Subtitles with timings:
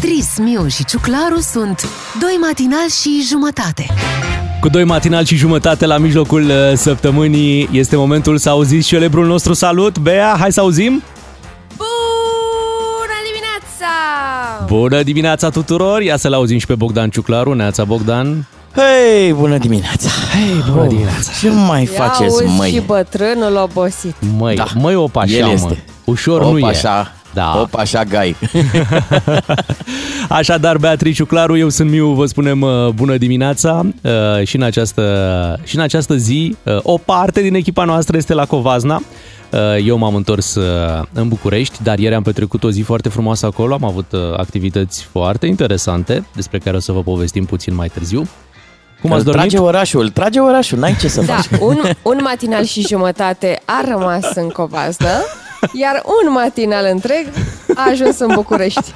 [0.00, 1.88] Beatrice, Miu și Ciuclaru sunt
[2.20, 3.86] doi matinali și jumătate.
[4.60, 9.52] Cu doi matinal și jumătate la mijlocul uh, săptămânii este momentul să auziți celebrul nostru
[9.52, 9.98] salut.
[9.98, 11.02] Bea, hai să auzim!
[11.76, 14.64] Bună dimineața!
[14.66, 16.00] Bună dimineața tuturor!
[16.02, 17.52] Ia să-l auzim și pe Bogdan Ciuclaru.
[17.52, 18.46] Neața Bogdan!
[18.74, 20.08] Hei, bună dimineața!
[20.32, 21.30] Hei, bună dimineața!
[21.40, 22.70] Ce mai faceți, Ia auzi măi?
[22.70, 24.14] și bătrânul obosit.
[24.38, 24.64] Măi, Da.
[24.74, 25.52] măi opa așa, El mă.
[25.52, 25.84] este.
[26.04, 26.66] Ușor Op, nu e.
[26.68, 27.60] așa, Da.
[27.60, 28.36] Op, așa, gai.
[30.28, 35.60] Așadar, Beatrice Claru, eu sunt Miu, vă spunem uh, bună dimineața uh, și în această,
[35.64, 39.02] și în această zi uh, o parte din echipa noastră este la Covazna.
[39.52, 43.46] Uh, Eu m-am întors uh, în București, dar ieri am petrecut o zi foarte frumoasă
[43.46, 47.88] acolo, am avut uh, activități foarte interesante, despre care o să vă povestim puțin mai
[47.88, 48.28] târziu.
[49.00, 49.48] Cum ați Îl dormit?
[49.50, 51.60] trage orașul, trage orașul, n-ai ce să Da, faci.
[51.60, 51.76] un,
[52.12, 55.08] un matinal și jumătate a rămas în Covazdă,
[55.72, 57.26] iar un matinal întreg
[57.74, 58.92] a ajuns în București.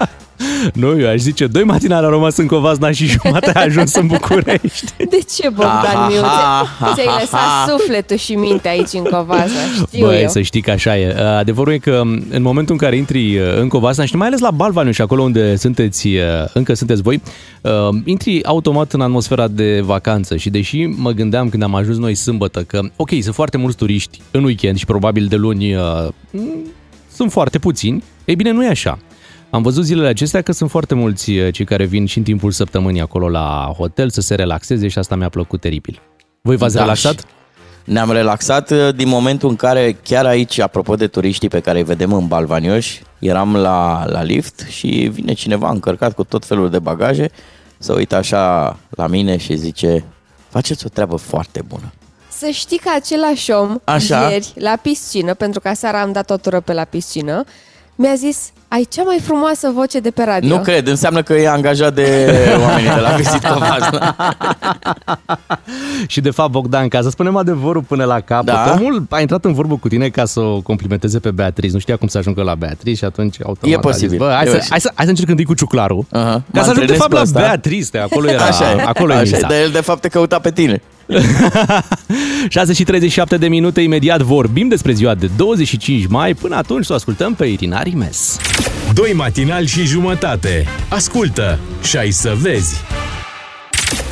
[0.75, 4.07] Nu, eu aș zice, doi matinale au rămas în Covazna și jumătate a ajuns în
[4.07, 4.93] București.
[5.11, 6.21] De ce, Bogdan Miu?
[6.21, 7.67] Ha, ha, Ți-ai ha, lăsat ha.
[7.69, 10.29] sufletul și mintea aici în Covazna, știu Băi, eu.
[10.29, 11.15] să știi că așa e.
[11.39, 14.51] Adevărul e că în momentul în care intri uh, în Covasna și mai ales la
[14.51, 17.23] Balvaniu și acolo unde sunteți, uh, încă sunteți voi,
[17.61, 17.71] uh,
[18.05, 22.63] intri automat în atmosfera de vacanță și deși mă gândeam când am ajuns noi sâmbătă
[22.63, 25.83] că, ok, sunt foarte mulți turiști în weekend și probabil de luni uh,
[26.31, 26.73] m,
[27.15, 28.99] sunt foarte puțini, ei bine, nu e așa.
[29.55, 32.51] Am văzut zilele acestea că sunt foarte mulți uh, cei care vin și în timpul
[32.51, 36.01] săptămânii acolo la hotel să se relaxeze și asta mi-a plăcut teribil.
[36.41, 37.19] Voi v-ați Da, relaxat?
[37.19, 37.25] și
[37.85, 41.85] Ne-am relaxat uh, din momentul în care, chiar aici, apropo de turiștii pe care îi
[41.85, 46.79] vedem în Balvanioși, eram la, la lift și vine cineva încărcat cu tot felul de
[46.79, 47.31] bagaje,
[47.79, 50.05] să uită așa la mine și zice,
[50.49, 51.93] faceți o treabă foarte bună.
[52.29, 54.31] Să știi că același om Așa.
[54.31, 57.45] ieri la piscină, pentru că seara am dat o tură pe la piscină,
[57.95, 60.57] mi-a zis, ai cea mai frumoasă voce de pe radio.
[60.57, 62.29] Nu cred, înseamnă că e angajat de
[62.67, 64.17] oamenii de la Visit Covasna.
[66.07, 68.77] Și de fapt, Bogdan, ca să spunem adevărul până la capăt, Da.
[68.79, 71.73] omul a intrat în vorbă cu tine ca să o complimenteze pe Beatrice.
[71.73, 74.31] Nu știa cum să ajungă la Beatrice și atunci automat E a zis, posibil, Bă,
[74.35, 74.69] hai, e să, posibil.
[74.71, 76.05] hai, să, hai să încerc întâi cu ciuclarul.
[76.11, 76.23] Aha.
[76.23, 77.39] Ca Mă să ajung de antrenez fapt pe la asta.
[77.41, 79.47] Beatrice, de acolo era, Așa e, acolo e așa e, miza.
[79.47, 80.83] dar el de fapt te căuta pe tine.
[82.49, 86.35] 6 și 37 de minute, imediat vorbim despre ziua de 25 mai.
[86.35, 88.37] Până atunci să o ascultăm pe Irina Rimes.
[88.95, 90.67] Doi matinali și jumătate.
[90.89, 92.81] Ascultă și ai să vezi.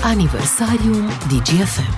[0.05, 1.95] Aniversariul DGFM.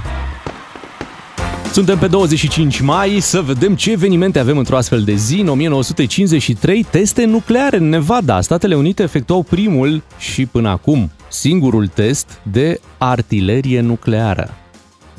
[1.73, 5.41] Suntem pe 25 mai să vedem ce evenimente avem într-o astfel de zi.
[5.41, 8.41] În 1953, teste nucleare în Nevada.
[8.41, 14.55] Statele Unite efectuau primul și până acum singurul test de artilerie nucleară.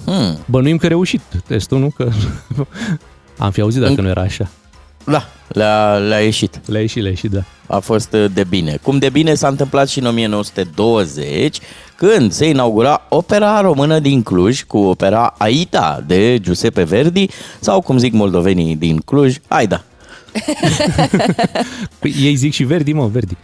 [0.06, 0.38] Hmm.
[0.46, 1.90] Bănuim că a reușit testul, nu?
[1.90, 2.10] Că
[3.38, 4.50] am fi auzit dacă nu era așa.
[5.06, 6.62] Da, le-a, le-a ieșit.
[6.66, 7.44] Le-a ieșit, le-a ieșit, da.
[7.68, 8.78] A fost uh, de bine.
[8.82, 11.60] Cum de bine s-a întâmplat și în 1920,
[11.96, 17.28] când se inaugura opera română din Cluj cu opera Aida de Giuseppe Verdi
[17.60, 19.84] sau, cum zic moldovenii din Cluj, Aida.
[22.00, 23.36] Păi ei zic și Verdi, mă, Verdi.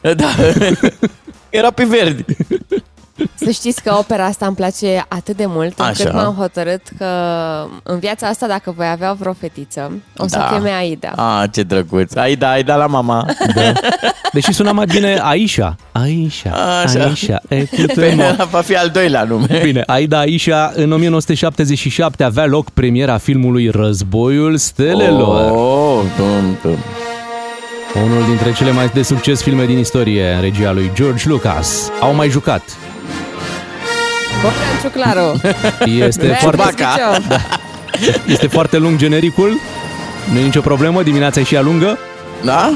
[0.00, 0.34] Da,
[1.50, 2.24] era pe Verdi.
[3.34, 6.14] Să știți că opera asta îmi place atât de mult încât Așa.
[6.14, 7.06] m-am hotărât că
[7.82, 10.48] în viața asta, dacă voi avea vreo fetiță, o să Da.
[10.52, 11.08] cheme Aida.
[11.16, 12.14] Ah, ce drăguț.
[12.14, 13.26] Aida, Aida la mama.
[13.54, 13.72] Da.
[14.32, 15.76] Deși suna mai bine Aisha.
[15.92, 16.50] Aisha,
[16.84, 17.04] Așa.
[17.04, 18.28] Aisha, Pe écoute-moi.
[18.34, 19.60] ăla va fi al doilea nume.
[19.62, 25.50] Bine, Aida Aisha, în 1977 avea loc premiera filmului Războiul Stelelor.
[25.50, 26.78] Oh, dum, dum.
[28.04, 31.90] Unul dintre cele mai de succes filme din istorie în regia lui George Lucas.
[32.00, 32.62] Au mai jucat.
[34.42, 35.40] Bogdan Ciuclaru.
[36.06, 37.40] Este Beatrice foarte, Chiciov.
[38.26, 39.58] este foarte lung genericul.
[40.32, 41.98] Nu e nicio problemă, dimineața e și ea lungă.
[42.44, 42.72] Da?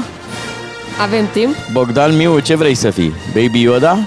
[1.01, 1.55] Avem timp?
[1.71, 3.13] Bogdan Miu, ce vrei să fii?
[3.33, 3.97] Baby Yoda?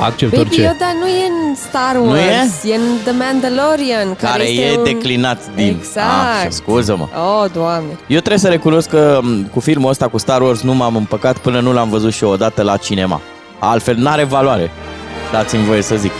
[0.00, 0.60] Accept Baby orice.
[0.62, 2.74] Yoda nu e în Star Nu Wars, e?
[2.74, 4.84] în The Mandalorian, care, Care este e un...
[4.84, 5.76] declinat din...
[5.78, 6.06] Exact.
[6.44, 7.08] Ah, scuză-mă.
[7.42, 7.90] Oh, doamne.
[8.06, 11.38] Eu trebuie să recunosc că m, cu filmul ăsta, cu Star Wars, nu m-am împăcat
[11.38, 13.20] până nu l-am văzut și o dată la cinema.
[13.58, 14.70] Altfel, n-are valoare.
[15.32, 16.12] Dați-mi voie să zic.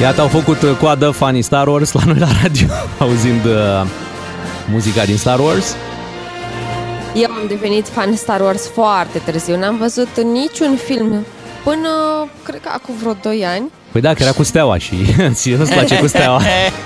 [0.00, 2.66] Iată, au făcut uh, coadă fanii Star Wars la noi la radio,
[3.04, 3.86] auzind uh,
[4.70, 5.76] muzica din Star Wars.
[7.14, 9.58] Eu am devenit fan Star Wars foarte târziu.
[9.58, 11.24] N-am văzut niciun film
[11.64, 11.88] până,
[12.42, 13.70] cred că acum vreo 2 ani.
[13.92, 14.94] Păi da, că era cu steaua și
[15.32, 16.40] ție nu-ți place cu steaua.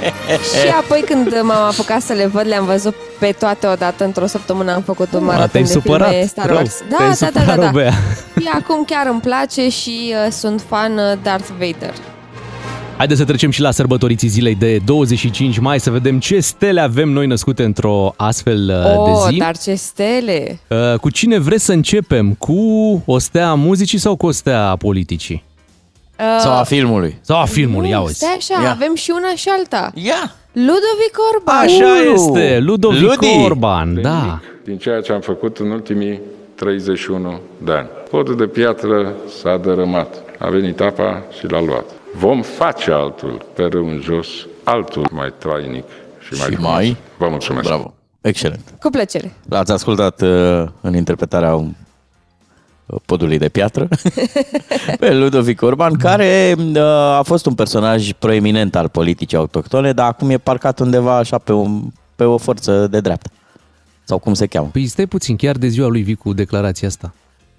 [0.63, 4.05] Și apoi când m-am apucat să le văd, le-am văzut pe toate odată.
[4.05, 6.57] Într-o săptămână am făcut un A, maraton te-ai de supărat filme Star rău.
[6.57, 6.83] Wars.
[6.91, 7.71] Da, Te-ai da, da, supărat da, rău, da.
[7.71, 7.93] Bea.
[8.41, 11.95] Și acum chiar îmi place și uh, sunt fan uh, Darth Vader.
[12.99, 17.09] Haideți să trecem și la sărbătoriții zilei de 25 mai, să vedem ce stele avem
[17.09, 19.39] noi născute într-o astfel uh, Oh, de zi.
[19.39, 20.59] dar ce stele!
[20.69, 22.33] Uh, Cu cine vreți să începem?
[22.35, 22.55] Cu
[23.07, 25.45] o stea a muzicii sau cu o stea a politicii?
[26.19, 27.19] Uh, Sau a filmului.
[27.21, 28.15] Sau a filmului, ia nu, uzi.
[28.15, 28.71] stai așa, Ia.
[28.71, 29.91] avem și una și alta.
[29.95, 30.35] Ia!
[30.53, 31.57] Ludovic Orban.
[31.57, 32.13] Așa Ulu!
[32.15, 33.43] este, Ludovic Ludi!
[33.45, 34.41] Orban, da.
[34.65, 36.21] din ceea ce am făcut în ultimii
[36.55, 37.89] 31 de ani.
[38.11, 39.13] Podul de piatră
[39.43, 40.15] s-a dărâmat.
[40.39, 41.85] A venit apa și l-a luat.
[42.17, 44.29] Vom face altul pe râu în jos,
[44.65, 45.85] altul mai trainic
[46.21, 46.71] și mai Și frumos.
[46.73, 46.97] mai?
[47.19, 47.67] Vă mulțumesc.
[47.67, 47.95] Bravo.
[48.21, 48.75] Excelent.
[48.81, 49.33] Cu plăcere.
[49.49, 51.67] L-ați ascultat uh, în interpretarea uh,
[53.07, 53.89] podului de piatră
[55.01, 56.77] pe Ludovic Orban, care uh,
[57.19, 61.53] a fost un personaj proeminent al politicii autohtone, dar acum e parcat undeva așa pe,
[61.53, 61.83] un,
[62.17, 63.31] pe o forță de dreapta.
[64.05, 64.69] Sau cum se cheamă.
[64.73, 67.13] Păi stai puțin, chiar de ziua lui vii cu declarația asta.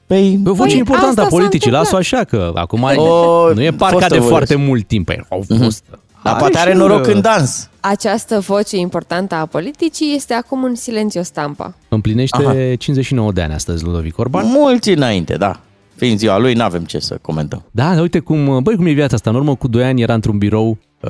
[0.10, 1.92] Păi, E o voce Păi, importantă asta a s-a politicii, întâmplat.
[1.94, 4.30] las-o așa, că acum O nu e parcat fostă de voce.
[4.30, 5.06] foarte mult timp.
[5.06, 5.84] Păi, au fost.
[6.24, 7.70] dar poate are și, noroc uh, în dans.
[7.80, 11.74] Această voce importantă a politicii este acum în silențiu stampa.
[11.90, 12.76] Împlinește Aha.
[12.78, 14.46] 59 de ani astăzi Ludovic Orban.
[14.48, 15.60] Mulți înainte, da.
[15.96, 17.64] Fiind ziua lui, n-avem ce să comentăm.
[17.72, 19.30] Da, dar uite cum, băi, cum e viața asta.
[19.30, 21.10] În urmă cu 2 ani era într-un birou uh,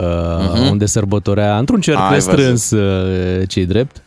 [0.71, 2.33] unde sărbătorea, într-un cerc Ai văzut.
[2.33, 4.01] restrâns, uh, ce drept,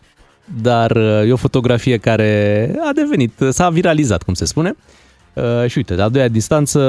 [0.63, 4.77] dar uh, e o fotografie care a devenit, s-a viralizat, cum se spune.
[5.33, 6.81] Uh, și uite, la doua distanță,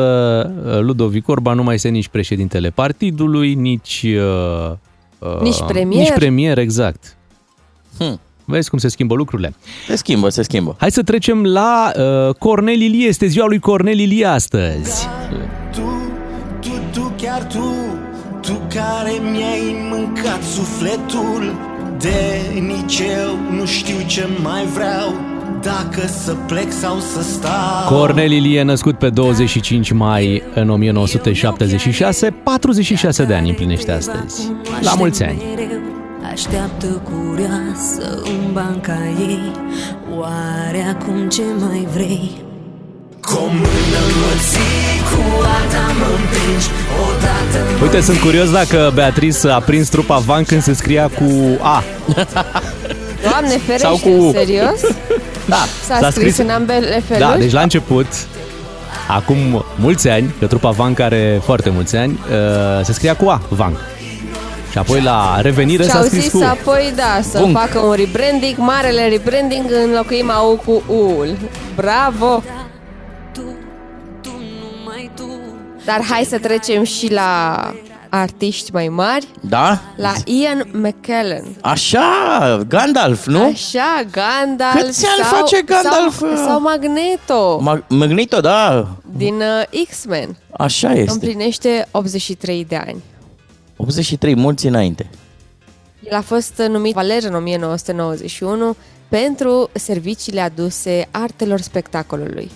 [0.65, 4.05] uh, Ludovic Orban nu mai este nici președintele partidului, nici...
[4.15, 4.71] Uh,
[5.19, 5.99] uh, Nici premier.
[5.99, 7.17] Nici premier, exact.
[7.97, 8.19] Hm.
[8.45, 9.55] Vezi cum se schimbă lucrurile.
[9.87, 10.75] Se schimbă, se schimbă.
[10.79, 13.07] Hai să trecem la uh, Cornel Ilie.
[13.07, 15.07] Este ziua lui Cornel Ilie astăzi.
[15.71, 15.81] Tu,
[16.61, 17.73] tu, tu, chiar tu
[18.41, 21.72] Tu care mi-ai mâncat sufletul
[22.03, 25.15] De nici eu nu știu ce mai vreau
[25.61, 33.23] Dacă să plec sau să stau Cornel Ilie, născut pe 25 mai în 1976, 46
[33.23, 34.51] de ani împlinește astăzi.
[34.81, 35.41] La mulți ani!
[36.31, 39.51] Așteaptă curioasă în banca ei
[40.19, 42.31] Oare acum ce mai vrei?
[47.81, 51.83] Uite, sunt curios dacă Beatrice a prins trupa Van când se scria cu A.
[53.21, 54.79] Doamne ferește, Sau cu- serios?
[55.45, 55.63] Da,
[55.99, 57.29] S-a, scris, în ambele feluri?
[57.29, 58.07] Da, deci la început,
[59.07, 63.41] acum mulți ani, că trupa Van are foarte mulți ani, uh, se scria cu A,
[63.49, 63.77] Van.
[64.71, 66.43] Și apoi la revenire și s-a au scris zis cu...
[66.49, 67.59] apoi, da, să Punct.
[67.59, 71.37] facă un rebranding, marele rebranding, înlocuim AU cu U-ul.
[71.75, 72.43] Bravo!
[75.85, 77.57] Dar hai să trecem și la
[78.09, 79.79] artiști mai mari, Da?
[79.95, 81.45] la Ian McKellen.
[81.61, 83.43] Așa, Gandalf, nu?
[83.45, 86.17] Așa, Gandalf Câți ani sau, face Gandalf?
[86.17, 88.87] Sau, sau Magneto Mag- Magneto, da,
[89.17, 90.37] din uh, X-Men.
[90.51, 91.11] așa este.
[91.11, 93.01] Împlinește 83 de ani.
[93.75, 95.09] 83, mulți înainte.
[96.03, 98.75] El a fost numit Valer în 1991
[99.07, 102.51] pentru serviciile aduse artelor spectacolului.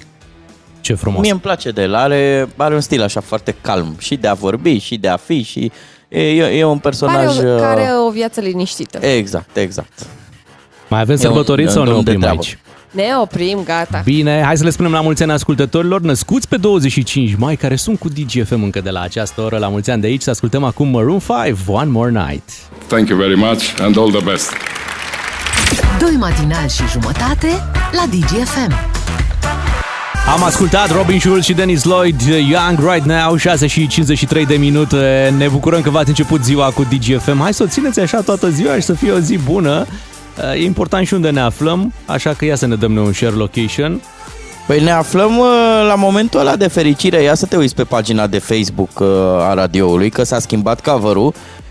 [0.88, 1.22] Ce frumos!
[1.22, 4.34] Mie îmi place de el, are, are un stil așa foarte calm și de a
[4.34, 5.72] vorbi și de a fi și
[6.08, 7.38] e, e, e un Pare personaj...
[7.38, 9.06] o, uh, care o viață liniștită.
[9.06, 10.06] Exact, exact.
[10.88, 12.42] Mai avem E un- sărbătoriți e sau un ne domn de oprim treabă.
[12.44, 12.58] aici?
[12.92, 14.02] Ne oprim, gata.
[14.04, 18.00] Bine, hai să le spunem la mulți ani ascultătorilor născuți pe 25 mai, care sunt
[18.00, 19.58] cu DGFM încă de la această oră.
[19.58, 22.50] La mulți ani de aici să ascultăm acum Maroon 5, One More Night.
[22.88, 24.52] Thank you very much and all the best.
[26.00, 27.48] Doi matinali și jumătate
[27.92, 28.74] la DGFM.
[30.34, 35.34] Am ascultat Robin Schulz și Dennis Lloyd, Young Right Now, 6 și 53 de minute.
[35.38, 37.40] Ne bucurăm că v-ați început ziua cu DGFM.
[37.40, 39.86] Hai să o țineți așa toată ziua și să fie o zi bună.
[40.56, 43.36] E important și unde ne aflăm, așa că ia să ne dăm noi un share
[43.36, 44.02] location.
[44.68, 45.48] Păi ne aflăm uh,
[45.88, 47.22] la momentul ăla de fericire.
[47.22, 49.08] Ia să te uiți pe pagina de Facebook uh,
[49.40, 51.16] a radioului, că s-a schimbat cover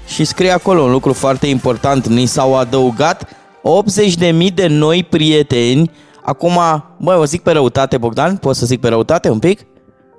[0.08, 2.06] și scrie acolo un lucru foarte important.
[2.06, 5.90] Ni s-au adăugat 80.000 de noi prieteni.
[6.26, 6.58] Acum,
[6.98, 8.36] băi, o zic pe răutate, Bogdan?
[8.36, 9.58] Poți să zic pe răutate un pic?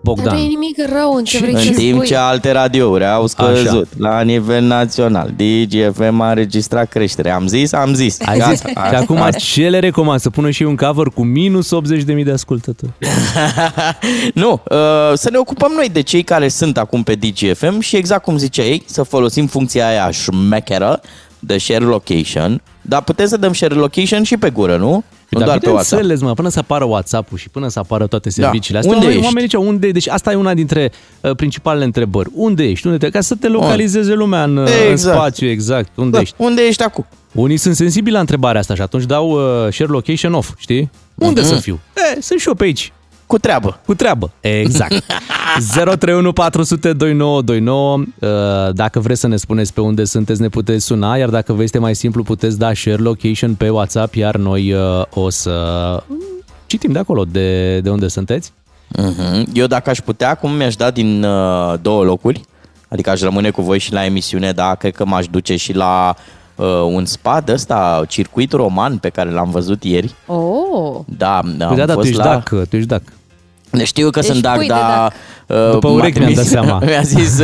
[0.03, 0.47] Dar nu e Bogdan.
[0.47, 2.07] nimic rău în ce vrei În să timp spui.
[2.07, 7.29] ce alte radiouri au scăzut la nivel național, DGFM a înregistrat creștere.
[7.31, 8.17] Am zis, am zis.
[8.25, 8.51] Ai Gata.
[8.51, 8.59] zis?
[8.59, 10.19] Și acum ce le recomand?
[10.19, 12.91] Să pună și un cover cu minus 80.000 de ascultători.
[14.33, 14.77] nu, uh,
[15.13, 18.63] să ne ocupăm noi de cei care sunt acum pe DGFM și exact cum zicea
[18.63, 21.01] ei, să folosim funcția aia șmecheră
[21.39, 25.03] de share location, dar putem să dăm share location și pe gură, nu?
[25.29, 26.01] Nu Dar doar pe WhatsApp.
[26.01, 29.24] bineînțeles, mă, până să apară WhatsApp-ul și până să apară toate serviciile astea, Unde oamenii,
[29.24, 29.36] ești?
[29.36, 30.91] oamenii ziceau, unde Deci asta e una dintre
[31.22, 32.29] uh, principalele întrebări.
[32.34, 32.88] Unde ești?
[32.88, 33.10] Unde te...
[33.12, 35.17] Ca să te localizeze lumea în, uh, în Exact.
[35.17, 35.89] spațiu, exact.
[35.96, 36.36] Unde Da, ești?
[36.38, 37.05] unde ești acum?
[37.31, 40.89] Unii sunt sensibili la întrebarea asta și atunci dau uh, share location off, știi?
[41.15, 41.50] Unde Mhm.
[41.50, 41.79] să fiu?
[42.15, 42.91] E, sunt și eu pe aici.
[43.27, 43.79] Cu treabă.
[43.86, 45.03] Cu treabă, exact.
[45.74, 47.98] 031 400 2929.
[47.98, 51.63] Uh, Dacă vreți să ne spuneți pe unde sunteți, ne puteți suna, iar dacă vă
[51.63, 55.53] este mai simplu, puteți da share location pe WhatsApp, iar noi uh, o să
[56.65, 58.51] citim de acolo de, de unde sunteți.
[58.98, 59.50] Mhm.
[59.53, 62.41] Eu dacă aș putea, cum mi-aș da din uh, două locuri,
[62.88, 66.15] adică aș rămâne cu voi și la emisiune, dar cred că m-aș duce și la
[66.55, 70.13] uh, un spa de ăsta, circuit roman pe care l-am văzut ieri.
[70.25, 72.24] Oh, Da, am Păi da, da, tu fost ești la...
[72.24, 73.01] dac, tu ești dac.
[73.77, 75.13] Ne știu că Deci sunt dac, pui de dar...
[75.48, 76.81] uh, După m-a urechi mi-am dat trimis- seama.
[76.86, 77.41] Mi-a zis,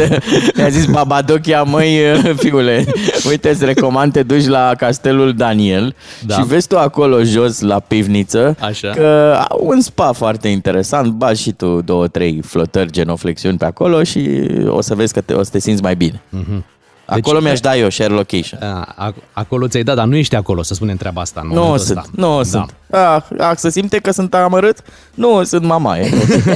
[0.55, 2.85] mi-a zis Babadochia, măi, uh, fiule,
[3.29, 6.35] uite, îți recomand te duci la castelul Daniel Da.
[6.35, 8.89] și vezi tu acolo jos la pivniță Așa.
[8.89, 14.03] că au un spa foarte interesant, bagi și tu două, trei flotări genoflexiuni pe acolo
[14.03, 14.29] și
[14.67, 16.21] o să vezi că te, o să te simți mai bine.
[16.29, 16.65] Mhm.
[17.13, 18.59] Acolo Deci- mi-aș da eu share location.
[18.61, 21.39] A, ac- acolo ți-ai dat, dar nu ești acolo, să spunem treaba asta.
[21.43, 22.09] în Nu momentul sunt, ăsta.
[22.15, 22.43] nu Da.
[22.43, 22.73] sunt.
[22.91, 24.77] Ah, ah, să simte că sunt amărât?
[25.13, 26.09] Nu, sunt mamaie.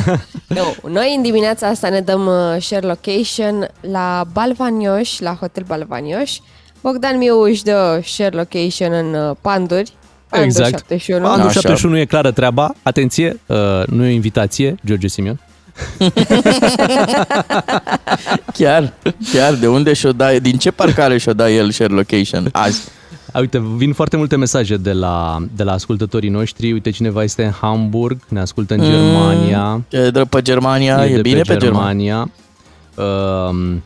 [0.48, 0.90] nu.
[0.92, 6.38] Noi în dimineața asta ne dăm uh, share location la Balvanioș, la Hotel Balvanioș.
[6.82, 9.92] Bogdan Miuș își dă share location în uh, Panduri.
[10.30, 10.70] Panduri Exact.
[10.70, 11.28] 71.
[11.28, 11.60] Anul Așa.
[11.60, 12.74] 71 e clară treaba.
[12.84, 15.40] Atenție, uh, nu e o invitație, George Simion.
[18.54, 18.94] Chiar,
[19.34, 22.90] chiar, de unde și-o da, din ce parcare și-o da el share location azi?
[23.32, 26.72] A, uite, vin foarte multe mesaje de la, de la ascultătorii noștri.
[26.72, 29.84] Uite, cineva este în Hamburg, ne ascultă în Germania.
[29.90, 32.30] E de pe Germania, e, de bine pe Germania.
[32.96, 33.50] Germania.
[33.50, 33.84] Um,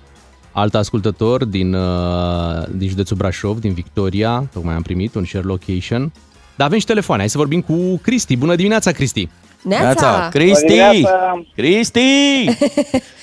[0.52, 6.12] alt ascultător din, uh, din județul Brașov, din Victoria, tocmai am primit un share location.
[6.56, 8.38] Dar avem și telefoane, hai să vorbim cu Cristi.
[8.38, 9.30] Bună dimineața, Cristi!
[9.64, 10.28] Neața!
[10.32, 10.66] Cristi!
[10.66, 11.42] dimineața.
[11.56, 12.00] Cristi!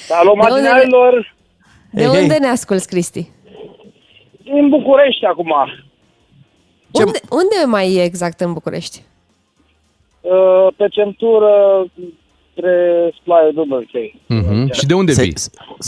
[0.08, 1.36] Salut, De unde- matinalilor!
[1.90, 2.22] De Hei, hei.
[2.22, 3.30] unde ne asculți, Cristi?
[4.42, 5.52] Din București acum.
[6.90, 9.02] Ce- Unde, unde mai e exact în București?
[10.20, 11.84] Uh, Pe centură
[12.50, 12.74] spre
[13.20, 14.20] Splaie Dubălchei.
[14.24, 14.72] Uh-huh.
[14.72, 15.34] Și de unde Se- vii?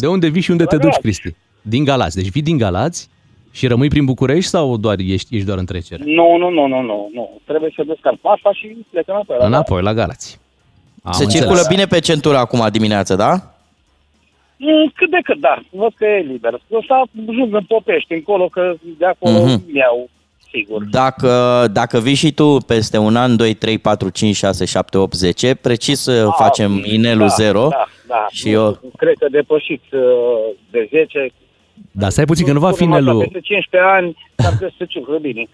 [0.00, 1.02] De unde vii și unde te La duci, Galați.
[1.02, 1.34] Cristi?
[1.62, 2.16] Din Galați.
[2.16, 3.08] Deci vii din Galați
[3.52, 6.02] și rămâi prin București sau doar ești, ești doar în trecere?
[6.06, 7.40] Nu, nu, nu, nu, nu, nu.
[7.46, 9.36] Trebuie să descarc pasta și plecăm înapoi.
[9.38, 10.40] la Înapoi, la Galați.
[11.02, 11.44] Am Se înțeles.
[11.44, 13.30] circulă bine pe centură acum dimineața, da?
[14.56, 15.58] Mm, Cât de cât, da.
[15.70, 16.52] Văd că e liber.
[16.70, 16.92] O să
[17.28, 19.62] ajung în Popești, încolo, că de acolo Mhm.
[19.72, 20.08] mi-au,
[20.52, 20.84] sigur.
[20.90, 25.14] Dacă, dacă vii și tu peste un an, 2, 3, 4, 5, 6, 7, 8,
[25.14, 28.26] 10, precis să Ah, facem inelul da, 0 Da, da.
[28.30, 28.78] și Nu, eu...
[28.96, 30.00] Cred că depășit uh,
[30.70, 31.30] de 10.
[31.92, 33.20] Da, stai puțin că nu va fi Punem asta inelul...
[33.22, 35.46] Peste 15 ani, s-ar putea să ciucră bine.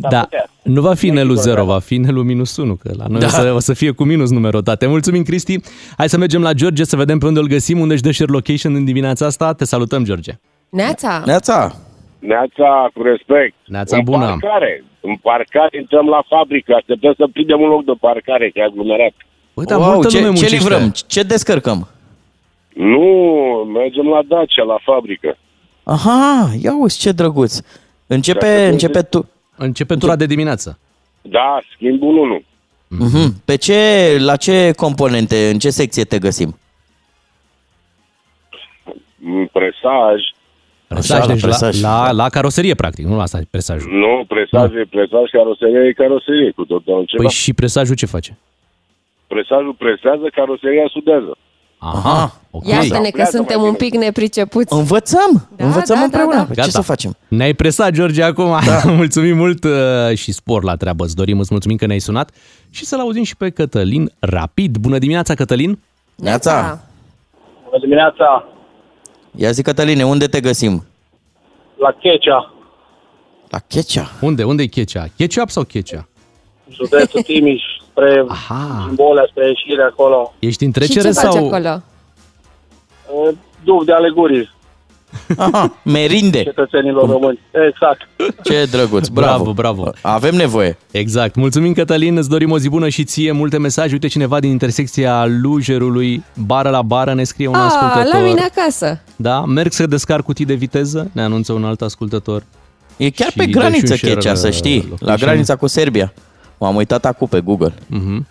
[0.10, 0.46] Da, putea.
[0.62, 3.04] nu va fi Nu inelul știu 0, dacă- va fi inelul minus 1, că la
[3.08, 3.26] noi Da.
[3.26, 4.86] o, să, o să fie cu minus numerotate.
[4.86, 5.60] Mulțumim, Cristi.
[5.96, 8.32] Hai să mergem la George să vedem pe unde îl găsim, unde își dă share
[8.32, 9.52] location în dimineața asta.
[9.52, 10.32] Te salutăm, George.
[10.68, 11.22] Neața!
[11.26, 11.76] Neața!
[12.18, 13.54] Neața, cu respect.
[13.66, 14.26] Neața în bună.
[14.40, 14.84] parcare.
[15.00, 16.74] În parcare intrăm la fabrică.
[16.74, 19.12] Așteptăm să prindem un loc de parcare, că e aglomerat.
[19.54, 20.56] Băi, dar Wow, multă ce, lume ce muncește.
[20.68, 20.92] livrăm?
[21.06, 21.88] Ce descărcăm?
[22.74, 23.06] Nu,
[23.74, 25.36] mergem la Dacia, la fabrică.
[25.84, 27.60] Aha, ia uzi ce drăguț.
[28.06, 29.28] Începe, Dacă începe tu.
[29.56, 30.78] Începe tura de dimineață.
[31.22, 32.42] Da, schimbul 1.
[32.88, 33.34] Mhm.
[33.44, 36.58] Pe ce, la ce componente, în ce secție te găsim?
[39.52, 40.20] Presaj.
[40.86, 41.80] Presaj, Așa, la deci la, presaj.
[41.80, 43.92] la, la caroserie, practic, nu la asta e presajul.
[43.92, 47.22] Nu, presaj e presaj, caroseria e caroserie, cu totul altceva.
[47.22, 48.38] Păi și presajul ce face?
[49.26, 51.36] Presajul presează, caroseria sudează.
[51.94, 52.66] Aha, ok.
[52.66, 53.88] Iată-ne că Pleacă suntem mai un bine.
[53.90, 54.72] pic nepricepuți.
[54.74, 56.34] Învățăm, Da, învățăm da, da, împreună.
[56.34, 56.44] da.
[56.44, 56.68] Ce Gata.
[56.68, 57.16] să facem?
[57.28, 58.58] Ne-ai presat, George, acum.
[58.66, 58.82] Da.
[58.96, 59.70] mulțumim mult uh,
[60.16, 61.04] și spor la treabă.
[61.04, 62.30] Îți dorim, îți mulțumim că ne-ai sunat
[62.70, 64.76] și să-l auzim și pe Cătălin rapid.
[64.76, 65.78] Bună dimineața, Cătălin!
[66.14, 66.80] Neața!
[67.64, 68.48] Bună dimineața,
[69.36, 70.86] Ia zi, Cătăline, unde te găsim?
[71.78, 72.52] la Checea,
[73.48, 74.10] La Checea.
[74.20, 74.44] Unde?
[74.44, 75.06] Unde-i Checea?
[75.16, 76.08] Ketchup sau Checea?
[76.70, 77.62] județul Timiș,
[77.94, 78.90] spre Aha.
[78.94, 80.34] Bolea, spre ieșire acolo.
[80.38, 81.46] Ești în Și trecere ce faci sau...
[81.46, 81.82] acolo?
[83.14, 83.34] Uh,
[83.64, 84.52] Duc de alegurii
[85.36, 86.42] Aha, merinde.
[86.42, 87.38] cetățenilor români.
[87.68, 88.00] Exact.
[88.42, 89.42] Ce drăguț, bravo.
[89.42, 89.90] Bravo, bravo.
[90.02, 90.78] Avem nevoie.
[90.90, 91.34] Exact.
[91.34, 93.92] Mulțumim, Cătălin, îți dorim o zi bună și ție multe mesaje.
[93.92, 98.02] Uite cineva din intersecția Lujerului, bară la bară, ne scrie un A, ascultător.
[98.02, 99.00] Ah, la mine acasă.
[99.16, 102.42] Da, merg să descarc cutii de viteză, ne anunță un alt ascultător.
[102.96, 104.80] E chiar Și pe dă graniță și un share, Checea, să uh, știi.
[104.88, 105.28] La location.
[105.28, 106.12] granița cu Serbia.
[106.64, 107.74] M-am uitat acum pe Google.
[107.86, 108.26] Mhm.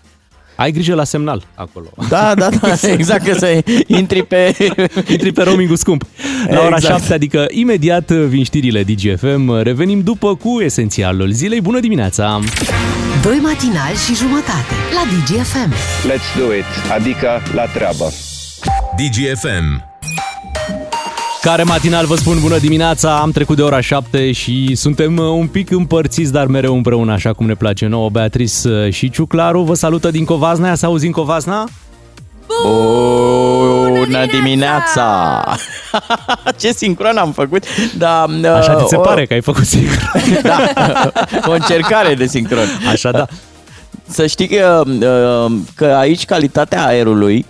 [0.55, 1.87] Ai grijă la semnal acolo.
[2.09, 4.55] Da, da, da, exact că să intri pe...
[5.07, 6.05] Intri pe roaming scump.
[6.49, 6.99] La ora Exact.
[6.99, 9.61] 7, adică imediat vin știrile DGFM.
[9.61, 11.61] Revenim după cu esențialul zilei.
[11.61, 12.39] Bună dimineața!
[13.21, 15.73] Doi matinali și jumătate la DGFM.
[16.11, 18.11] Let's do it, adică la treabă.
[18.95, 19.92] DGFM.
[21.43, 25.47] Care matinal vă spun bună dimineața, am trecut de ora 7 și suntem uh, un
[25.47, 28.09] pic împărțiți, dar mereu împreună, așa cum ne place nouă.
[28.09, 31.67] Beatrice uh, și Ciuclaru vă salută din Covasna, ia să auzim Covasna?
[33.87, 35.43] Bună dimineața!
[36.59, 37.63] Ce sincron am făcut!
[37.97, 38.23] Da,
[38.57, 40.11] Așa ți se uh, pare că ai făcut sincron.
[40.43, 40.57] Da,
[41.45, 42.67] o încercare de sincron.
[42.91, 43.25] Așa da.
[44.07, 47.45] Să știi că, uh, că aici calitatea aerului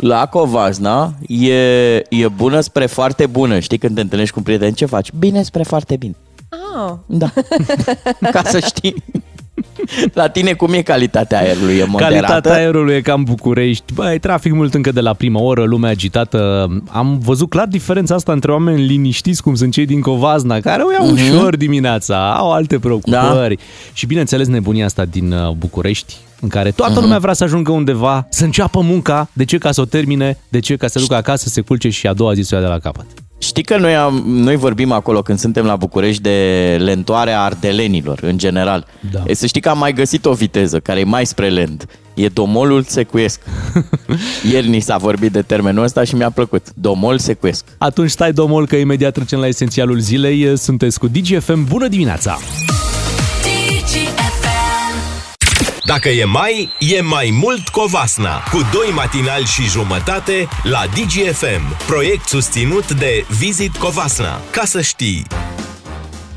[0.00, 3.58] la Covasna e, e bună spre foarte bună.
[3.58, 5.12] Știi când te întâlnești cu un prieten, ce faci?
[5.12, 6.14] Bine spre foarte bine.
[6.48, 6.92] Ah.
[7.06, 7.32] Da.
[8.32, 8.94] Ca să știi.
[10.12, 11.74] La tine cum e calitatea aerului?
[11.76, 12.14] E moderată?
[12.14, 13.92] Calitatea aerului e cam București.
[13.94, 16.68] Bă, e trafic mult încă de la prima oră, lumea agitată.
[16.88, 20.92] Am văzut clar diferența asta între oameni liniștiți, cum sunt cei din Covazna, care o
[20.92, 21.14] iau Mhm.
[21.34, 23.56] ușor dimineața, au alte preocupări.
[23.56, 23.62] Da.
[23.92, 27.02] Și bineînțeles nebunia asta din uh, București, în care toată Mhm.
[27.02, 29.28] lumea vrea să ajungă undeva, să înceapă munca.
[29.32, 29.58] De ce?
[29.58, 30.38] Ca să o termine.
[30.48, 30.76] De ce?
[30.76, 32.70] Ca să ducă acasă, să se culce și a doua zi să o ia de
[32.70, 33.06] la capăt.
[33.38, 38.38] Știi că noi, am, noi vorbim acolo când suntem la București de lentoarea ardelenilor, în
[38.38, 38.86] general.
[39.12, 39.22] Da.
[39.26, 41.86] E, să știi că am mai găsit o viteză care e mai spre lent.
[42.14, 43.40] E domolul secuiesc.
[44.52, 46.66] Ieri ni s-a vorbit de termenul ăsta și mi-a plăcut.
[46.74, 47.64] Domol secuiesc.
[47.78, 50.56] Atunci stai domol că imediat trecem la esențialul zilei.
[50.56, 51.64] Sunteți cu DGFM.
[51.68, 52.38] Bună dimineața!
[55.94, 58.30] Dacă e mai, e mai mult Covasna.
[58.50, 61.86] Cu doi matinali și jumătate la DGFM.
[61.86, 64.40] Proiect susținut de Visit Covasna.
[64.50, 65.26] Ca să știi.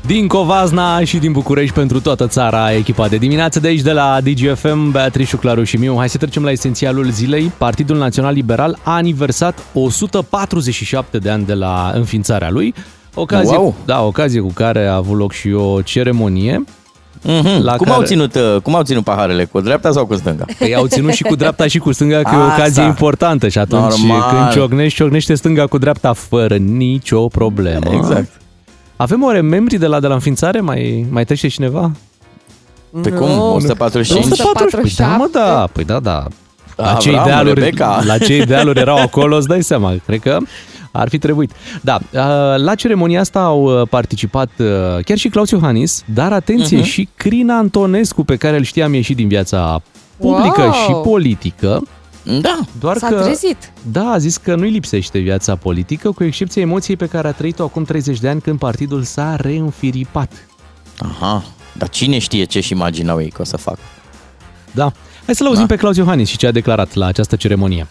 [0.06, 4.20] Din Covazna și din București pentru toată țara, echipa de dimineață de aici de la
[4.20, 5.96] DGFM, Beatrice, Claru și Miu.
[5.96, 7.52] Hai să trecem la esențialul zilei.
[7.58, 12.74] Partidul Național Liberal a aniversat 147 de ani de la înființarea lui.
[13.14, 13.74] Ocazie, Wow!
[13.84, 16.64] Da, ocazie cu care a avut loc și o ceremonie.
[17.22, 17.58] Mm-hmm.
[17.62, 19.44] La cum, care- au ținut, uh, cum au ținut paharele?
[19.44, 20.44] Cu dreapta sau cu stânga?
[20.60, 22.54] Ei au ținut și cu dreapta și cu stânga, că e o Asta.
[22.54, 24.30] ocazie importantă și atunci Normal.
[24.30, 27.90] când ciocnești, ciocnește stânga cu dreapta fără nicio problemă.
[27.94, 28.30] Exact.
[28.96, 30.60] Avem oare membri de la, de la înființare?
[30.60, 31.90] Mai, mai trece cineva?
[33.02, 33.28] Pe cum?
[33.38, 34.24] 145?
[34.30, 34.94] 140?
[34.96, 35.68] Păi da, mă, da.
[35.72, 36.26] Păi da, da.
[36.76, 38.02] La ce, Avram, idealuri, Rebecca.
[38.04, 39.94] la ce idealuri erau acolo, îți dai seama.
[40.06, 40.38] Cred că
[40.92, 41.52] ar fi trebuit.
[41.80, 42.20] Da, uh,
[42.64, 44.66] la ceremonia asta au uh, participat uh,
[45.04, 46.86] chiar și Claus Iohannis, dar atenție, Mhm.
[46.86, 49.82] și Crina Antonescu, pe care îl știam ieșit din viața
[50.16, 50.72] publică Wow!
[50.72, 51.82] și politică.
[52.40, 52.58] Da.
[52.80, 53.72] Doar S-a că, trezit.
[53.92, 57.62] Da, a zis că nu-i lipsește viața politică, cu excepția emoției pe care a trăit-o
[57.62, 60.32] acum 30 de ani când partidul s-a reînfiripat.
[60.98, 61.44] Aha.
[61.72, 63.78] Dar cine știe ce-și imaginau ei că o să fac?
[64.70, 64.92] Da.
[65.26, 65.74] Hai să-l auzim da.
[65.74, 67.86] pe Claus Iohannis și ce a declarat la această ceremonie.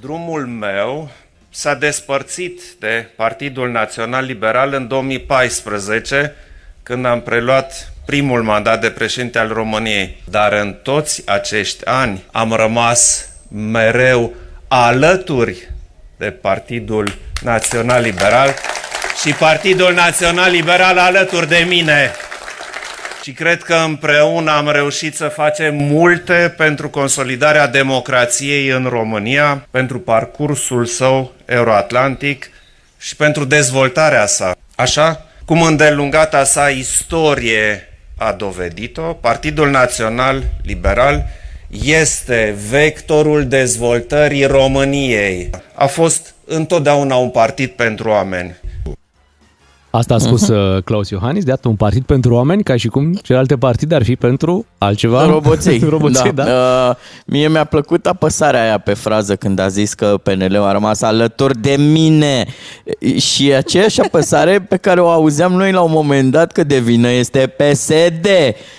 [0.00, 1.08] Drumul meu
[1.50, 6.34] s-a despărțit de Partidul Național Liberal în 2014,
[6.82, 10.22] când am preluat primul mandat de președinte al României.
[10.24, 14.34] Dar în toți acești ani am rămas mereu
[14.68, 15.70] alături
[16.16, 18.54] de Partidul Național Liberal
[19.22, 22.10] și Partidul Național Liberal alături de mine.
[23.22, 30.00] Și cred că împreună am reușit să facem multe pentru consolidarea democrației în România, pentru
[30.00, 32.50] parcursul său euroatlantic
[32.98, 34.56] și pentru dezvoltarea sa.
[34.74, 41.26] Așa cum îndelungata sa istorie a dovedit-o, Partidul Național Liberal
[41.84, 45.50] este vectorul dezvoltării României.
[45.74, 48.56] A fost întotdeauna un partid pentru oameni.
[49.90, 53.56] Asta a spus uh Claus Iohannis, de un partid pentru oameni, ca și cum celelalte
[53.56, 55.26] partide ar fi pentru altceva.
[55.26, 55.78] Roboței.
[55.88, 56.44] Roboței, da.
[56.44, 56.88] da.
[56.88, 61.02] Uh, mie mi-a plăcut apăsarea aia pe frază când a zis că PNL-ul a rămas
[61.02, 62.46] alături de mine.
[63.16, 67.10] Și aceeași apăsare pe care o auzeam noi la un moment dat că de vină
[67.10, 68.26] este PSD.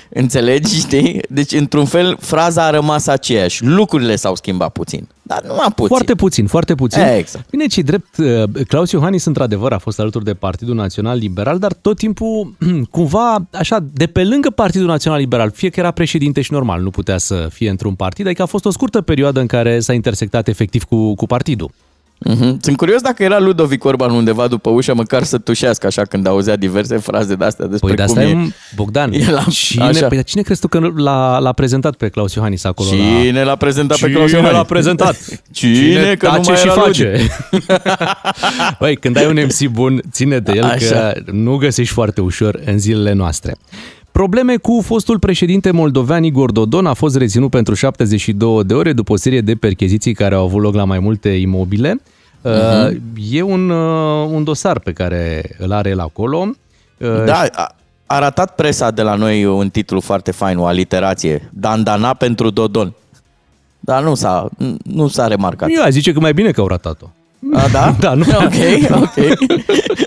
[0.09, 1.21] Înțelegi, știi?
[1.29, 3.65] Deci, într-un fel, fraza a rămas aceeași.
[3.65, 5.07] Lucrurile s-au schimbat puțin.
[5.31, 5.87] Dar nu am puțin.
[5.87, 7.01] Foarte puțin, foarte puțin.
[7.01, 7.49] Exact.
[7.49, 11.73] Bine, ce drept, uh, Claus Iohannis, într-adevăr, a fost alături de Partidul Național Liberal, dar
[11.73, 12.55] tot timpul,
[12.91, 16.89] cumva, așa, de pe lângă Partidul Național Liberal, fie că era președinte și normal, nu
[16.89, 20.47] putea să fie într-un partid, adică a fost o scurtă perioadă în care s-a intersectat
[20.47, 21.71] efectiv cu, cu partidul.
[22.29, 22.57] Mm-hmm.
[22.61, 26.55] Sunt curios dacă era Ludovic Orban undeva după ușă, măcar să tușească așa când auzea
[26.55, 28.41] diverse fraze de astea despre Păi de cum asta e.
[28.45, 30.07] e, Bogdan, E la- cine, așa.
[30.07, 32.89] păi, dar cine crezi tu că l-a, l-a prezentat pe Claus Iohannis acolo?
[32.89, 32.95] la...
[33.21, 34.57] Cine l-a prezentat pe Cine Claus Iohannis?
[34.57, 35.15] l-a prezentat?
[35.51, 37.17] Cine, că nu tace mai și era face?
[38.79, 40.95] Băi, când ai un MC bun, ține de el Așa.
[40.95, 43.55] că nu găsești foarte ușor în zilele noastre.
[44.11, 49.13] Probleme cu fostul președinte moldovean Igor Dodon a fost reținut pentru 72 de ore după
[49.13, 52.01] o serie de percheziții care au avut loc la mai multe imobile.
[52.43, 52.97] Uh-huh.
[53.29, 56.49] E un, uh, un dosar pe care îl are el acolo.
[56.97, 57.75] Uh, Da, a,
[58.05, 61.49] a ratat presa de la noi un titlu foarte fain, o aliterație.
[61.53, 62.93] Dandana pentru Dodon.
[63.79, 64.49] Dar nu s-a,
[64.83, 65.69] nu s-a remarcat.
[65.71, 67.05] Eu aș zice că mai bine că au ratat-o.
[67.53, 67.95] A, da?
[67.99, 69.37] Da, nu Ok, ok.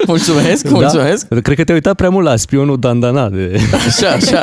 [0.06, 1.26] Mulțumesc, mulțumesc.
[1.28, 1.40] Da?
[1.40, 3.28] Cred că te-ai uitat prea mult la spionul Dandana.
[3.28, 3.60] De...
[3.86, 4.40] Așa, așa.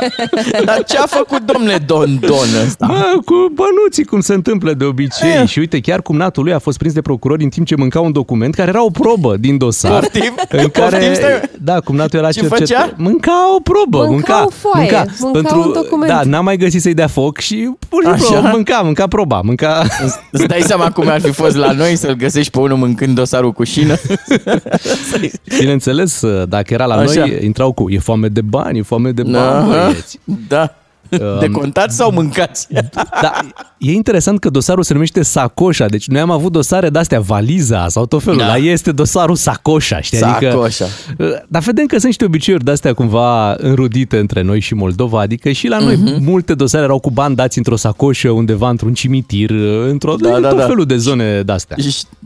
[0.64, 2.86] Dar ce a făcut domnule Don Don ăsta?
[2.86, 5.30] Mă, cu bănuții, cum se întâmplă de obicei.
[5.40, 5.46] Eh.
[5.48, 8.12] Și uite, chiar cumnatul lui a fost prins de procurori în timp ce mânca un
[8.12, 10.00] document care era o probă din dosar.
[10.00, 10.34] Poftim?
[10.48, 11.40] În care, Poftim, stai.
[11.58, 12.58] da, cumnatul era Ce cercetat.
[12.58, 12.92] făcea?
[12.96, 14.06] Mânca o probă.
[14.10, 16.10] Mânca o foaie, mânca un document.
[16.12, 18.48] Da, n-a mai găsit să-i dea foc și pur și simplu Așa?
[18.52, 19.40] mânca, mânca proba.
[19.44, 19.82] Mânca...
[20.30, 23.52] Îți dai seama cum ar fi fost la noi să-l găsești pe unul mâncând dosarul
[23.52, 23.94] cu șină?
[25.58, 27.20] Bineînțeles, dacă era la Așa.
[27.20, 29.86] noi, intrau cu e foame de bani, e foame de bani, Aha.
[29.86, 30.18] băieți.
[30.48, 30.76] Da.
[31.40, 32.66] De contați sau mâncați?
[33.22, 33.32] Da,
[33.78, 38.06] e interesant că dosarul se numește Sacoșa, deci noi am avut dosare de-astea, valiza sau
[38.06, 38.44] tot felul, Da.
[38.44, 38.50] da.
[38.50, 40.18] la ei este dosarul Sacoșa, știi?
[40.18, 40.84] Sacoșa.
[41.08, 45.50] Adică, dar vedem că sunt niște obiceiuri de-astea cumva înrudite între noi și Moldova, adică
[45.50, 46.24] și la noi Mhm.
[46.24, 49.50] multe dosare erau cu bani dați într-o sacoșă undeva într-un cimitir,
[49.88, 50.66] într-o Da, da, da, tot da.
[50.66, 51.76] felul de zone de-astea.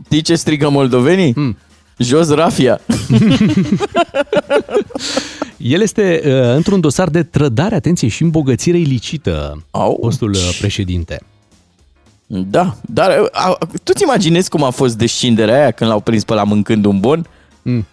[0.05, 1.33] Știi ce strigă moldovenii?
[1.33, 1.57] Hmm.
[1.97, 2.79] Jos rafia.
[5.57, 9.97] El este uh, într-un dosar de trădare, atenție, și îmbogățire ilicită, Au.
[10.01, 11.21] fostul uh, președinte.
[12.27, 16.43] Da, dar a, tu-ți imaginezi cum a fost descinderea aia când l-au prins pe la
[16.43, 17.27] mâncând un bon?
[17.61, 17.85] Mm.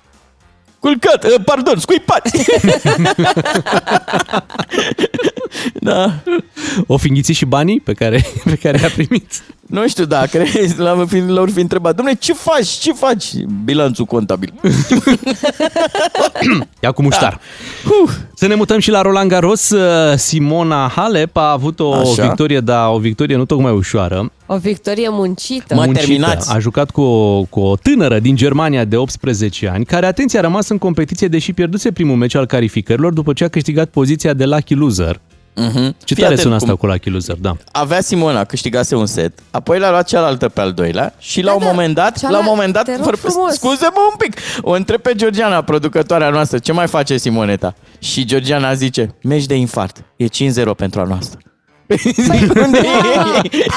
[0.84, 2.30] Culcat, uh, pardon, scuipat!
[5.88, 6.12] da.
[6.86, 9.42] O fi înghițit și banii pe care, pe care i-a primit.
[9.66, 13.24] Nu știu, da, crezi, l-am fi, l-au fi întrebat, dom'le, ce faci, ce faci?
[13.64, 14.52] Bilanțul contabil.
[16.82, 17.40] Ia cu muștar.
[17.84, 18.12] Da.
[18.34, 19.70] Să ne mutăm și la Roland Garros.
[19.70, 22.26] Uh, Simona Halep a avut o Așa.
[22.26, 24.30] victorie, dar o victorie nu tocmai ușoară.
[24.46, 25.74] O victorie muncită.
[25.74, 25.98] Mă, Muncită.
[26.06, 26.52] terminați.
[26.54, 30.42] A jucat cu o, cu o tânără din Germania de 18 ani, care, atenție, a
[30.42, 34.44] rămas în competiție, deși pierduse primul meci al calificărilor după ce a câștigat poziția de
[34.44, 35.20] lucky loser.
[35.56, 35.96] Mhm.
[36.04, 37.56] Ce Fii tare atent sună cum- asta cu lucky loser, da.
[37.72, 41.52] Avea Simona, câștigase un set, apoi l-a luat cealaltă pe al doilea și la Da,
[41.56, 43.52] un da, moment dat, la un cealaltă- moment dat, te rog vor- frumos.
[43.54, 47.74] scuze-mă un pic, o întreb pe Georgiana, producătoarea noastră, ce mai face Simoneta?
[47.98, 51.38] Și Georgiana zice, meci de infart, e 5-0 pentru a noastră.
[52.64, 52.78] Unde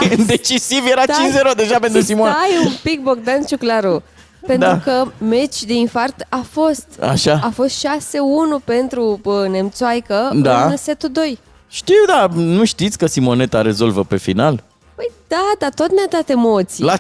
[0.10, 0.16] e?
[0.26, 1.02] Decisiv era
[1.52, 2.32] 5-0 deja pentru Simona.
[2.32, 4.04] Stai un pic, Bogdan Ciuclaru.
[4.48, 4.80] Pentru Da.
[4.80, 6.86] că meci de infart a fost.
[7.02, 7.40] Așa.
[7.44, 10.66] A fost 6-1 pentru bă, nemțoaică Da.
[10.66, 11.40] în setul 2.
[11.70, 14.64] Știu, dar nu știți că Simoneta rezolvă pe final?
[14.98, 16.84] Păi da, dar tot ne-a dat emoții.
[16.84, 17.00] La 5-0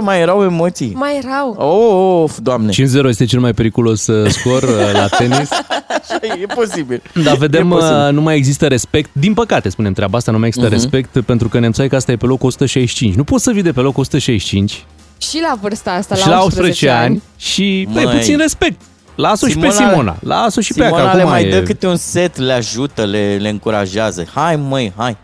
[0.00, 0.92] mai erau emoții.
[0.94, 1.50] Mai erau.
[1.58, 2.72] Oh, of, doamne.
[2.72, 2.74] 5-0
[3.08, 5.48] este cel mai periculos uh, scor uh, la tenis.
[6.42, 7.02] e posibil.
[7.24, 7.96] Dar vedem, E posibil.
[8.06, 9.10] uh, nu mai există respect.
[9.12, 10.76] Din păcate, spunem treaba asta, nu mai există Mhm.
[10.78, 13.14] respect pentru că nemțoaica asta e pe locul 165.
[13.14, 14.84] Nu poți să vii de pe locul 165
[15.18, 18.16] Și la vârsta asta, și la la 18 18 ani și băi, Măi.
[18.16, 18.80] puțin respect.
[19.14, 20.16] Lasă-o și pe Simona- Simona.
[20.20, 21.50] Lasă-o și pe ea, că Simona le acum mai e...
[21.50, 24.24] dă câte un set, le ajută, le, le încurajează.
[24.34, 25.16] Hai măi, hai,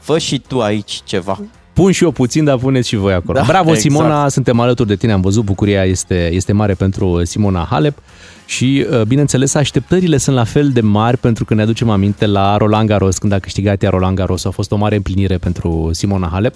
[0.00, 1.38] fă și tu aici ceva.
[1.72, 3.38] Pun și eu puțin, dar puneți și voi acolo.
[3.38, 3.80] Da, Bravo, exact.
[3.80, 7.98] Simona, suntem alături de tine, am văzut, bucuria este, este mare pentru Simona Halep
[8.44, 12.56] și, uh, bineînțeles, așteptările sunt la fel de mari pentru că ne aducem aminte la
[12.56, 16.28] Roland Garros, când a câștigat ea Roland Garros, a fost o mare împlinire pentru Simona
[16.32, 16.54] Halep.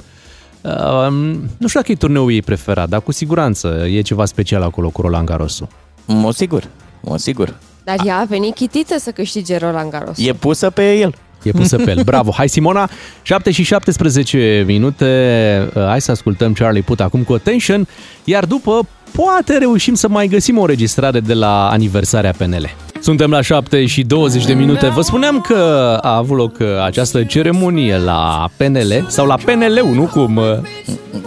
[0.61, 1.13] Uh,
[1.59, 5.01] nu știu dacă e turneul ei preferat, dar cu siguranță e ceva special acolo cu
[5.01, 5.63] Roland Garros.
[6.07, 6.69] Mă sigur,
[7.01, 7.55] mă sigur.
[7.85, 10.19] Dar ea a venit chitită să câștige Roland Garros.
[10.19, 11.15] E pusă pe el.
[11.45, 12.03] E pusă pe el.
[12.11, 12.33] Bravo!
[12.37, 12.89] Hai, Simona!
[13.23, 15.71] 7 și 17 minute.
[15.75, 17.87] Uh, Hai să ascultăm Charlie Puth acum cu Attention,
[18.25, 22.71] iar după poate reușim să mai găsim o înregistrare de la aniversarea PNL.
[23.01, 24.89] Suntem la 7 și 20 de minute.
[24.89, 25.55] Vă spuneam că
[26.03, 30.37] a avut loc uh, această ceremonie la PNL sau la PNL-ul, nu cum...
[30.37, 30.45] uh,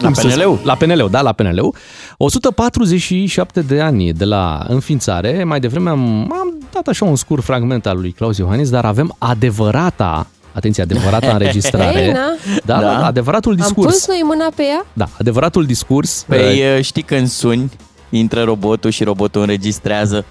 [0.01, 0.56] cum să PNL-ul?
[0.56, 0.60] spun?
[0.63, 1.75] La PNL-ul, da, la PNL-ul.
[2.17, 5.43] 147 de ani de la înființare.
[5.43, 9.15] Mai devreme am, am dat așa un scurt fragment al lui Claus Iohannis, dar avem
[9.17, 12.01] adevărata, atenție, adevărata înregistrare.
[12.01, 12.19] Ei, na.
[12.65, 12.99] da, da, Da.
[12.99, 13.93] da, adevăratul Am discurs.
[13.93, 14.86] pus noi mâna pe ea?
[14.93, 16.25] Da, adevăratul discurs.
[16.27, 17.71] Păi uh, uh, știi când suni,
[18.10, 20.25] intră robotul și robotul înregistrează.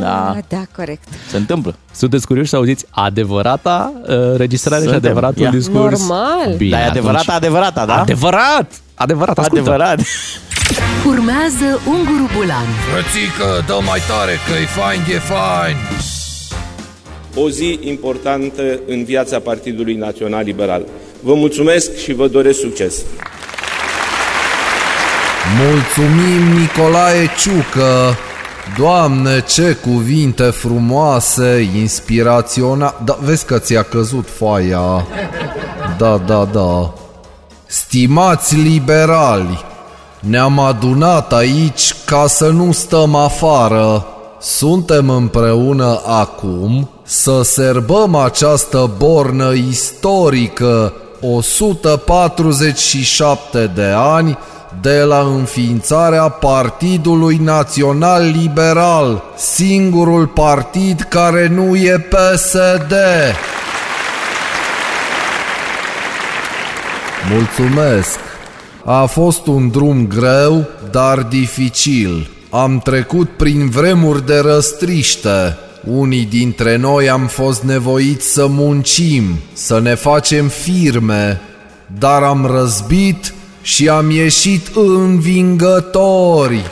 [0.00, 1.08] Da, Ah, da, corect.
[1.30, 1.74] se întâmplă.
[1.94, 5.10] Sunteți curioși să auziți adevărata uh, registrare și Suntem.
[5.10, 5.50] adevăratul Ia.
[5.50, 5.98] discurs?
[6.00, 6.54] Normal.
[6.56, 8.00] Bine, Dar e adevărata, atunci- adevărata, da?
[8.00, 8.70] Adevărat!
[8.94, 9.70] Adevărat, ascultă.
[9.70, 10.00] Adevărat.
[11.06, 15.76] Urmează Unguru Bulan Frățică, dă mai tare că e fain, e fain
[17.34, 20.82] o zi importantă în viața Partidului Național Liberal.
[21.22, 22.94] Vă mulțumesc și vă doresc succes!
[25.58, 28.16] Mulțumim Nicolae Ciucă
[28.76, 35.06] Doamne, ce cuvinte frumoase, inspiraționale Da, vezi că ți-a căzut foaia.
[35.98, 36.92] Da, da, da.
[37.66, 39.64] Stimați liberali
[40.20, 44.06] Ne-am adunat aici ca să nu stăm afară.
[44.40, 54.38] Suntem împreună acum să serbăm această bornă istorică 147 de ani
[54.80, 62.94] de la înființarea Partidului Național Liberal, singurul partid care nu e PSD.
[67.30, 68.18] Mulțumesc!
[68.84, 72.30] A fost un drum greu, dar dificil.
[72.50, 75.56] Am trecut prin vremuri de răstriște.
[75.84, 81.40] Unii dintre noi am fost nevoiți să muncim, să ne facem firme,
[81.98, 83.34] dar am răzbit
[83.68, 86.62] și am ieșit învingători.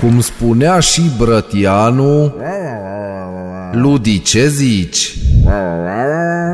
[0.00, 2.34] Cum spunea și Brătianu,
[3.72, 5.16] Ludi, ce zici?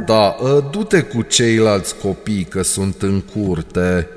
[0.07, 4.09] Da, ă, du-te cu ceilalți copii că sunt în curte.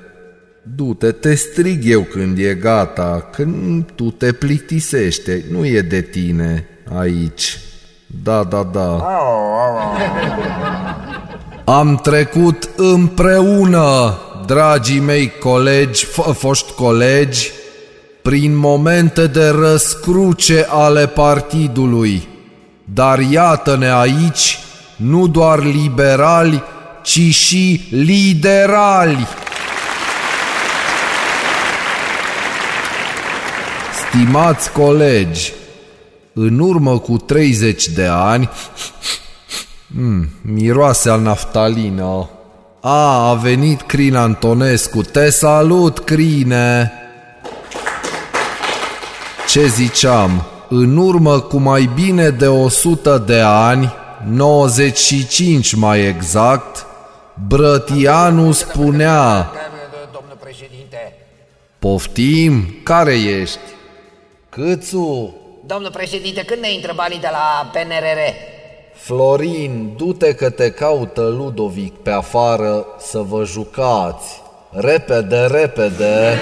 [0.75, 6.67] Du-te, te strig eu când e gata, când tu te plictisește, nu e de tine
[6.93, 7.59] aici.
[8.23, 9.07] Da, da, da.
[11.65, 17.51] Am trecut împreună, dragii mei colegi, f- foști colegi,
[18.21, 22.27] prin momente de răscruce ale partidului.
[22.83, 24.59] Dar iată-ne aici,
[24.95, 26.63] nu doar liberali,
[27.01, 29.27] ci și liderali.
[34.07, 35.53] Stimați colegi,
[36.37, 38.49] în urmă cu 30 de ani,
[39.87, 42.29] mm, miroase a naftalină.
[42.81, 45.01] A, a venit Crin Antonescu.
[45.01, 46.91] Te salut, Crine!
[49.49, 50.43] Ce ziceam?
[50.69, 53.93] În urmă cu mai bine de 100 de ani,
[54.29, 56.85] 95 mai exact,
[57.47, 59.51] Brătianu spunea
[60.13, 61.13] Domnul președinte.
[61.79, 62.75] Poftim?
[62.83, 63.59] Care ești?
[64.49, 65.35] Câțu?
[65.67, 68.19] Domnul președinte, când ne intră banii de la PNRR?
[68.93, 74.41] Florin, du-te că te caută Ludovic pe afară să vă jucați.
[74.69, 76.39] Repede, repede.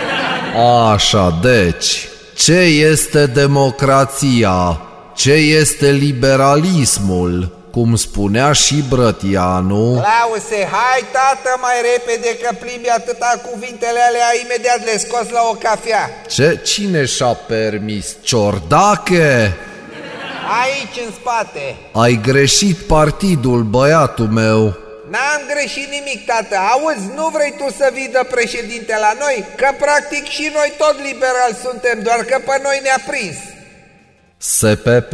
[0.91, 2.07] Așa, deci,
[2.38, 2.59] ce
[2.91, 4.81] este democrația?
[5.15, 7.62] Ce este liberalismul?
[7.77, 14.83] Cum spunea și Brătianu, Lause, hai tată mai repede că plimbi atâta cuvintele alea, imediat
[14.86, 16.09] le scos la o cafea.
[16.29, 18.15] ce, cine și-a permis?
[18.21, 19.57] Ciordache?
[20.62, 21.75] Aici în spate.
[21.91, 24.62] Ai greșit partidul, băiatul meu.
[25.09, 26.55] N-am greșit nimic, tată.
[26.71, 29.45] Auzi, nu vrei tu să vii de președinte la noi?
[29.55, 33.38] Că practic și noi tot liberali suntem, doar că pe noi ne-a prins.
[34.38, 35.13] SPP.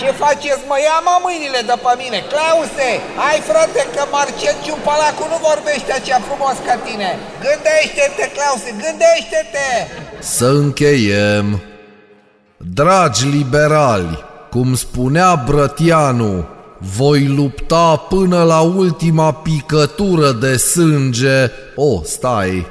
[0.00, 0.76] Ce faceți, mă?
[0.86, 2.18] Ia mă mâinile de pe mine.
[2.32, 2.88] Clause,
[3.20, 7.10] hai frate că Marcel Ciumpalacu nu vorbește așa frumos ca tine.
[7.44, 9.68] Gândește-te, Clause, gândește-te!
[10.36, 11.46] Să încheiem.
[12.56, 16.34] Dragi liberali, cum spunea Brătianu,
[16.78, 21.50] voi lupta până la ultima picătură de sânge.
[21.74, 22.66] Oh, stai.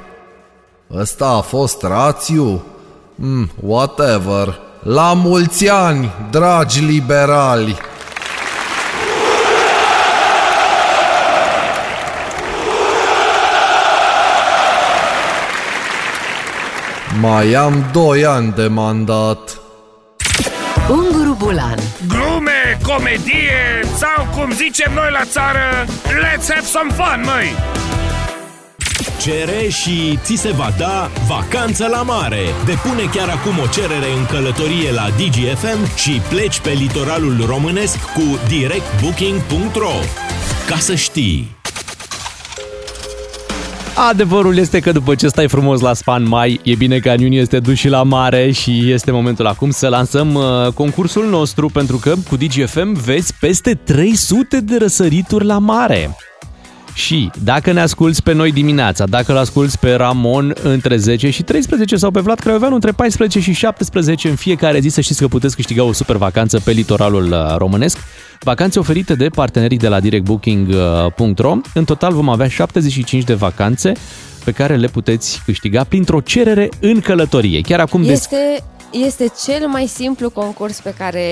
[0.94, 2.64] Ăsta a fost rațiu?
[3.14, 4.69] Mm, whatever.
[4.82, 7.76] La mulți ani, dragi liberali!
[17.20, 19.58] Mai am doi ani de mandat.
[20.88, 27.54] Unguru Bulan Glume, comedie sau cum zicem noi la țară, let's have some fun, măi!
[29.20, 32.40] Cere și ți se va da vacanță la mare.
[32.66, 38.38] Depune chiar acum o cerere în călătorie la DGFM și pleci pe litoralul românesc cu
[38.48, 39.94] directbooking.ro.
[40.68, 41.58] Ca să știi!
[44.08, 47.40] Adevărul este că după ce stai frumos la span mai, e bine ca în iunie
[47.40, 51.96] este dus și la mare și este momentul acum să lansăm uh, concursul nostru pentru
[51.96, 56.16] că cu DGFM vezi peste 300 de răsărituri la mare.
[56.94, 61.42] Și dacă ne asculți pe noi dimineața, dacă îl asculți pe Ramon între 10 și
[61.42, 65.28] 13 sau pe Vlad Craioveanu între 14 și 17 în fiecare zi, să știți că
[65.28, 67.98] puteți câștiga o super vacanță pe litoralul uh, românesc.
[68.40, 71.56] Vacanțe oferite de partenerii de la directbooking.ro.
[71.74, 73.92] În total vom avea 75 de vacanțe
[74.44, 77.60] pe care le puteți câștiga printr-o cerere în călătorie.
[77.60, 78.28] Chiar acum des-
[78.90, 81.24] Este, este cel mai simplu concurs pe care,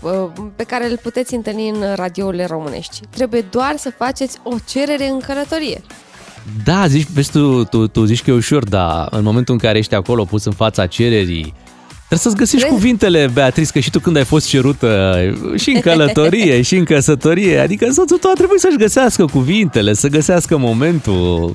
[0.00, 0.12] uh,
[0.56, 3.00] pe care îl puteți întâlni în radiourile românești.
[3.10, 5.80] Trebuie doar să faceți o cerere în călătorie.
[6.64, 9.78] Da, zici, vezi tu, tu, tu zici că e ușor, dar în momentul în care
[9.78, 11.54] ești acolo pus în fața cererii,
[11.96, 12.74] trebuie să-ți găsești Crezi?
[12.80, 15.16] cuvintele, Beatrice, că și tu când ai fost cerută
[15.56, 20.08] și în călătorie și în căsătorie, adică soțul tău a trebuit să-și găsească cuvintele, să
[20.08, 21.54] găsească momentul.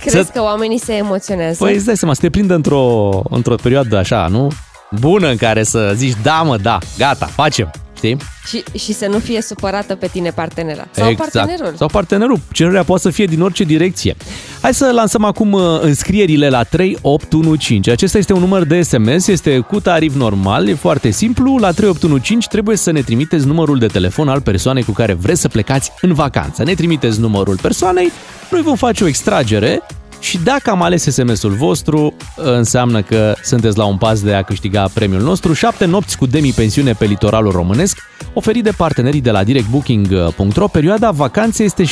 [0.00, 1.64] Crezi Să- că oamenii se emoționează?
[1.64, 4.50] Păi îți dai seama, să te prindă într-o, într-o perioadă așa, nu?
[5.00, 7.70] Bună în care să zici, da mă, da, gata, facem.
[7.96, 8.16] Știi?
[8.46, 8.62] știi?
[8.72, 10.86] Și, și să nu fie supărată pe tine partenera.
[10.90, 11.32] Sau exact.
[11.32, 11.74] partenerul.
[11.76, 12.40] Sau partenerul.
[12.52, 14.16] Cererea poate să fie din orice direcție.
[14.60, 17.90] Hai să lansăm acum uh, înscrierile la 3815.
[17.90, 21.56] Acesta este un număr de SMS, este cu tarif normal, e foarte simplu.
[21.56, 25.48] La 3815 trebuie să ne trimiteți numărul de telefon al persoanei cu care vreți să
[25.48, 26.64] plecați în vacanță.
[26.64, 28.12] Ne trimiteți numărul persoanei,
[28.50, 29.82] noi vom face o extragere
[30.24, 34.88] și dacă am ales SMS-ul vostru, înseamnă că sunteți la un pas de a câștiga
[34.94, 35.52] premiul nostru.
[35.52, 37.98] 7 nopți cu demi-pensiune pe litoralul românesc,
[38.32, 40.66] oferit de partenerii de la directbooking.ro.
[40.66, 41.86] Perioada vacanței este 17-24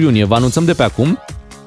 [0.00, 0.24] iunie.
[0.24, 1.18] Vă anunțăm de pe acum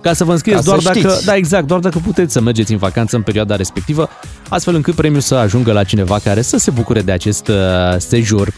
[0.01, 1.25] ca să vă înscrieți Ca doar să dacă, știți.
[1.25, 4.09] da, exact, doar dacă puteți să mergeți în vacanță în perioada respectivă,
[4.49, 7.55] astfel încât premiul să ajungă la cineva care să se bucure de acest uh,
[7.97, 8.53] sejur.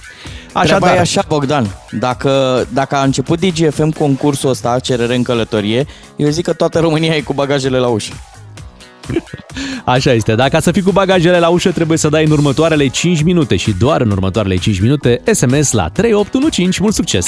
[0.54, 1.68] Treaba e așa, Bogdan.
[1.92, 5.86] Dacă, dacă a început DGFM concursul ăsta, cerere în călătorie,
[6.16, 8.14] eu zic că toată România e cu bagajele la ușă.
[9.86, 10.36] Așa este.
[10.36, 13.74] Dacă să fii cu bagajele la ușă, trebuie să dai în următoarele 5 minute și
[13.80, 16.82] doar în următoarele 5 minute SMS la 3815.
[16.82, 17.28] Mult succes!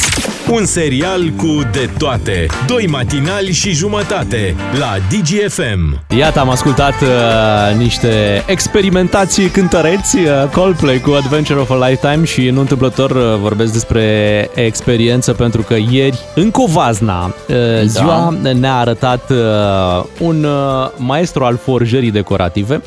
[0.49, 2.45] Un serial cu de toate.
[2.67, 5.99] Doi matinali și jumătate la DGFM.
[6.17, 12.49] Iată, am ascultat uh, niște experimentații cântăreți, uh, Coldplay cu Adventure of a Lifetime și
[12.49, 17.85] nu întâmplător uh, vorbesc despre experiență pentru că ieri în Covazna uh, Da.
[17.85, 22.81] ziua ne-a arătat uh, un uh, maestru al forjării decorative.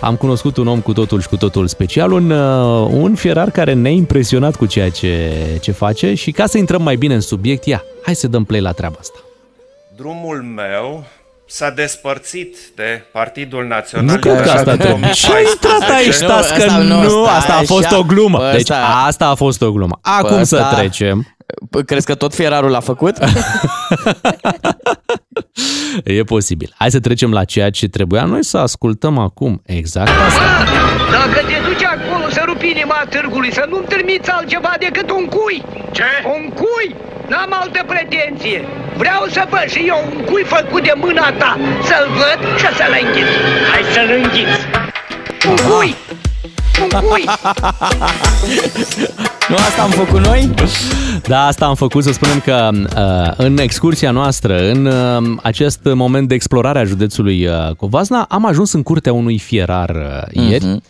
[0.00, 3.72] Am cunoscut un om cu totul și cu totul special, un, uh, un fierar care
[3.72, 7.64] ne-a impresionat cu ceea ce, ce face și ca să intrăm mai bine în subiect,
[7.64, 9.18] ia, hai să dăm play la treaba asta.
[9.96, 11.04] Drumul meu
[11.46, 15.10] s-a despărțit de Partidul Național Nu cred că asta trebuie.
[15.10, 18.50] Ce ai intrat aici, stați că nu, asta a fost o glumă.
[18.52, 18.70] Deci
[19.06, 19.98] asta a fost o glumă.
[20.02, 21.36] Acum să ăsta- trecem.
[21.86, 23.16] Crezi că tot fierarul l-a făcut?
[26.18, 26.74] E posibil.
[26.78, 29.62] Hai să trecem la ceea ce trebuia noi să ascultăm acum.
[29.66, 30.64] Exact asta.
[31.10, 35.62] Dacă te duci acolo să rupi inima târgului, să nu-mi trimiți altceva decât un cui.
[35.90, 36.10] Ce?
[36.24, 36.94] Un cui?
[37.28, 38.64] N-am altă pretenție.
[38.96, 41.58] Vreau să văd și eu un cui făcut de mâna ta.
[41.88, 43.28] Să-l văd și să-l înghit.
[43.70, 44.60] Hai să-l înghiți.
[45.48, 45.94] Un cui!
[46.82, 47.24] Un cui!
[49.48, 50.50] nu asta am făcut noi?
[51.26, 56.28] Da, asta am făcut să spunem că uh, în excursia noastră, în uh, acest moment
[56.28, 60.64] de explorare a județului uh, Covasna, am ajuns în curtea unui fierar uh, ieri.
[60.64, 60.82] Mhm.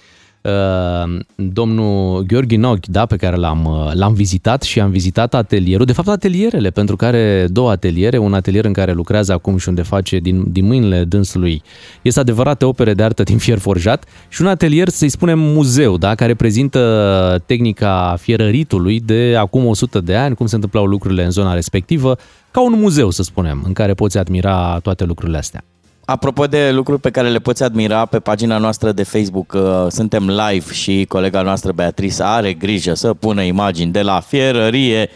[0.43, 5.87] Uh, domnul Gheorghe Nog, da, pe care l-am, uh, l-am vizitat și am vizitat atelierul,
[5.87, 9.69] de fapt atelierele, pentru că are două ateliere, un atelier în care lucrează acum și
[9.69, 11.63] unde face din, din mâinile dânsului,
[12.03, 16.15] este adevărate opere de artă din fier forjat și un atelier, să-i spunem, muzeu, da,
[16.15, 21.55] care prezintă tehnica fierăritului de acum 100 de ani, cum se întâmplau lucrurile în zona
[21.55, 22.17] respectivă,
[22.51, 25.65] ca un muzeu, să spunem, în care poți admira toate lucrurile astea.
[26.11, 30.31] Apropo de lucruri pe care le poți admira pe pagina noastră de Facebook, uh, suntem
[30.31, 35.11] live și colega noastră Beatrice are grijă să pună imagini de la fierărie,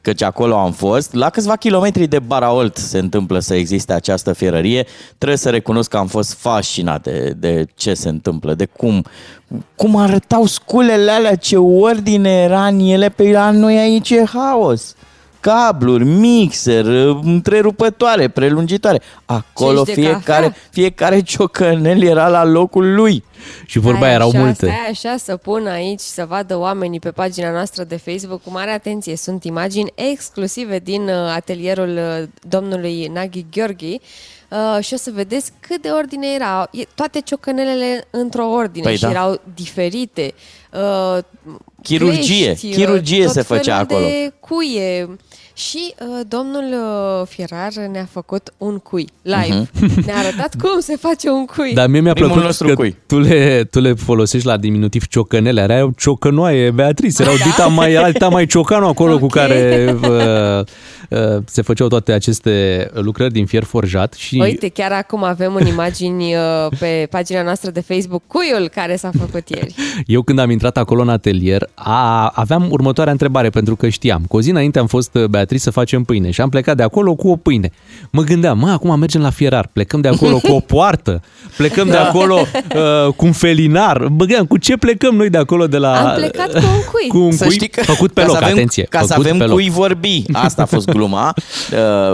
[0.00, 1.14] căci acolo am fost.
[1.14, 4.86] La câțiva kilometri de Baraolt se întâmplă să existe această fierărie.
[5.18, 9.04] Trebuie să recunosc că am fost fascinat de, de ce se întâmplă, de cum,
[9.76, 14.94] cum arătau sculele alea, ce ordine era în ele, pe la noi aici e haos.
[15.40, 16.84] Cabluri, mixer,
[17.22, 19.00] întrerupătoare, prelungitoare.
[19.24, 20.56] Acolo Cești de fiecare, cafea.
[20.70, 23.24] fiecare ciocănel era la locul lui.
[23.66, 24.66] Și vorba Stai erau așa, multe.
[24.66, 28.70] Stai așa să pun aici să vadă oamenii pe pagina noastră de Facebook cu mare
[28.70, 29.16] atenție.
[29.16, 34.00] Sunt imagini exclusive din uh, atelierul uh, domnului Naghi Gheorghi
[34.50, 36.68] uh, și o să vedeți cât de ordine era.
[36.72, 39.10] E- Toate ciocănelele într-o ordine Păi și da.
[39.10, 40.34] erau diferite.
[40.72, 41.18] Uh,
[41.82, 44.06] Chirurgie, clești, uh, chirurgie tot se făcea felul acolo.
[44.06, 45.16] de cuie.
[45.68, 49.68] Și uh, domnul uh, Fierar ne-a făcut un cui live.
[49.80, 50.02] Mhm.
[50.06, 51.72] Ne-a arătat cum se face un cui.
[51.74, 52.96] Dar mie mi-a Primul plăcut nostru că cui.
[53.06, 57.44] tu le, tu le folosești la diminutiv ciocănele, erau ciocănoaie, Beatrice, erau Da?
[57.44, 59.32] dita mai, era dita mai ciocanu acolo cu Ok.
[59.32, 60.08] care uh,
[61.08, 65.66] uh, se făceau toate aceste lucrări din fier forjat și Uite, chiar acum avem în
[65.66, 66.40] imagini uh,
[66.78, 69.74] pe pagina noastră de Facebook cuiul care s-a făcut ieri.
[70.06, 74.22] eu când am intrat acolo în atelier, a, aveam următoarea întrebare pentru că știam.
[74.28, 76.82] Cu o zi înainte am fost uh, Beatrice să facem pâine și am plecat de
[76.82, 77.70] acolo cu o pâine.
[78.10, 81.22] Mă gândeam, mă, acum mergem la fierar, plecăm de acolo cu o poartă,
[81.56, 82.08] plecăm de Da.
[82.08, 83.98] acolo uh, cu un felinar.
[84.00, 86.08] Mă gândeam, cu ce plecăm noi de acolo de la...
[86.10, 87.08] Am plecat cu un cui.
[87.08, 88.82] Cu un Să cui știi că- făcut pe ca loc, să avem, atenție.
[88.82, 89.52] Ca să făcut avem pe loc.
[89.52, 90.22] cui vorbi.
[90.32, 91.34] Asta a fost gluma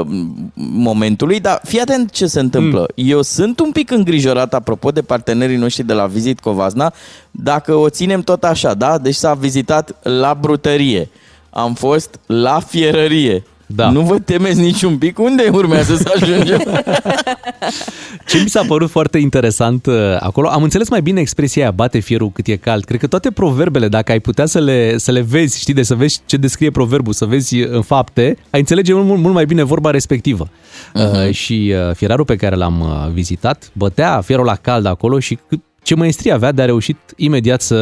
[0.01, 0.07] uh,
[0.55, 2.87] momentului, dar fii atent ce se întâmplă.
[2.97, 3.09] Mm.
[3.09, 6.93] Eu sunt un pic îngrijorat apropo de partenerii noștri de la Visit Covazna,
[7.31, 8.99] dacă o ținem tot așa, da?
[8.99, 11.09] Deci s-a vizitat la brutărie,
[11.57, 13.91] am fost la fierărie, Da.
[13.91, 15.19] Nu vă temeți niciun pic?
[15.19, 16.61] Unde urmează să ajungem?
[18.29, 21.99] Ce mi s-a părut foarte interesant uh, acolo, am înțeles mai bine expresia aia, bate
[21.99, 22.85] fierul cât e cald.
[22.85, 25.95] Cred că toate proverbele, dacă ai putea să le, să le vezi, știi, de să
[25.95, 29.91] vezi ce descrie proverbul, să vezi în fapte, ai înțelege mult, mult mai bine vorba
[29.91, 30.49] respectivă.
[30.49, 31.27] Uh-huh.
[31.27, 35.39] Uh, și uh, fierarul pe care l-am uh, vizitat bătea fierul la cald acolo și
[35.49, 37.77] cât, ce măestrie avea de a reușit imediat să,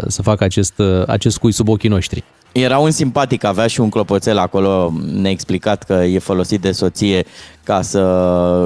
[0.00, 2.24] uh, să facă acest, uh, acest cui sub ochii noștri.
[2.52, 7.24] Era un simpatic, avea și un clopoțel acolo, ne-a explicat că e folosit de soție
[7.64, 8.00] ca să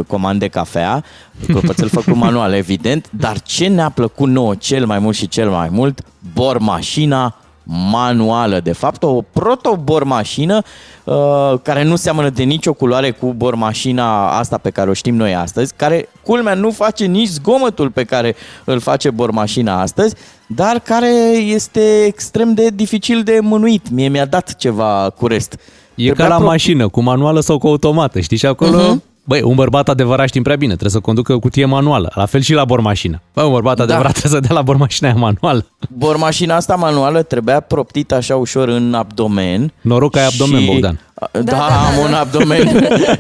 [0.07, 1.05] comande cafea,
[1.47, 5.69] clopoțel făcut manual, evident, dar ce ne-a plăcut nouă cel mai mult și cel mai
[5.71, 6.01] mult?
[6.35, 7.37] Bormașina
[7.71, 8.61] manuală.
[8.61, 10.63] De fapt, o proto-bormașină
[11.05, 11.15] uh,
[11.63, 15.73] care nu seamănă de nicio culoare cu bormașina asta pe care o știm noi astăzi,
[15.77, 20.15] care, culmea, nu face nici zgomotul pe care îl face bormașina astăzi,
[20.47, 23.91] dar care este extrem de dificil de mânuit.
[23.91, 25.53] Mie mi-a dat ceva cu rest.
[25.95, 28.37] E ca Trebuia la pro- mașină, cu manuală sau cu automată, știi?
[28.37, 29.03] Și acolo, Mhm.
[29.29, 32.13] Băi, un bărbat adevărat știm prea bine, trebuie să conducă cutie manuală.
[32.15, 33.21] La fel și la bormașină.
[33.35, 33.83] Băi, un bărbat Da.
[33.83, 35.67] adevărat trebuie să dea la bormașina aia manuală.
[35.89, 39.73] Bormașina asta manuală trebuia proptită așa ușor în abdomen.
[39.81, 41.01] Noroc că ai abdomen, Bogdan.
[41.33, 42.65] Da, da, am un abdomen.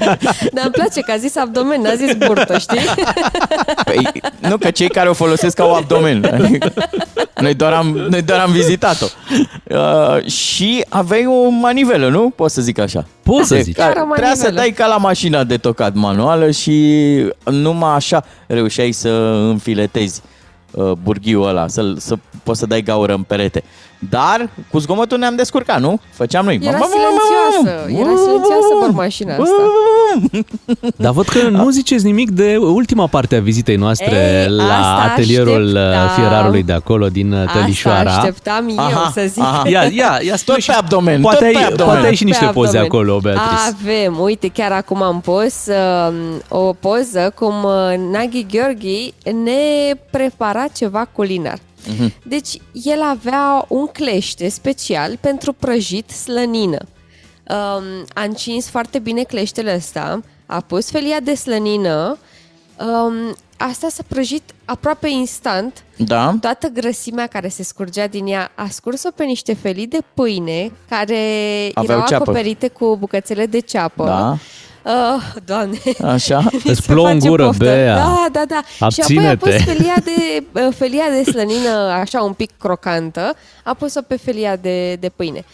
[0.55, 2.78] Dar îmi place că a zis abdomen, n-a zis burtă, știi?
[3.84, 6.24] Păi, nu, că cei care o folosesc au abdomen.
[6.24, 6.72] Adică,
[7.40, 9.07] Noi doar am, noi doar am vizitat-o.
[9.64, 12.30] Uh, și aveai o manivelă, nu?
[12.36, 13.07] Pot să zic așa.
[13.22, 13.76] Poți să De zici.
[13.76, 14.61] Care, Chiar o trebuia să manivelă.
[14.61, 17.05] dai ca la mașina de tocat manuală și
[17.44, 19.09] numai așa reușeai să
[19.51, 20.22] înfiletezi
[20.70, 23.62] uh, burghiul ăla, să, să poți să dai gaură în perete.
[24.11, 26.01] Dar cu zgomotul ne-am descurcat, nu?
[26.12, 26.59] Făceam noi.
[26.62, 29.53] Era silențioasă, era silențioasă bormașina asta.
[30.96, 35.12] Dar văd că nu ziceți nimic de ultima parte a vizitei noastre Ei, la asta
[35.12, 36.05] atelierul așteptam.
[36.05, 37.99] uh, fierarului de acolo din uh, Tălișoara.
[38.11, 39.42] Asta așteptam eu să zic.
[39.72, 41.92] Ia, ia, ia spune Tot pe abdomen, Poate tot pe ai, abdomen.
[41.92, 42.86] poate ai și Pe niște poze abdomen.
[42.86, 43.76] acolo, Beatrice.
[43.82, 46.14] Avem, uite, chiar acum am pus uh,
[46.49, 49.12] o poză cum uh, Naghi Gheorghi
[49.44, 51.59] ne prepara ceva culinar.
[51.89, 52.12] Mhm.
[52.22, 56.78] Deci, el avea un clește special pentru prăjit slănină.
[57.51, 62.18] Um, a încins foarte bine cleștele ăsta, a pus felia de slănină,
[62.80, 66.36] um, asta s-a prăjit aproape instant, Da.
[66.41, 71.16] toată grăsimea care se scurgea din ea a scurs-o pe niște felii de pâine care
[71.74, 72.22] Aveau erau ceapă.
[72.30, 74.05] acoperite cu bucățele de ceapă.
[74.05, 74.39] Da.
[74.89, 75.78] Uh, doamne.
[76.05, 76.39] Așa.
[76.53, 77.64] Mi Îți se plouă în face gură, poftă.
[77.64, 77.95] Bea.
[77.97, 78.62] Da, da, da.
[78.91, 79.36] Și apoi a Abține-te.
[79.36, 83.34] pus felia de, uh, felia de slănină așa un pic crocantă,
[83.64, 85.45] a pus-o pe felia de, de pâine.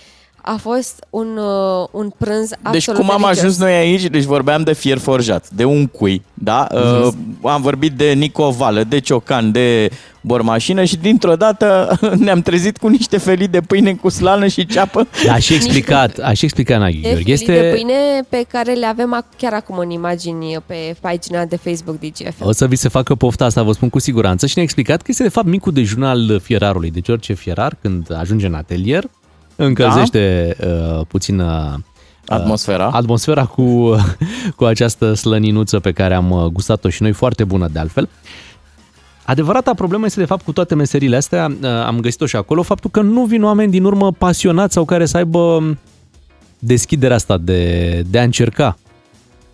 [0.47, 3.39] A fost un, uh, un prânz absolut Deci cum am delicios.
[3.39, 4.03] ajuns noi aici?
[4.07, 6.67] Deci vorbeam de fier forjat, de un cui, da?
[6.73, 7.09] Uh,
[7.43, 9.91] am vorbit de nicovală, de ciocan, de
[10.21, 15.07] bormașină și dintr-o dată ne-am trezit cu niște felii de pâine cu slană și ceapă.
[15.27, 17.23] Da, a și explicat, a și explicat Naghi De Gheorghe.
[17.37, 17.95] felii de Este, pâine
[18.29, 22.41] pe care le avem ac- chiar acum în imagini pe pagina de Facebook DGF.
[22.41, 25.07] o să vi se facă pofta asta, vă spun cu siguranță, și ne-a explicat că
[25.09, 26.91] este de fapt micul dejun al fierarului.
[26.91, 29.05] Deci orice fierar, când ajunge în atelier,
[29.57, 31.75] încălzește uh, puțin uh,
[32.27, 32.87] Atmosfera.
[32.87, 33.97] atmosfera cu,
[34.57, 38.09] cu această slăninuță pe care am uh, gustat-o și noi, foarte bună de altfel.
[39.25, 42.91] Adevărata problemă este de fapt cu toate meserile astea, uh, am găsit-o și acolo, faptul
[42.91, 45.79] că nu vin oameni din urmă pasionați sau care să aibă um,
[46.59, 48.77] deschiderea asta de, de a încerca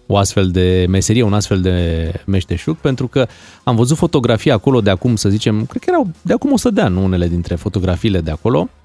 [0.06, 3.26] o astfel de meserie, un astfel de meșteșug, pentru că
[3.62, 6.80] am văzut fotografii acolo de acum, să zicem, cred că erau de acum 100 de
[6.80, 8.79] ani, nu unele dintre fotografiile de acolo, uh,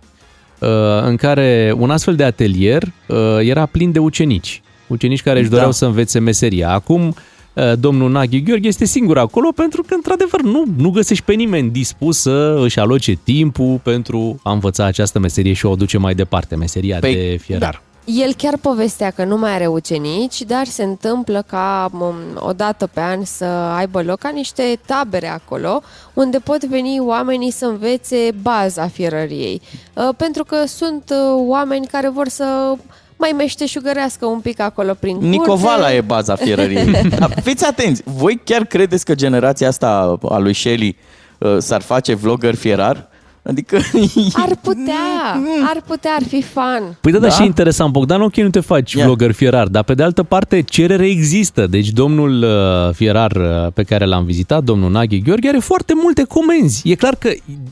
[1.04, 4.62] în care un astfel de atelier uh, era plin de ucenici.
[4.88, 5.54] Ucenici care își Da.
[5.54, 6.70] doreau să învețe meseria.
[6.72, 7.16] Acum,
[7.54, 11.70] uh, domnul Naghi Gheorghe este singur acolo pentru că, într-adevăr, nu, nu găsești pe nimeni
[11.70, 16.56] dispus să își aloce timpul pentru a învăța această meserie și o duce mai departe,
[16.56, 17.82] meseria Păi, de fierar.
[18.06, 22.04] El chiar povestea că nu mai are ucenici, dar se întâmplă ca m,
[22.36, 25.82] o dată pe an să aibă loc ca niște tabere acolo,
[26.14, 29.62] unde pot veni oamenii să învețe baza fierăriei.
[29.94, 32.74] Uh, Pentru că sunt uh, oameni care vor să
[33.18, 35.94] mai meșteșugărească un pic acolo prin Nicovala curte.
[35.96, 36.92] e baza fierăriei.
[37.20, 40.98] Dar fiți atenți, voi chiar credeți că generația asta a lui Shelly
[41.38, 43.08] uh, s-ar face vlogger fierar?
[43.48, 43.76] Adică...
[44.46, 45.42] Ar putea,
[45.74, 46.98] ar putea, ar fi fan.
[47.02, 47.34] Păi da, da, Da?
[47.34, 49.06] și interesant, Bogdan, ok, nu te faci Ia.
[49.06, 51.68] vlogger fierar, dar pe de altă parte cerere există.
[51.68, 56.24] Deci domnul uh, fierar uh, pe care l-am vizitat, domnul Naghi Gheorghe, are foarte multe
[56.24, 56.90] comenzi.
[56.90, 57.30] E clar că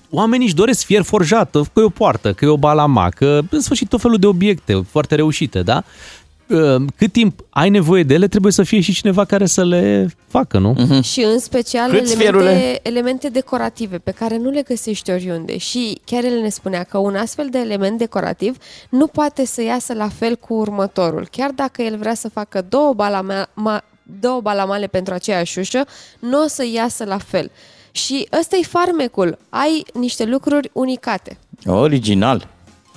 [0.10, 3.60] oamenii își doresc fier forjat, că e o poartă, că e o balama, că în
[3.62, 5.84] sfârșit tot felul de obiecte foarte reușite, da?
[6.48, 10.16] Uh, cât timp ai nevoie de ele, trebuie să fie și cineva care să le
[10.28, 10.76] facă, nu?
[10.76, 11.04] Mm-hmm.
[11.04, 12.80] Și în special Câți elemente, fierule?
[12.84, 15.58] elemente decorative pe care nu le găsești oriunde.
[15.58, 18.58] Și chiar el ne spunea că un astfel de element decorativ
[18.90, 21.28] nu poate să iasă la fel cu următorul.
[21.32, 23.84] Chiar dacă el vrea să facă două, balama, ma,
[24.20, 25.86] două balamale pentru aceeași ușă,
[26.20, 27.52] nu o să iasă la fel.
[27.92, 29.38] Și ăsta e farmecul.
[29.50, 31.38] Ai niște lucruri unicate.
[31.66, 32.48] Original.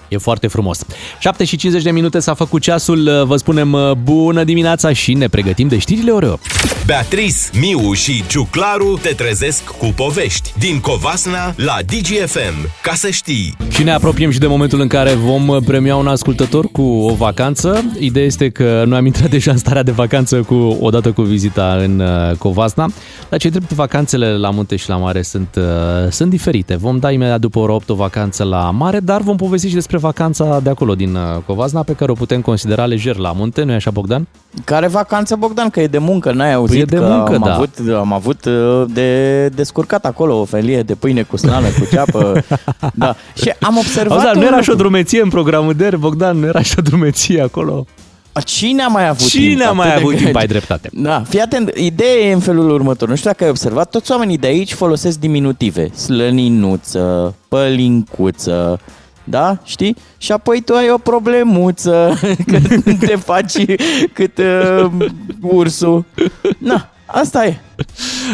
[0.08, 0.84] E foarte frumos.
[1.18, 5.28] 7 și 50 de minute s-a făcut ceasul, vă spunem uh, bună dimineața și ne
[5.28, 6.40] pregătim de știrile ore 8.
[6.86, 12.70] Beatrice, Miu și Ciuclaru te trezesc cu povești din Covasna la DGFM.
[12.82, 13.56] Ca să știi.
[13.68, 17.84] Și ne apropiem și de momentul în care vom premia un ascultător cu o vacanță.
[17.98, 21.76] Ideea este că noi am intrat deja în starea de vacanță cu odată cu vizita
[21.82, 22.90] în uh, Covasna,
[23.28, 26.76] dar ce drept vacanțele la munte și la mare sunt, uh, sunt diferite.
[26.76, 29.95] Vom da imediat după ora 8 o vacanță la mare, dar vom povesti și despre
[29.98, 33.74] vacanța de acolo din uh, Covasna pe care o putem considera lejer la munte, nu-i
[33.74, 34.26] așa Bogdan?
[34.64, 35.70] Care vacanță, Bogdan?
[35.70, 37.54] Că e de muncă, n-ai auzit Păi e de că muncă, am, da.
[37.54, 42.42] avut, am avut uh, de descurcat acolo o felie de pâine cu slană, cu ceapă.
[42.94, 43.16] da.
[43.34, 44.86] Și am observat Auzi, dar nu un era și o lucru.
[44.88, 47.86] drumeție în programul de Bogdan, nu era și o drumeție acolo.
[48.44, 49.62] Cine a mai avut Cine timp?
[49.66, 50.28] a mai atât de avut timp?
[50.30, 50.40] greu?
[50.40, 50.90] Ai dreptate.
[50.92, 53.08] Da, fii atent, ideea e în felul următor.
[53.08, 55.90] Nu știu dacă ai observat, toți oamenii de aici folosesc diminutive.
[55.94, 58.80] Slăninuță, pălincuță,
[59.28, 59.58] da?
[59.64, 59.96] Știi?
[60.18, 62.18] Și apoi tu ai o problemuță
[62.50, 62.58] că
[63.06, 63.64] te faci
[64.12, 64.90] cât uh,
[65.40, 66.04] ursul.
[66.58, 67.60] Na, asta e.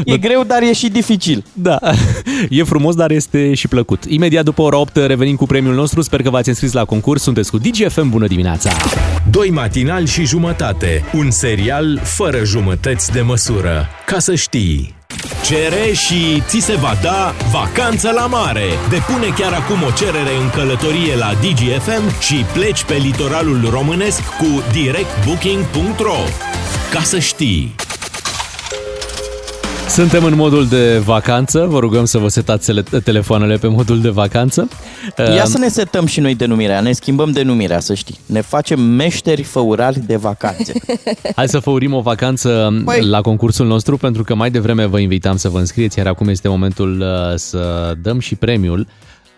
[0.04, 1.44] E greu, dar e și dificil.
[1.52, 1.78] Da,
[2.50, 4.04] e frumos, dar este și plăcut.
[4.04, 6.00] Imediat după ora 8 revenim cu premiul nostru.
[6.00, 7.22] Sper că v-ați înscris la concurs.
[7.22, 8.08] Sunteți cu DGFM.
[8.08, 8.70] Bună dimineața!
[9.30, 11.04] Doi matinali și jumătate.
[11.14, 13.86] Un serial fără jumătăți de măsură.
[14.06, 15.01] Ca să știi.
[15.44, 18.66] Cere și ți se va da vacanță la mare.
[18.90, 24.62] Depune chiar acum o cerere în călătorie la DGFM și pleci pe litoralul românesc cu
[24.72, 26.18] directbooking.ro.
[26.90, 27.74] Ca să știi.
[29.92, 31.66] Suntem în modul de vacanță.
[31.68, 34.68] Vă rugăm să vă setați tele- telefoanele pe modul de vacanță.
[35.18, 38.18] Ia Um, să ne setăm și noi denumirea, ne schimbăm denumirea, să știi.
[38.26, 40.72] Ne facem meșteri făurali de vacanțe.
[41.36, 45.36] Hai să făurim o vacanță Păi- la concursul nostru, pentru că mai devreme vă invitam
[45.36, 48.86] să vă înscrieți, iar acum este momentul uh, să dăm și premiul.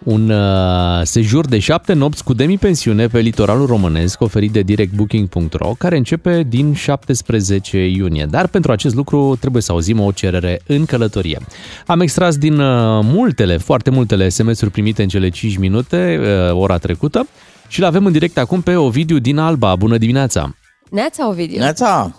[0.05, 5.97] Un uh, sejur de șapte nopți cu demi-pensiune pe litoralul românesc oferit de directbooking.ro care
[5.97, 8.27] începe din 17 iunie.
[8.31, 11.39] Dar pentru acest lucru trebuie să auzim o cerere în călătorie.
[11.87, 16.79] Am extras din uh, multele, foarte multele SMS-uri primite în cele 5 minute, uh, ora
[16.79, 17.27] trecută,
[17.69, 19.77] și l avem în direct acum pe Ovidiu din Alba.
[19.77, 20.57] Bună dimineața!
[20.91, 21.59] Neața, Ovidiu.
[21.59, 22.17] Neața!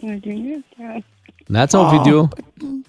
[0.00, 1.04] Bună dimineața.
[1.46, 2.28] Neața, Ah, Ovidiu!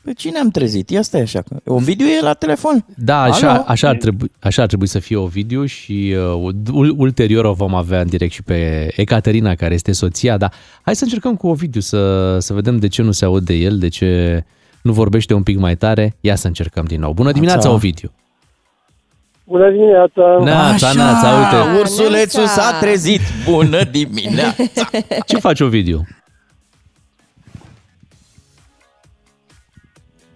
[0.04, 0.89] Pe cine am trezit?
[0.89, 1.41] Ia stai așa.
[1.41, 2.86] că- Ovidiu e la telefon.
[2.97, 3.64] Da, așa, Alo?
[3.68, 7.76] așa, ar trebui, așa ar trebui să fie Ovidiu și uh, ul- ulterior o vom
[7.76, 10.51] avea în direct și pe Ecaterina, care este soția, dar
[10.82, 13.88] hai să încercăm cu Ovidiu să, să vedem de ce nu se aude el, de
[13.88, 14.43] ce
[14.82, 16.16] nu vorbește un pic mai tare.
[16.20, 17.14] Ia să încercăm din nou.
[17.14, 17.76] Bună dimineața, Neața.
[17.78, 18.12] Ovidiu!
[19.45, 20.39] Bună dimineața!
[20.43, 21.80] Neața, Așa, neața, uite.
[21.80, 23.22] ursulețul s-a trezit.
[23.49, 24.64] Bună dimineața!
[25.26, 26.08] Ce faci, Ovidiu?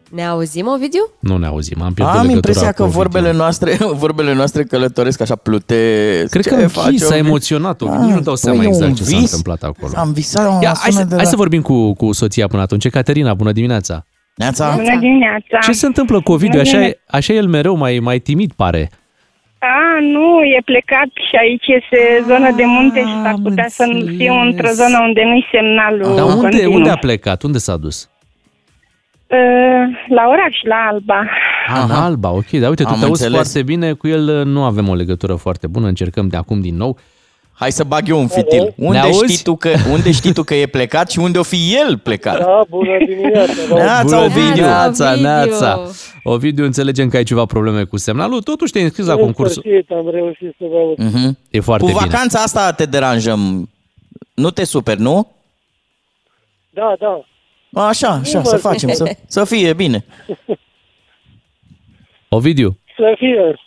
[0.10, 1.10] Ne auzim, Ovidiu?
[1.20, 3.02] Nu ne auzim, am pierdut Am legătura impresia cu că Ovidiu.
[3.02, 6.30] vorbele noastre, vorbele noastre călătoresc așa plutesc.
[6.30, 7.26] Cred Ce că închis, faci, s-a Ovidiu?
[7.28, 8.04] emoționat, Ovidiu.
[8.06, 9.22] Nici nu dau Ah, seama păi, e exact un ce s-a vis?
[9.32, 9.92] întâmplat acolo.
[9.96, 12.48] Am visat, Ia, mă hai, sună să, de hai la- să vorbim cu, cu soția
[12.48, 12.90] până atunci.
[12.90, 14.06] Caterina, bună dimineața!
[14.36, 14.74] Neața?
[14.76, 15.58] Bună dimineața.
[15.62, 16.50] Ce se întâmplă cu Ovidiu?
[16.50, 17.18] Bună Așa, e, dimineața.
[17.18, 18.90] așa e el mereu mai, mai timid, pare.
[19.60, 24.06] A, nu, e plecat și aici este zonă de munte și s-ar putea să nu
[24.18, 26.74] fiu într-o zonă unde nu-i semnalul Dar unde, continuu.
[26.74, 27.44] unde a plecat?
[27.44, 28.10] Unde s-a dus?
[29.30, 29.38] Uh,
[30.10, 31.26] La oraș, la Alba.
[31.68, 32.50] Ah, în Alba, ok.
[32.50, 33.34] Dar uite, tu Am te auzi înțeles.
[33.34, 36.76] foarte bine, cu el uh, nu avem o legătură foarte bună, încercăm de acum din
[36.76, 36.98] nou.
[37.54, 38.74] Hai să bag eu un fitil.
[38.78, 39.24] Unde auzi?
[39.34, 42.38] știi, tu că, unde știi tu că e plecat și unde o fi el plecat?
[42.40, 43.54] Da, bună dimineața!
[43.74, 44.42] Neața, Bună Ovidiu!
[44.54, 45.28] dimineața, Ovidiu!
[45.28, 45.80] neața.
[46.24, 49.62] Ovidiu, înțelegem că ai ceva probleme cu semnalul, totuși te-ai înscris la În concursul.
[49.66, 50.98] sfârșit am reușit să vă aud.
[50.98, 51.38] Mhm.
[51.50, 52.06] E foarte Cu bine.
[52.10, 53.70] vacanța asta te deranjăm.
[54.34, 55.32] Nu te super, nu?
[56.70, 57.26] Da, da.
[57.74, 60.06] Așa, așa, Nu să mă- facem, să, să fie bine.
[62.30, 63.60] Ovidiu, Să fie.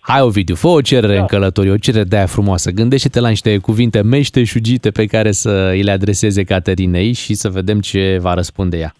[0.00, 2.70] hai Ovidiu, fă o cerere în călătorie, o cerere de aia frumoasă.
[2.70, 7.80] Gândește-te la niște cuvinte meșteșugite pe care să îi le adreseze Caterinei și să vedem
[7.80, 8.94] ce va răspunde ea.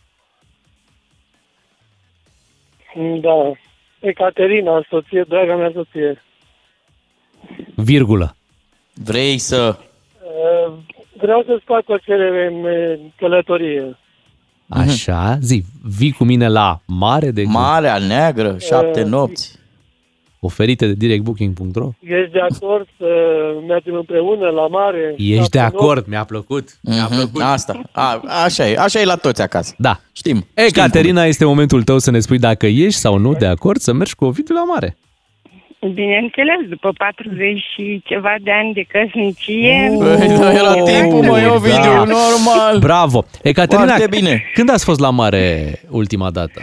[3.21, 3.53] Da.
[4.01, 6.23] Ecaterina, soție, draga mea soție.
[7.75, 8.37] Virgulă.
[8.95, 9.79] Vrei să...
[11.25, 13.97] Uh, Vreau să-ți fac o cerere în uh, călătorie.
[14.69, 15.65] Așa, zi,
[15.99, 19.59] vii cu mine la mare de Marea Neagră, șapte Uh, nopți.
[20.41, 21.91] oferite de directbooking.ro.
[22.01, 23.07] Ești de acord să
[23.67, 25.15] mergem împreună la mare?
[25.19, 26.69] Ești de La acord, mi-a plăcut.
[26.83, 27.41] Mi-a Mhm, plăcut.
[27.43, 29.75] Asta, a, așa e, așa e la toți acasă.
[29.79, 30.01] Da.
[30.13, 30.47] Știm.
[30.55, 33.93] E, Caterina, este momentul tău să ne spui dacă ești sau nu de acord să
[33.93, 34.97] mergi cu Ovidiu la mare.
[35.93, 39.93] Bineînțeles, după 40 și ceva de ani de căsnicie...
[39.99, 42.79] Păi, da, era timpul, măi, Ovidiu, normal.
[42.79, 43.25] Bravo!
[43.43, 44.43] Ecaterina, Foarte bine.
[44.55, 46.61] când ați fost la mare ultima dată?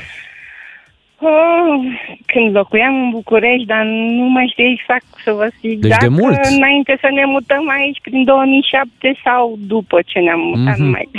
[1.24, 1.80] Oh,
[2.26, 3.84] când locuiam în București, dar
[4.20, 6.40] nu mai știu exact să vă zic Deci de dacă mult.
[6.58, 10.88] înainte să ne mutăm aici prin 2007 sau după ce ne-am mutat Mhm.
[10.88, 10.92] mm-hmm.
[10.92, 11.10] mai.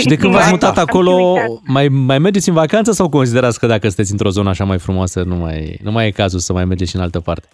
[0.00, 0.88] Și de când v-ați Am mutat uitat.
[0.88, 1.36] acolo,
[1.66, 5.22] mai, mai mergeți în vacanță sau considerați că dacă sunteți într-o zonă așa mai frumoasă,
[5.26, 7.48] nu mai, nu mai e cazul să mai mergeți și în altă parte?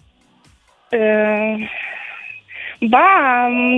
[0.91, 1.67] Uh,
[2.79, 3.07] Ba,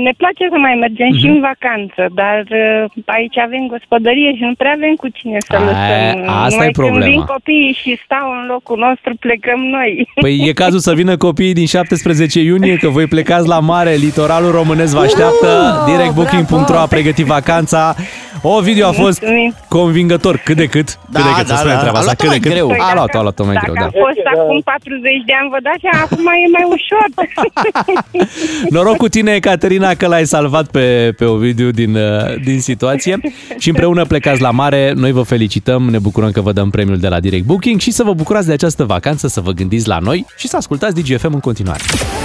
[0.04, 4.54] ne place să mai mergem și în vacanță, dar uh, aici avem gospodărie și nu
[4.58, 6.30] prea avem cu cine să A, lăsăm.
[6.30, 7.00] asta Numai e problema.
[7.04, 10.08] Când vin copiii și stau în locul nostru, plecăm noi.
[10.22, 14.52] Păi e cazul să vină copiii din 17 iunie, că voi plecați la mare, litoralul
[14.52, 15.50] românesc vă așteaptă,
[15.86, 17.96] directbooking.ro a pregătit vacanța.
[18.42, 19.24] O video a fost
[19.70, 22.52] convingător, cât de cât, cât de cât, să spunem treaba asta, cât de cât.
[22.90, 24.00] A luat, a luat-o mai greu, Dacă da.
[24.00, 27.06] a fost acum 40 de ani, vă dați seama, acum e mai ușor.
[28.70, 33.20] Noroc cu tine, Ecaterina, că l-ai salvat pe, pe Ovidiu din, uh, din situație
[33.58, 34.94] și împreună plecați la mare.
[34.96, 38.04] Noi vă felicităm, ne bucurăm că vă dăm premiul de la Direct Booking și să
[38.04, 41.40] vă bucurați de această vacanță, să vă gândiți la noi și să ascultați DGFM în
[41.40, 41.82] continuare.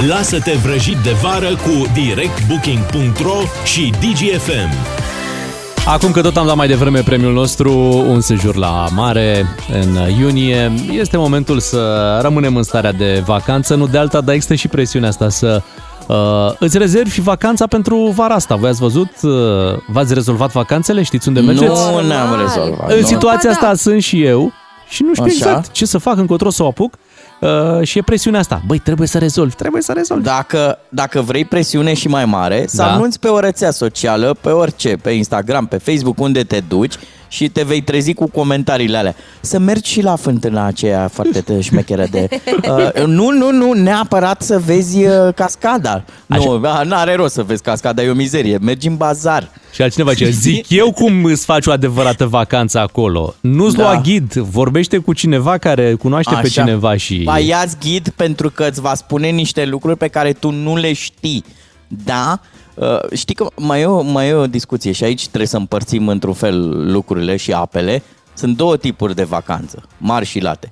[0.09, 5.03] Lasă-te vrăjit de vară cu directbooking.ro și DGFM.
[5.87, 7.73] Acum că tot am dat mai devreme premiul nostru,
[8.09, 13.87] un sejur la mare în iunie, este momentul să rămânem în starea de vacanță, nu
[13.87, 15.63] de alta, dar există și presiunea asta să
[16.09, 16.17] uh,
[16.59, 18.55] îți rezervi vacanța pentru vara asta.
[18.57, 19.31] Voi ați văzut, uh,
[19.87, 21.81] v-ați rezolvat vacanțele, știți unde Nu mergeți?
[22.07, 23.07] ne-am rezolvat, În nu.
[23.07, 24.53] situația asta sunt și eu
[24.89, 25.35] și nu știu Așa.
[25.35, 26.95] exact ce să fac, încotro să o apuc.
[27.41, 28.63] Uh, și e presiunea asta.
[28.67, 30.25] Băi, trebuie să rezolvi, trebuie să rezolvi.
[30.25, 32.93] Dacă, dacă vrei presiune și mai mare, să Da.
[32.93, 36.95] anunți pe o rețea socială, pe orice, pe Instagram, pe Facebook, unde te duci
[37.29, 39.15] și te vei trezi cu comentariile alea.
[39.41, 42.29] Să mergi și la fântâna aceea foarte t- șmecheră de...
[42.69, 46.05] Uh, nu, nu, nu, neapărat să vezi uh, cascada.
[46.27, 48.59] Nu, a, n-are rost să vezi cascada, e o mizerie.
[48.59, 49.51] Mergi în bazar.
[49.73, 53.35] Și altcineva zice, zic eu cum îți faci o adevărată vacanță acolo.
[53.41, 53.83] Nu-ți Da.
[53.83, 57.23] lua ghid, vorbește cu cineva care cunoaște pe cineva și...
[57.25, 60.93] Ba, ia-ți ghid pentru că îți va spune niște lucruri pe care tu nu le
[60.93, 61.45] știi.
[62.05, 62.41] Da?
[62.75, 66.09] Uh, știi că mai e, o, mai e o discuție și aici trebuie să împărțim
[66.09, 68.03] într-un fel lucrurile și apele.
[68.35, 70.69] Sunt două tipuri de vacanță, mari și late.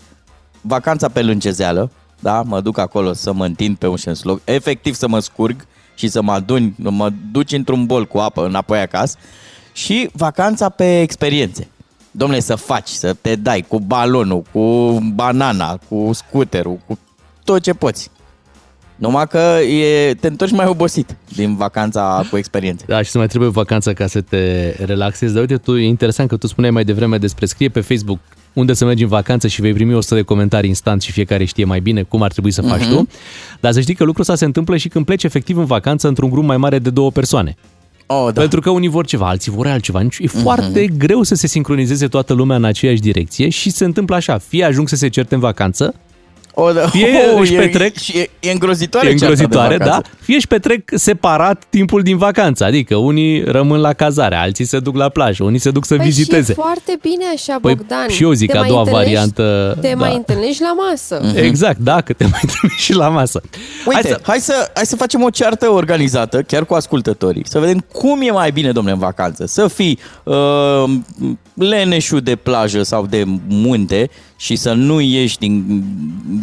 [0.61, 1.91] Vacanța pe lângezeală,
[2.21, 2.43] da?
[2.43, 6.23] Mă duc acolo să mă întind pe un șensloc, efectiv să mă scurg și să
[6.23, 9.17] mă adun, mă duci într-un bol cu apă înapoi acasă
[9.73, 11.69] și vacanța pe experiențe.
[12.11, 16.99] Domnule, să faci, să te dai cu balonul, cu banana, cu scuterul, cu
[17.45, 18.11] tot ce poți.
[19.03, 22.85] Numai că e, te întorci mai obosit din vacanța cu experiențe.
[22.89, 25.33] Da, și să mai trebuie o vacanță ca să te relaxezi.
[25.33, 28.19] Dar uite, tu, e interesant că tu spuneai mai devreme despre scrie pe Facebook
[28.53, 31.65] unde să mergi în vacanță și vei primi 100 de comentarii instant și fiecare știe
[31.65, 32.91] mai bine cum ar trebui să faci Mhm.
[32.91, 33.09] tu.
[33.61, 36.31] Dar să știi că lucrul ăsta se întâmplă și când pleci efectiv în vacanță într-un
[36.31, 37.55] grup mai mare de două persoane.
[38.07, 38.41] Oh, da.
[38.41, 40.01] Pentru că unii vor ceva, alții vor altceva.
[40.01, 44.15] Nici- E foarte greu să se sincronizeze toată lumea în aceeași direcție și se întâmplă
[44.17, 44.39] așa.
[44.39, 45.95] Fie ajung să se certe în vacanță,
[46.55, 46.87] O, da.
[46.89, 49.85] Fie oh, își e, petrec- și e, e îngrozitoare e cearta de îngrozitoare, da?
[49.85, 50.11] vacanță.
[50.21, 54.97] Fie își petrec separat timpul din vacanță, adică unii rămân la cazare, alții se duc
[54.97, 56.53] la plajă, unii se duc să Păi viziteze.
[56.53, 58.09] și e foarte bine așa, Păi, Bogdan.
[58.09, 59.95] și eu zic Te a mai doua întâlnești- variantă, Te da.
[59.95, 61.21] mai întâlnești la masă.
[61.35, 63.41] Exact, da, că te mai întâlnești și la masă.
[63.87, 64.21] Uite, hai să...
[64.23, 68.31] Hai, să, hai să facem o ceartă organizată, chiar cu ascultătorii, să vedem cum e
[68.31, 69.47] mai bine, domnule, în vacanță.
[69.47, 70.85] Să fii uh,
[71.55, 74.11] leneșul de plajă sau de munte
[74.43, 75.85] și să nu ieși din,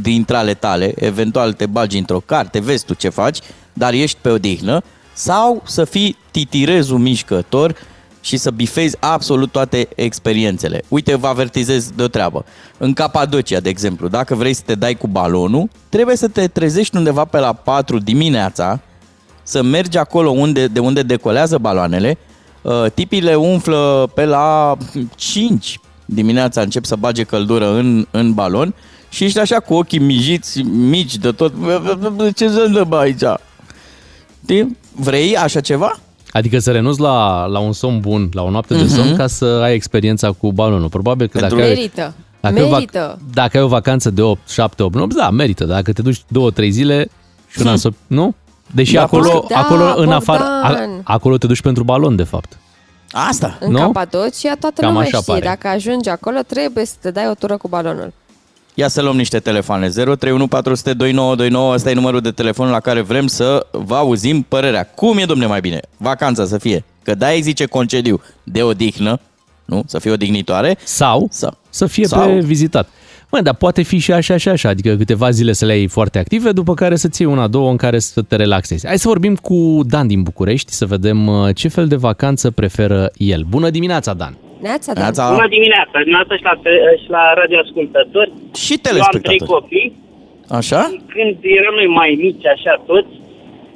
[0.02, 3.40] dintre ale tale, eventual te bagi într-o carte, vezi tu ce faci,
[3.74, 4.82] dar ești pe odihnă,
[5.14, 7.76] sau să fii titirezul mișcător
[8.22, 10.82] și să bifezi absolut toate experiențele.
[10.88, 12.46] Uite, vă avertizez de o treabă.
[12.78, 16.96] În Capadocia, de exemplu, dacă vrei să te dai cu balonul, trebuie să te trezești
[16.96, 18.80] undeva pe la 4 dimineața,
[19.44, 22.18] să mergi acolo unde, de unde decolează baloanele,
[22.62, 24.78] uh, tipii le umflă pe la
[25.16, 25.80] 5
[26.14, 28.74] dimineața, încep să bage căldură în, în balon
[29.10, 31.54] și ești așa cu ochii mijiți, mici de tot.
[32.36, 33.22] Ce se întâmplă aici?
[34.44, 34.78] Știi?
[34.96, 36.00] Vrei așa ceva?
[36.32, 38.94] Adică să renunți la, la un somn bun, la o noapte de Mhm.
[38.94, 40.90] somn, ca să ai experiența cu balonul.
[40.90, 42.14] Probabil că dacă ai, Merită.
[42.40, 43.18] dacă, ai o Merită.
[43.20, 45.64] vac- dacă ai o vacanță de 8, 7, 8 nopți, da, merită.
[45.66, 47.08] Dacă te duci 2-3 zile
[47.48, 47.90] și una să...
[48.08, 48.36] Nu?
[48.72, 50.90] Deși Da, acolo, da, acolo în afară, a, Bogdan.
[51.04, 52.58] acolo te duci pentru balon, de fapt.
[53.12, 53.58] Asta.
[53.60, 53.78] În Nu?
[53.80, 55.34] Capadocia toată Cam lumea așa știe.
[55.34, 55.46] pare.
[55.46, 58.14] Dacă ajungi acolo, trebuie să te dai o tură cu balonul.
[58.74, 59.90] Ia să luăm niște telefoane.
[59.90, 64.86] 031 400 2929, ăsta e numărul de telefon la care vrem să vă auzim părerea.
[64.86, 65.80] Cum e, domne, mai bine?
[65.98, 66.84] Vacanța să fie.
[67.04, 69.20] Că da, îi zice concediu de odihnă,
[69.66, 69.84] nu?
[69.88, 70.78] Să fie odihnitoare.
[70.84, 72.88] Sau Sau, să fie Sau- pe vizitat.
[73.32, 76.20] Mă, dar poate fi și așa și așa, adică câteva zile să le ai foarte
[76.20, 78.88] active, după care să-ți iei una, două în care să te relaxezi.
[78.88, 83.10] Hai să vorbim cu Dan din București, să vedem uh, ce fel de vacanță preferă
[83.18, 83.42] el.
[83.50, 84.38] Bună dimineața, Dan!
[84.62, 85.04] Neața, Dan.
[85.04, 85.24] Neața.
[85.36, 86.54] Bună dimineața, dimineața și la,
[87.04, 88.32] și la radioascultători.
[88.64, 89.52] Și Eu am trei telespectatori.
[89.52, 89.88] copii.
[90.60, 90.82] Așa?
[91.14, 93.14] Când eram noi mai mici, așa toți,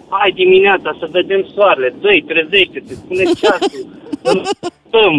[0.09, 3.83] hai dimineața să vedem soarele, doi, trezește-te, spune ceasul,
[4.87, 5.15] stăm.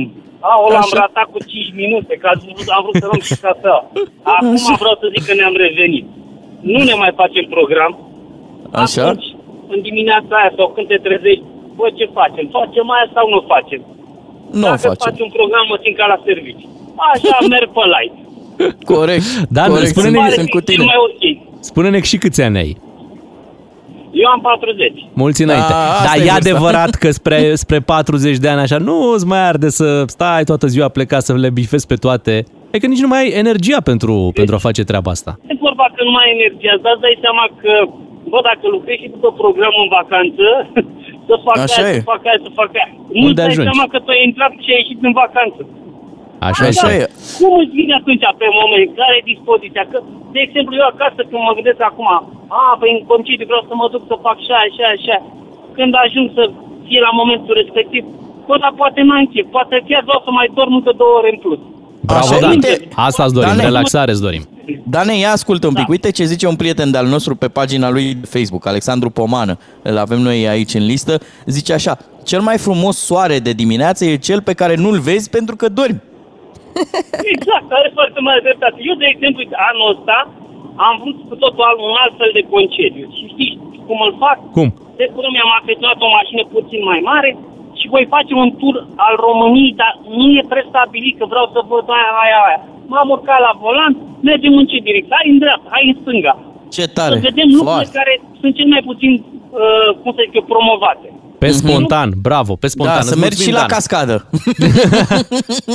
[0.52, 0.96] Aolo, am Așa.
[1.02, 3.78] ratat cu 5 minute, că am vrut, am vrut să luăm și cafea.
[4.36, 6.06] Acum vreau să zic că ne-am revenit.
[6.72, 7.92] Nu ne mai facem program.
[8.84, 9.02] Așa?
[9.08, 9.28] Atunci,
[9.74, 11.44] în dimineața aia sau când te trezești,
[11.78, 12.44] bă, ce facem?
[12.58, 13.80] Facem aia sau nu facem?
[14.58, 15.04] Nu o Dacă facem.
[15.06, 16.66] faci un program, mă țin ca la serviciu.
[17.12, 18.16] Așa merg pe light.
[18.92, 19.26] Corect.
[19.56, 19.90] Dan, corect.
[19.94, 20.84] spune-ne- Sunt, Pare sunt că cu e tine.
[20.90, 21.22] mai ok.
[21.70, 22.70] Spune-ne și câți ani ai.
[24.22, 24.92] Eu am 40.
[25.22, 25.72] Mulți înainte.
[25.76, 26.40] Da, asta Dar e e vârsta.
[26.42, 29.86] adevărat că spre, spre 40 de ani așa nu îți mai arde să
[30.16, 32.34] stai toată ziua plecat să le bifezi pe toate.
[32.74, 35.32] E că nici nu mai ai energia pentru, pentru a face treaba asta.
[35.52, 37.72] E vorba că nu mai ai energia, dar îți dai seama că,
[38.32, 40.46] bă, dacă lucrezi și după program în vacanță,
[41.28, 42.00] să fac Așa aia, e.
[42.00, 42.88] să fac aia, să fac aia.
[43.16, 43.68] Nu Unde îți dai ajungi?
[43.70, 45.60] seama că tu ai intrat și ai ieșit în vacanță.
[46.48, 46.92] Așa, Așa este.
[47.02, 47.04] e.
[47.40, 48.88] Cum îți vine atunci pe moment?
[49.00, 49.84] Care e dispoziția?
[49.92, 49.98] Că,
[50.34, 52.08] de exemplu, eu acasă când mă gândesc acum,
[52.62, 55.16] a, păi în concediu vreau să mă duc să fac așa, așa, așa.
[55.76, 56.42] Când ajung să
[56.86, 58.02] fie la momentul respectiv,
[58.48, 61.40] bă, dar poate n-am chef, poate chiar vreau să mai dorm încă două ore în
[61.44, 61.60] plus.
[62.08, 62.50] Bravo, Așa, Dan.
[62.54, 62.70] uite,
[63.08, 63.68] Asta îți dorim, Dane.
[63.70, 64.42] relaxare îți dorim.
[64.94, 65.86] Dane, ia ascultă un pic.
[65.86, 65.92] Da.
[65.94, 69.54] Uite ce zice un prieten de-al nostru pe pagina lui de Facebook, Alexandru Pomană.
[69.82, 71.14] Îl avem noi aici în listă.
[71.46, 75.56] Zice așa, cel mai frumos soare de dimineață e cel pe care nu-l vezi pentru
[75.56, 76.00] că dormi.
[77.34, 78.78] Exact, are foarte mare dreptate.
[78.88, 80.16] Eu, de exemplu, uite, anul ăsta
[80.86, 83.06] am vrut cu totul alt, un alt fel de concediu.
[83.16, 83.58] Și știți
[83.88, 84.36] cum îl fac?
[84.56, 84.68] Cum?
[85.00, 87.30] De curând mi-am achiziționat o mașină puțin mai mare
[87.78, 88.74] și voi face un tur
[89.06, 92.60] al României, dar nu e prestabilit că vreau să văd aia, aia, aia.
[92.92, 93.92] M-am urcat la volan,
[94.30, 95.16] mergem în ce direcție?
[95.18, 96.34] Hai în dreapta, hai în stânga.
[96.76, 97.14] Ce tare!
[97.14, 97.98] Să vedem lucrurile Foarte.
[98.00, 99.12] care sunt cel mai puțin,
[99.60, 101.08] uh, cum să zic eu, promovate.
[101.44, 102.94] Pe spontan, bravo, pe spontan.
[102.96, 103.68] Da, să Îți mergi și mulțumim, la Dan.
[103.68, 104.26] cascadă.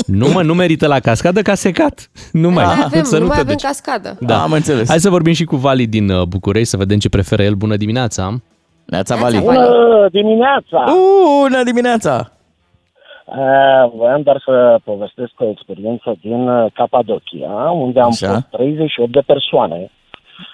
[0.19, 2.09] Nu mă, nu merită la cascadă ca secat.
[2.31, 3.63] Nu mai, Mai avem, să nu nu mai te avem duci.
[3.63, 4.17] cascadă.
[4.19, 4.41] Da.
[4.41, 4.87] Am înțeles.
[4.87, 7.53] Hai să vorbim și cu Vali din uh, București, să vedem ce preferă el.
[7.53, 8.23] Bună dimineața!
[8.85, 9.45] Neața Neața, Vali.
[9.45, 9.57] Vali.
[9.57, 10.83] Bună dimineața!
[11.41, 12.31] Bună dimineața!
[13.25, 18.27] Uh, voiam doar să povestesc o experiență din uh, Capadocia, unde am Așa.
[18.31, 19.91] fost 38 de persoane.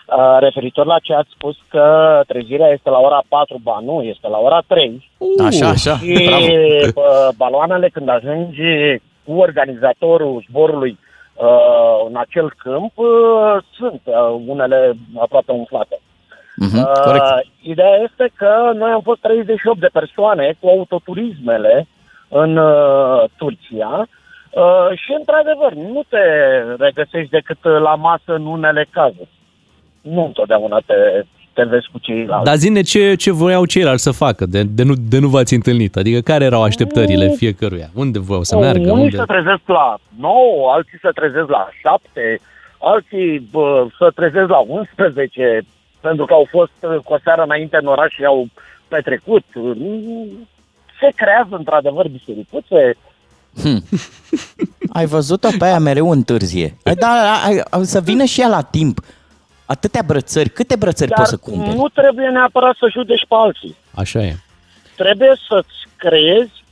[0.05, 4.27] Uh, referitor la ce ați spus că trezirea este la ora 4, ba nu, este
[4.27, 5.09] la ora 3.
[5.45, 6.45] Așa, așa, Și bravo.
[6.95, 8.61] uh, baloanele când ajungi
[9.25, 10.97] cu organizatorul zborului
[11.35, 15.99] uh, în acel câmp uh, sunt uh, unele aproape umflate.
[16.55, 17.23] Mhm, corect.
[17.23, 21.87] Uh, ideea este că noi am fost 38 de persoane cu autoturismele
[22.27, 24.07] în uh, Turcia
[24.49, 26.23] uh, și, într-adevăr, nu te
[26.79, 29.29] regăsești decât la masă în unele cazuri.
[30.13, 30.93] Nu întotdeauna te,
[31.53, 32.45] te vezi cu ceilalți.
[32.45, 35.95] Dar zine ce, ce voiau ceilalți să facă, de, de, nu, de nu v-ați întâlnit.
[35.95, 37.89] Adică care erau așteptările fiecăruia?
[37.93, 38.91] Unde voiau să meargă?
[38.91, 39.17] Unii Unde?
[39.17, 42.39] se trezesc la 9, alții se trezesc la 7,
[42.79, 45.65] alții bă, se trezesc la 11
[46.07, 48.47] pentru că au fost uh, cu o seară înainte în oraș și au
[48.87, 49.43] petrecut.
[50.99, 52.97] Se creează într-adevăr bisericuțe.
[53.61, 53.83] Hm.
[54.93, 56.77] Ai văzut-o pe aia mereu întârzie.
[56.83, 58.99] Ai, da, ai, ai, să vină și ea la timp.
[59.65, 60.49] Atâtea brățări.
[60.49, 61.75] Câte brățări Dar poți să cumperi?
[61.75, 63.75] nu trebuie neapărat să judești pe alții.
[63.93, 64.35] Așa e.
[64.95, 66.63] Trebuie să-ți creezi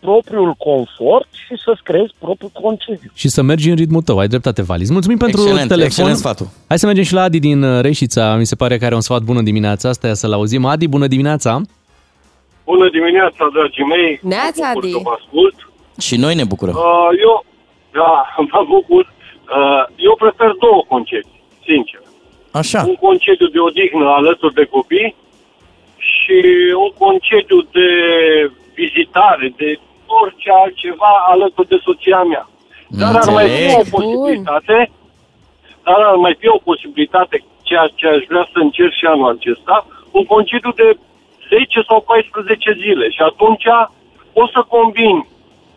[0.00, 3.10] propriul confort și să-ți creezi propriul concediu.
[3.14, 4.18] Și să mergi în ritmul tău.
[4.18, 4.82] Ai dreptate, Vali.
[4.82, 5.86] Îți mulțumim pentru Excelent, telefon.
[5.90, 6.48] excelent sfatul.
[6.68, 8.34] Hai să mergem și la Adi din uh, Reșița.
[8.36, 10.06] Mi se pare că are un sfat bună dimineața asta.
[10.06, 10.64] Ia să-l auzim.
[10.64, 11.60] Adi, bună dimineața!
[12.64, 14.20] Bună dimineața, dragii mei!
[14.22, 14.92] Neața, Mă bucur Adi.
[14.92, 15.56] că vă ascult.
[16.06, 16.74] Și noi ne bucurăm.
[16.74, 17.34] Uh, eu,
[17.98, 18.12] da,
[18.52, 19.02] mă bucur.
[19.58, 22.00] Uh, eu prefer două concedii, sincer.
[22.52, 22.84] Așa.
[22.86, 25.14] Un concediu de odihnă alături de copii
[25.96, 26.38] și
[26.84, 27.88] un concediu de
[28.74, 32.48] vizitare, de orice altceva alături de soția mea.
[32.88, 33.90] Dar ar mai fi o Înțeleg.
[33.90, 34.90] posibilitate,
[35.84, 39.86] dar ar mai fi o posibilitate, ceea ce aș vrea să încerc și anul acesta,
[40.10, 40.96] un concediu de
[41.48, 43.66] 10 sau 14 zile și atunci
[44.32, 45.26] o să combin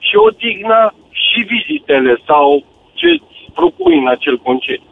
[0.07, 2.63] și odihna și vizitele sau
[2.93, 3.07] ce
[3.53, 4.91] propui în acel concediu.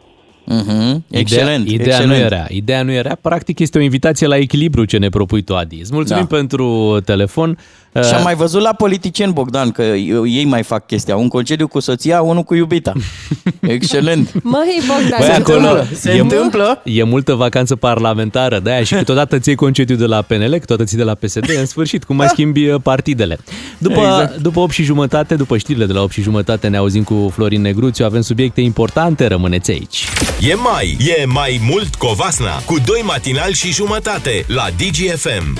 [0.54, 1.04] Mhm.
[1.10, 2.08] Excelent, Ideea, ideea excelent.
[2.08, 2.46] nu era.
[2.48, 3.14] Ideea nu era.
[3.20, 5.80] Practic este o invitație la echilibru ce ne propui tu, Adi.
[5.80, 6.36] Îți mulțumim Da.
[6.36, 7.58] pentru telefon.
[7.94, 11.16] Și am mai văzut la politicieni, Bogdan, că ei mai fac chestia.
[11.16, 12.92] Un concediu cu soția, unul cu iubita.
[13.60, 14.32] Excelent.
[14.42, 15.86] Măi, Bogdan, Băi, se acolo întâmplă.
[15.94, 16.80] Se e, întâmplă?
[16.84, 20.96] E multă vacanță parlamentară, de-aia și câteodată ți iei concediu de la PNL, câteodată ții
[20.96, 23.38] de la PSD, în sfârșit, cum mai schimbi uh, partidele.
[23.78, 24.36] După, Exact.
[24.36, 27.60] după 8 și jumătate, după știrile de la 8 și jumătate, ne auzim cu Florin
[27.60, 30.08] Negruțiu, avem subiecte importante, rămâneți aici.
[30.40, 35.58] E mai, e mai mult Covasna cu doi matinali și jumătate la DGFM.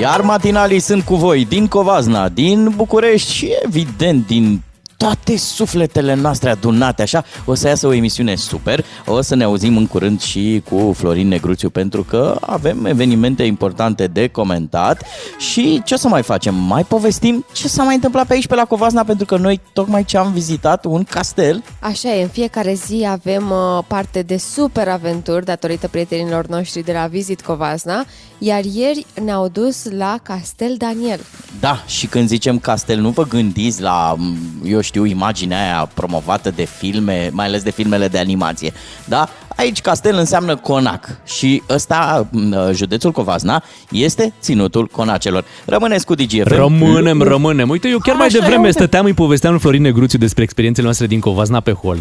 [0.00, 4.62] Iar matinalii sunt cu voi din Covazna, din București și evident din
[4.96, 9.76] toate sufletele noastre adunate, așa, o să iasă o emisiune super, o să ne auzim
[9.76, 15.04] în curând și cu Florin Negruțiu pentru că avem evenimente importante de comentat.
[15.38, 16.54] Și ce o să mai facem?
[16.54, 20.04] Mai povestim ce s-a mai întâmplat pe aici, pe la Covazna, pentru că noi tocmai
[20.04, 24.88] ce am vizitat, un castel, Așa e, în fiecare zi avem uh, parte de super
[24.88, 28.04] aventuri datorită prietenilor noștri de la Visit Covasna,
[28.38, 31.20] iar ieri ne-au dus la Castel Daniel.
[31.60, 36.50] Da, și când zicem castel, nu vă gândiți la, m, eu știu, imaginea aia promovată
[36.50, 38.72] de filme, mai ales de filmele de animație.
[39.04, 39.28] Da?
[39.56, 45.44] Aici castel înseamnă conac și ăsta, m, județul Covasna, este ținutul conacelor.
[45.64, 46.48] Rămâneți cu DGFM.
[46.48, 47.68] Rămânem, rămânem.
[47.68, 48.78] Uite, eu chiar mai Așa e, devreme uite.
[48.78, 51.98] stăteam, îi povesteam lui Florin Negruțiu despre experiențele noastre din Covazna pe hol.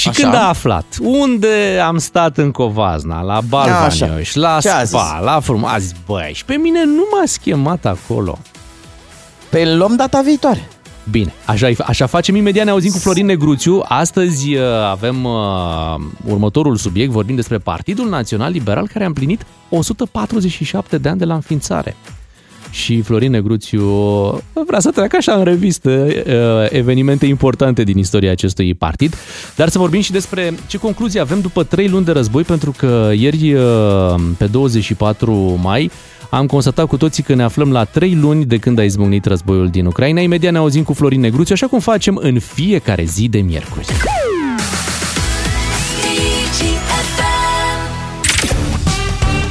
[0.00, 0.22] Și Așa.
[0.22, 5.24] când a aflat unde am stat în Covazna, la Balvanioș, la Ce a Spa, zis?
[5.24, 8.38] la Frum, a zis, băi, și pe mine nu m-a schemat acolo.
[9.48, 10.68] Pe luăm data viitoare.
[11.10, 13.82] Bine, așa, așa facem imediat, ne auzim cu Florin Negruțiu.
[13.88, 15.32] Astăzi uh, avem uh,
[16.26, 21.34] următorul subiect, vorbim despre Partidul Național Liberal care a împlinit 147 de ani de la
[21.34, 21.96] înființare.
[22.70, 23.84] Și Florin Negruțiu
[24.66, 26.32] vrea să treacă așa în revistă uh,
[26.68, 29.14] evenimente importante din istoria acestui partid,
[29.56, 33.10] dar să vorbim și despre ce concluzii avem după trei luni de război, pentru că
[33.14, 35.90] ieri, uh, pe 24 mai,
[36.30, 39.68] am constatat cu toții că ne aflăm la trei luni de când a izbucnit războiul
[39.68, 40.20] din Ucraina.
[40.20, 43.86] Imediat ne auzim cu Florin Negruțiu, așa cum facem în fiecare zi de miercuri.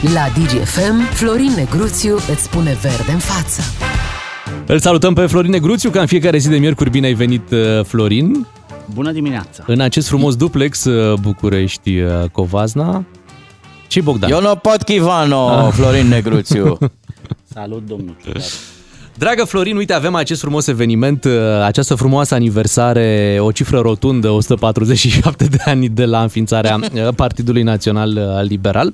[0.02, 3.62] La DGFM, Florin Negruțiu îți spune verde în față.
[4.66, 6.90] Îl salutăm pe Florin Negruțiu, ca în fiecare zi de miercuri.
[6.90, 8.48] Bine ai venit, uh, Florin!
[8.94, 9.64] Bună dimineața!
[9.68, 13.06] În acest frumos duplex uh, București-Covazna.
[13.88, 14.32] Și Bogdan.
[14.32, 15.72] Eu nu pot chivano, Ah.
[15.74, 16.78] Florin Negruțiu.
[17.54, 18.44] Salut, domnul Ciudat.
[19.20, 21.32] Dragă Florin, uite, avem acest frumos eveniment, uh,
[21.64, 28.10] această frumoasă aniversare, o cifră rotundă, 147 de ani de la înființarea uh, Partidului Național
[28.10, 28.94] uh, Liberal.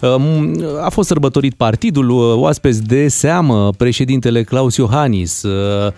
[0.00, 5.92] Um, A fost sărbătorit partidul, uh, oaspeți de seamă, președintele Claus Iohannis, uh,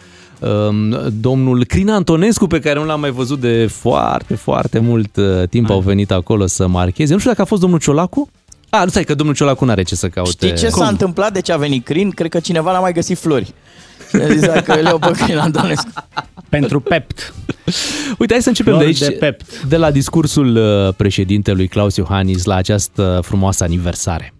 [0.68, 5.48] um, domnul Crin Antonescu, pe care nu l-am mai văzut de foarte, foarte mult uh,
[5.50, 7.12] timp, au venit acolo să marcheze.
[7.12, 8.28] Nu știu dacă a fost domnul Ciolacu.
[8.70, 10.30] A, nu stai că domnul Ciolacu n-are ce să caute.
[10.30, 11.32] Știi ce s-a întâmplat?
[11.32, 12.10] De ce a venit Crin?
[12.10, 13.54] Cred că cineva n-a mai găsit flori.
[14.08, 15.90] Și a zis că le iau pe Crin Antonescu.
[16.48, 17.34] Pentru Pept.
[18.18, 19.62] Uite, hai să începem Flori de aici, de pept.
[19.62, 24.32] de la discursul uh, președintelui Claus Iohannis la această frumoasă aniversare.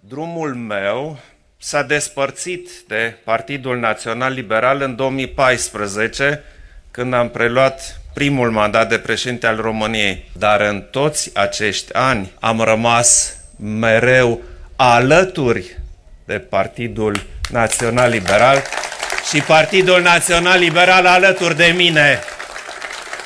[0.00, 1.18] Drumul meu
[1.56, 6.42] s-a despărțit de Partidul Național Liberal în 2014,
[6.90, 10.30] când am preluat primul mandat de președinte al României.
[10.38, 14.40] Dar în toți acești ani am rămas mereu
[14.76, 15.78] alături
[16.24, 18.62] de Partidul Național Liberal
[19.30, 22.18] și Partidul Național Liberal alături de mine.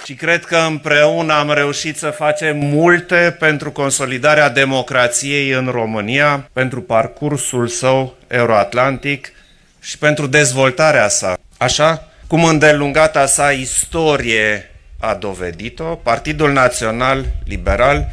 [0.05, 6.83] Și cred că împreună am reușit să facem multe pentru consolidarea democrației în România, pentru
[6.83, 9.33] parcursul său euroatlantic
[9.81, 11.39] și pentru dezvoltarea sa.
[11.57, 14.71] Așa cum îndelungata sa istorie
[15.01, 18.09] a dovedit-o, Partidul Național Liberal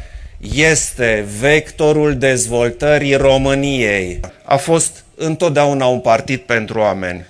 [0.54, 4.20] este vectorul dezvoltării României.
[4.44, 7.24] A fost întotdeauna un partid pentru oameni.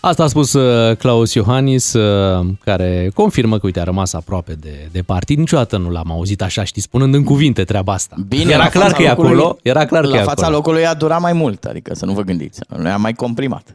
[0.00, 4.88] Asta a spus uh, Claus Iohannis, uh, care confirmă că, uite, a rămas aproape de,
[4.92, 5.38] de partid.
[5.38, 8.16] Niciodată nu l-am auzit așa, știi, spunând în cuvinte treaba asta.
[8.28, 10.42] Bine, era la clar fața că e locului- acolo, era clar că La e fața
[10.42, 10.56] acolo.
[10.56, 12.60] locului a durat mai mult, adică să nu vă gândiți.
[12.76, 13.72] Noi am mai comprimat.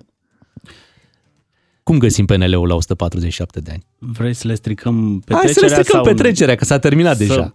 [1.83, 3.85] Cum găsim PNL-ul la 147 de ani?
[3.97, 5.53] Vrei să le stricăm Hai petrecerea?
[5.69, 7.53] să le stricăm sau petrecerea, că s-a terminat să deja.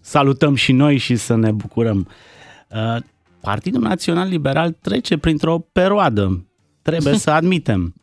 [0.00, 2.08] Salutăm și noi și să ne bucurăm.
[2.68, 2.96] Uh,
[3.40, 6.46] Partidul Național Liberal trece printr-o perioadă,
[6.82, 7.94] trebuie să admitem.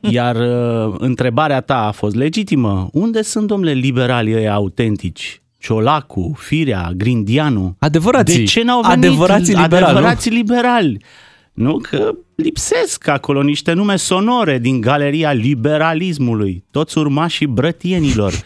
[0.00, 2.88] Iar uh, întrebarea ta a fost legitimă.
[2.92, 5.42] Unde sunt, domnule, liberalii ăia autentici?
[5.58, 7.76] Ciolacu, Firea, Grindianu.
[7.78, 8.38] Adevărații.
[8.38, 9.88] De ce n-au venit Adevărații liberali, nu?
[9.88, 11.04] Adevărații liberali.
[11.52, 11.76] Nu?
[11.76, 18.32] Că lipsesc acolo niște nume sonore din galeria liberalismului, toți urmașii brătienilor.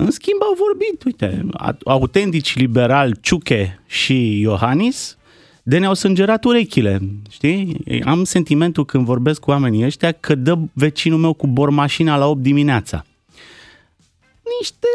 [0.00, 5.16] În schimb au vorbit, uite, a- autentici liberal Ciuche și Iohannis,
[5.62, 7.76] de ne-au sângerat urechile, știi?
[8.04, 12.42] Am sentimentul când vorbesc cu oamenii ăștia că dă vecinul meu cu bormașina la 8
[12.42, 13.04] dimineața.
[14.60, 14.86] Niște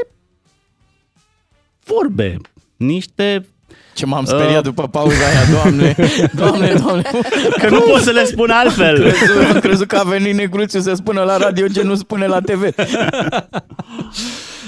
[1.83, 2.37] vorbe,
[2.75, 3.45] niște
[3.93, 5.95] Ce m-am speriat uh, după pauza aia, doamne,
[6.41, 7.03] doamne, doamne.
[7.57, 9.11] Că nu pot să le spun altfel.
[9.11, 12.39] Crezut, am crezut că a venit Negruțiu să spună la radio ce nu spune la
[12.39, 12.63] TV.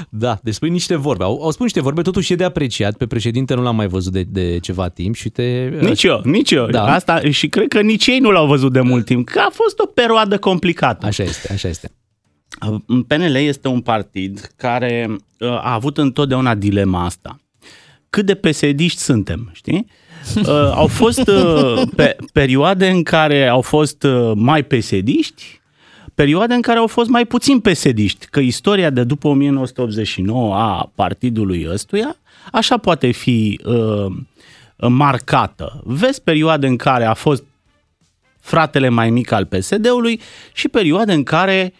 [0.09, 1.23] Da, deci spui niște vorbe.
[1.23, 2.97] Au, au spus niște vorbe, totuși e de apreciat.
[2.97, 5.69] Pe președinte nu l-am mai văzut de, de ceva timp și te...
[5.79, 6.65] Nici eu, nici eu.
[6.65, 6.83] Da.
[6.93, 9.79] Asta, și cred că nici ei nu l-au văzut de mult timp, că a fost
[9.79, 11.05] o perioadă complicată.
[11.05, 11.91] Așa este, așa este.
[13.07, 17.39] PNL este un partid care uh, a avut întotdeauna dilema asta.
[18.15, 19.87] Cât de pesediști suntem, știi?
[20.35, 25.61] Uh, au fost uh, pe, perioade în care au fost uh, mai pesediști,
[26.13, 31.67] perioade în care au fost mai puțin pesediști, că istoria de după 1989 a partidului
[31.71, 32.15] ăstuia
[32.51, 34.05] așa poate fi uh,
[34.77, 35.81] marcată.
[35.83, 37.43] Vezi perioade în care a fost
[38.39, 40.21] fratele mai mic al PSD-ului
[40.53, 41.73] și perioade în care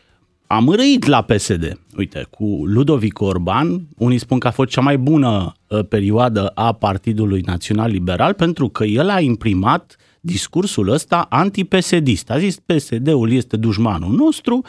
[0.55, 1.79] am răit la PSD.
[1.97, 6.73] Uite, cu Ludovic Orban, unii spun că a fost cea mai bună uh, perioadă a
[6.73, 12.29] Partidului Național Liberal pentru că el a imprimat discursul ăsta anti-PSD-ist.
[12.29, 14.61] A zis PSD-ul este dușmanul nostru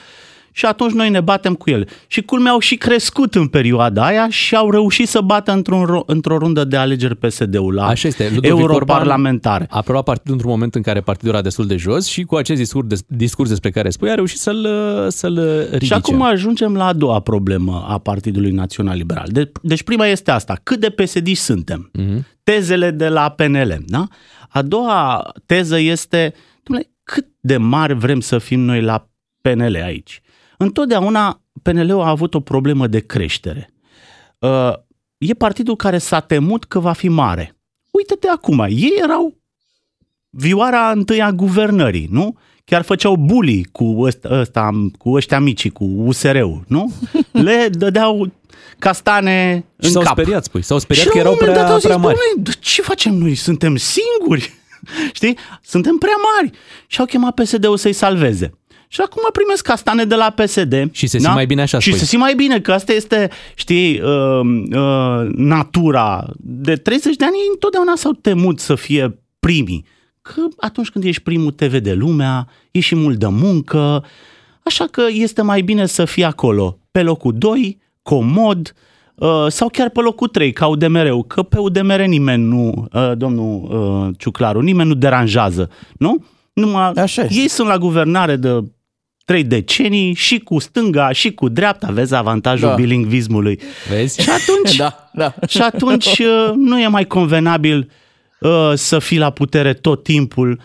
[0.56, 1.88] și atunci noi ne batem cu el.
[2.06, 6.06] Și culmea au și crescut în perioada aia și au reușit să bată într-un, ro-
[6.06, 8.30] într-o rundă de alegeri PSD-ul la Așa este.
[8.34, 9.60] Ludovic europarlamentar.
[9.60, 12.34] Orban a preluat partidul într-un moment în care partidul era destul de jos și cu
[12.34, 14.66] acest discurs, de, discurs despre care spui a reușit să-l,
[15.08, 15.84] să-l ridice.
[15.84, 19.26] Și acum ajungem la a doua problemă a Partidului Național Liberal.
[19.30, 20.56] De, deci prima este asta.
[20.62, 21.90] Cât de psd suntem?
[21.92, 22.26] Mhm.
[22.42, 23.76] Tezele de la PNL.
[23.86, 24.06] Da?
[24.48, 29.08] A doua teză este, domnule, cât de mari vrem să fim noi la
[29.42, 30.20] PNL aici?
[30.58, 33.70] Întotdeauna PNL-ul a avut o problemă de creștere.
[34.38, 34.72] Uh,
[35.18, 37.56] E partidul care s-a temut că va fi mare.
[37.90, 39.34] Uite-te acum, ei erau
[40.30, 42.36] vioara întâi a guvernării, nu?
[42.64, 46.92] Chiar făceau bully cu, ăsta, ăsta, cu ăștia mici, cu USR-ul, nu?
[47.46, 48.32] Le dădeau
[48.78, 50.12] castane Și în s-au cap.
[50.18, 50.62] speriat, spui.
[50.62, 52.16] S-au speriat Și că la un erau moment prea, dat au zis, prea mari.
[52.16, 53.34] "Dom'le, de ce facem noi?
[53.34, 54.52] Suntem singuri.
[55.12, 55.38] Știi?
[55.62, 56.56] Suntem prea mari.
[56.86, 58.58] Și au chemat PSD-ul să-i salveze.
[58.88, 60.88] Și acum primesc castane de la PSD.
[60.90, 61.98] Și se simt mai bine așa, Și spui.
[61.98, 64.40] se simt mai bine, că asta este, știi, uh,
[64.74, 66.26] uh, natura.
[66.36, 69.84] De 30 de ani ei întotdeauna s-au temut să fie primii.
[70.22, 74.04] Că atunci când ești primul te vede lumea, e și mult de muncă,
[74.62, 78.74] așa că este mai bine să fii acolo, pe locul 2, comod,
[79.14, 83.68] uh, sau chiar pe locul 3, ca UDMR-ul, că pe UDMR nimeni nu, uh, domnul
[84.08, 86.24] uh, Ciuclaru, nimeni nu deranjează, nu?
[86.52, 88.64] Numai Așa ei sunt la guvernare de
[89.26, 92.74] trei decenii și cu stânga și cu dreapta, vezi avantajul Da.
[92.74, 93.60] bilingvismului.
[93.88, 94.22] Vezi?
[94.22, 95.34] Și atunci, Da, da.
[95.48, 97.90] și atunci uh, nu e mai convenabil
[98.40, 100.60] uh, să fii la putere tot timpul,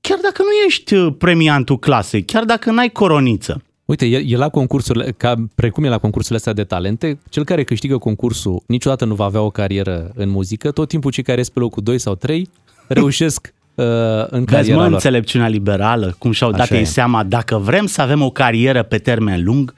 [0.00, 3.62] chiar dacă nu ești uh, premiantul clasei, chiar dacă n-ai coroniță.
[3.84, 7.64] Uite, e, e la concursurile, ca, precum e la concursurile astea de talente, cel care
[7.64, 11.48] câștigă concursul niciodată nu va avea o carieră în muzică, tot timpul cei care ies
[11.48, 12.48] pe locul 2 sau 3
[12.88, 14.92] reușesc uh, în Vezi, cariera mă, lor.
[14.92, 16.84] înțelepciunea liberală, cum și-au dat Așa ei e.
[16.84, 19.74] seama, dacă vrem să avem o carieră pe termen lung,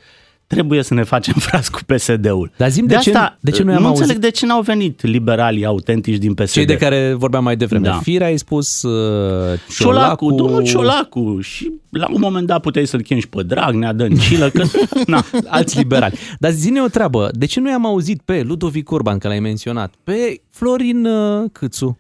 [0.46, 2.50] trebuie să ne facem frați cu PSD-ul.
[2.56, 4.00] Dar zi-mi de ce- de ce nu am nu auzit?
[4.00, 6.50] înțeleg de ce n-au venit liberalii autentici din PSD.
[6.52, 7.86] Cei de care vorbeam mai devreme.
[7.88, 7.98] Da.
[8.02, 13.00] Firea ai spus, uh, Ciolacu, Ciolacu, domnul Ciolacu și la un moment dat puteai să-l
[13.02, 14.62] chemi și pe Dragnea, Dăncilă, că
[15.06, 15.24] na.
[15.48, 16.18] alți liberali.
[16.38, 19.94] Dar zine o treabă, de ce nu i-am auzit pe Ludovic Orban, că l-ai menționat,
[20.04, 21.98] pe Florin uh, Câțu?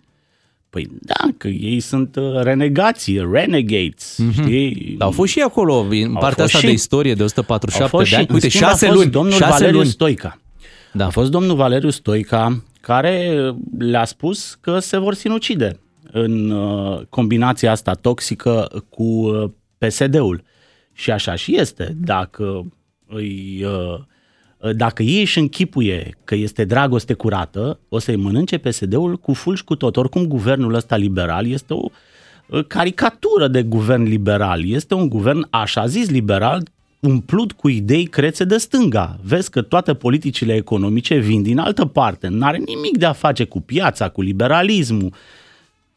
[0.72, 4.94] Păi da, că ei sunt uh, renegații, renegades, știi?
[4.98, 7.26] Dar au fost și acolo, în Au partea fost asta și- de istorie de Au
[7.26, 8.26] 147 fost de ani.
[8.26, 9.10] și, Uite, în schimb, a șase fost luni.
[9.10, 9.88] domnul șase Valeriu luni.
[9.88, 10.38] Stoica.
[10.92, 11.06] Da.
[11.06, 13.34] A fost domnul Valeriu Stoica care
[13.78, 15.78] le-a spus că se vor sinucide
[16.12, 20.42] în uh, combinația asta toxică cu uh, PSD-ul.
[20.92, 21.96] Și așa și este.
[22.00, 22.66] Dacă
[23.08, 23.98] îi, uh,
[24.70, 29.64] dacă ei își închipuie că este dragoste curată, o să-i mănânce PSD-ul cu ful și
[29.64, 29.96] cu tot.
[29.96, 31.84] Oricum, guvernul ăsta liberal este o
[32.46, 34.70] uh, caricatură de guvern liberal.
[34.70, 36.62] Este un guvern așa zis liberal,
[37.00, 39.18] umplut cu idei crețe de stânga.
[39.22, 42.28] Vezi că toate politicile economice vin din altă parte.
[42.28, 45.12] N-are nimic de a face cu piața, cu liberalismul.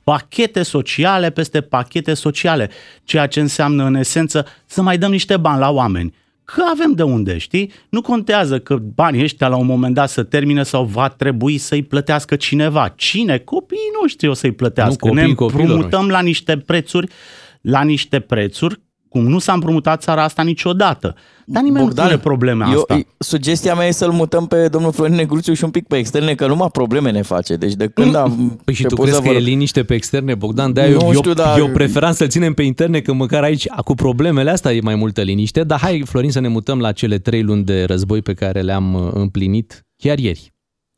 [0.04, 2.70] Pachete sociale peste pachete sociale,
[3.04, 6.14] ceea ce înseamnă în esență să mai dăm niște bani la oameni.
[6.46, 7.72] Că avem de unde, știi?
[7.90, 11.84] Nu contează că banii ăștia la un moment dat să termine sau va trebui să-i
[11.84, 12.94] plătească cineva.
[12.96, 13.38] Cine?
[13.38, 15.06] Copiii noștri o să-i plătească.
[15.06, 17.08] Nu, copiii ne copiilor împrumutăm la niște prețuri,
[17.62, 18.80] la niște prețuri
[19.16, 21.16] cum nu s-a împrumutat țara asta niciodată.
[21.46, 23.00] Dar nimeni Bogdan, nu pune probleme eu, asta.
[23.18, 26.48] Sugestia mea e să-l mutăm pe domnul Florin Negruțiu și un pic pe externe, că
[26.48, 27.56] numai probleme ne face.
[27.56, 29.94] Deci de când am Păi și tu început crezi să că e vor- liniște pe
[29.94, 30.74] externe, Bogdan?
[30.74, 33.68] De Nu eu, știu, eu, dar- eu preferam să-l ținem pe interne, că măcar aici,
[33.68, 35.64] cu problemele astea, e mai multă liniște.
[35.64, 38.94] Dar hai, Florin, să ne mutăm la cele trei luni de război pe care le-am
[38.94, 40.54] uh, împlinit chiar ieri.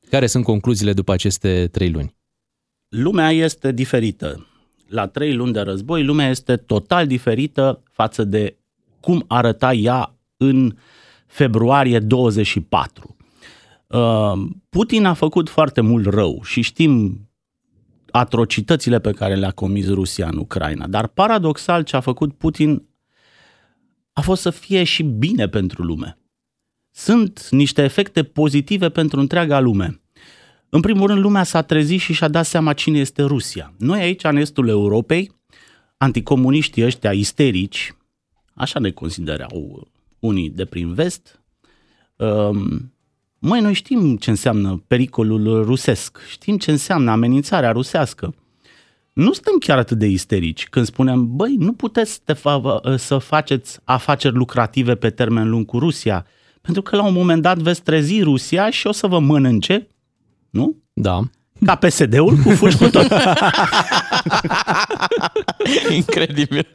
[0.10, 2.16] Care sunt concluziile după aceste trei luni?
[2.90, 4.48] lumea este diferită.
[4.88, 8.58] La trei luni de război, lumea este total diferită față de
[9.00, 10.76] cum arăta ea în
[11.28, 13.16] februarie 24.
[13.88, 14.32] Uh,
[14.70, 17.22] Putin a făcut foarte mult rău și știm
[18.12, 22.88] atrocitățile pe care le-a comis Rusia în Ucraina, dar paradoxal ce a făcut Putin
[24.14, 26.18] a fost să fie și bine pentru lume.
[26.92, 30.02] Sunt niște efecte pozitive pentru întreaga lume.
[30.70, 33.74] În primul rând, lumea s-a trezit și și-a dat seama cine este Rusia.
[33.78, 35.32] Noi aici, în estul Europei,
[35.98, 37.96] anticomuniștii ăștia isterici,
[38.54, 39.88] așa ne considerau
[40.20, 41.42] unii de prin vest,
[42.16, 42.94] um,
[43.40, 48.36] măi, noi știm ce înseamnă pericolul rusesc, știm ce înseamnă amenințarea rusească.
[49.14, 53.18] Nu stăm chiar atât de isterici când spunem, băi, nu puteți să, te fa- să
[53.18, 56.26] faceți afaceri lucrative pe termen lung cu Rusia,
[56.62, 59.88] pentru că la un moment dat veți trezi Rusia și o să vă mănânce
[60.50, 60.76] nu?
[60.94, 61.20] Da.
[61.66, 63.08] Ca PSD-ul cu fugi cu tot.
[65.96, 66.68] Incredibil.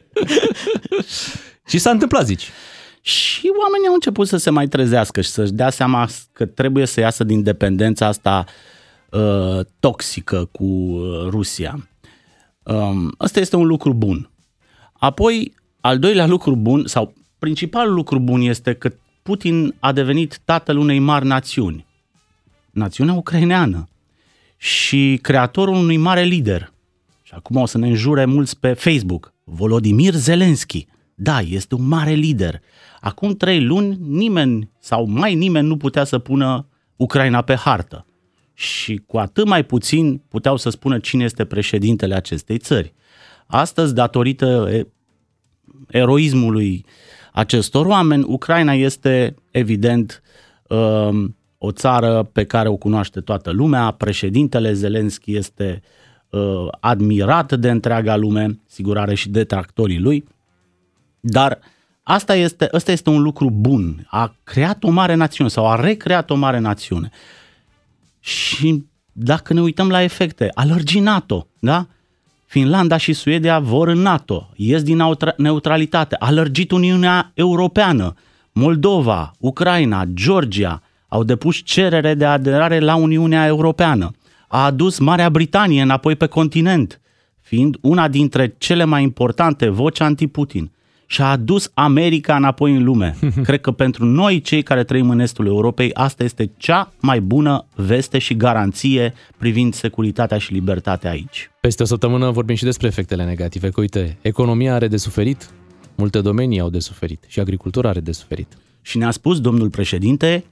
[1.67, 2.49] și s-a întâmplat, zici.
[3.01, 6.99] Și oamenii au început să se mai trezească și să-și dea seama că trebuie să
[6.99, 8.45] iasă din dependența asta
[9.09, 11.87] uh, toxică cu uh, Rusia.
[12.63, 14.29] Um, ăsta este un lucru bun.
[14.93, 18.91] Apoi, al doilea lucru bun, sau principalul lucru bun este că
[19.23, 21.85] Putin a devenit tatăl unei mari națiuni.
[22.73, 23.87] Națiunea ucraineană.
[24.57, 26.73] Și creatorul unui mare lider.
[27.21, 29.33] Și acum o să ne înjure mulți pe Facebook.
[29.43, 30.87] Volodimir Zelensky.
[31.15, 32.61] Da, este un mare lider.
[32.99, 38.05] Acum trei luni nimeni sau mai nimeni nu putea să pună Ucraina pe hartă.
[38.53, 42.93] Și cu atât mai puțin puteau să spună cine este președintele acestei țări.
[43.45, 44.87] Astăzi, datorită e-
[45.87, 46.85] eroismului
[47.33, 50.21] acestor oameni, Ucraina este evident
[50.67, 51.35] um,
[51.65, 53.91] o țară pe care o cunoaște toată lumea.
[53.91, 55.81] Președintele Zelenski este
[56.29, 60.27] uh, admirat de întreaga lume, sigur are și detractorii lui,
[61.19, 61.59] dar
[62.03, 64.07] asta este, ăsta este un lucru bun.
[64.09, 67.09] A creat o mare națiune sau a recreat o mare națiune.
[68.19, 71.87] Și dacă ne uităm la efecte, a lărgi NATO, da?
[72.45, 78.13] Finlanda și Suedia vor în NATO, ies din neutra- neutralitate, a lărgit Uniunea Europeană,
[78.51, 80.82] Moldova, Ucraina, Georgia
[81.13, 84.11] au depus cerere de aderare la Uniunea Europeană,
[84.47, 87.01] a adus Marea Britanie înapoi pe continent,
[87.41, 90.71] fiind una dintre cele mai importante voci anti-Putin
[91.05, 93.15] și a adus America înapoi în lume.
[93.43, 97.65] Cred că pentru noi, cei care trăim în estul Europei, asta este cea mai bună
[97.75, 101.51] veste și garanție privind securitatea și libertatea aici.
[101.61, 105.49] Peste o săptămână vorbim și despre efectele negative, că uite, economia are de suferit,
[105.95, 108.47] multe domenii au de suferit și agricultura are de suferit.
[108.81, 110.43] Și ne-a spus domnul președinte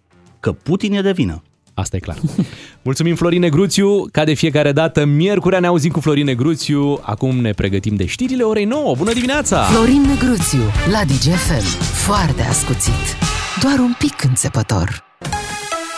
[0.42, 1.44] că Putin e de vină.
[1.74, 2.18] Asta e clar.
[2.88, 7.52] Mulțumim Florin Negruțiu, ca de fiecare dată, miercurea ne auzim cu Florin Negruțiu, acum ne
[7.52, 8.96] pregătim de știrile orei 9.
[8.96, 9.62] Bună dimineața!
[9.62, 10.62] Florin Negruțiu
[10.92, 11.84] la DGFM.
[12.06, 13.18] Foarte ascuțit.
[13.62, 15.04] Doar un pic înțepător.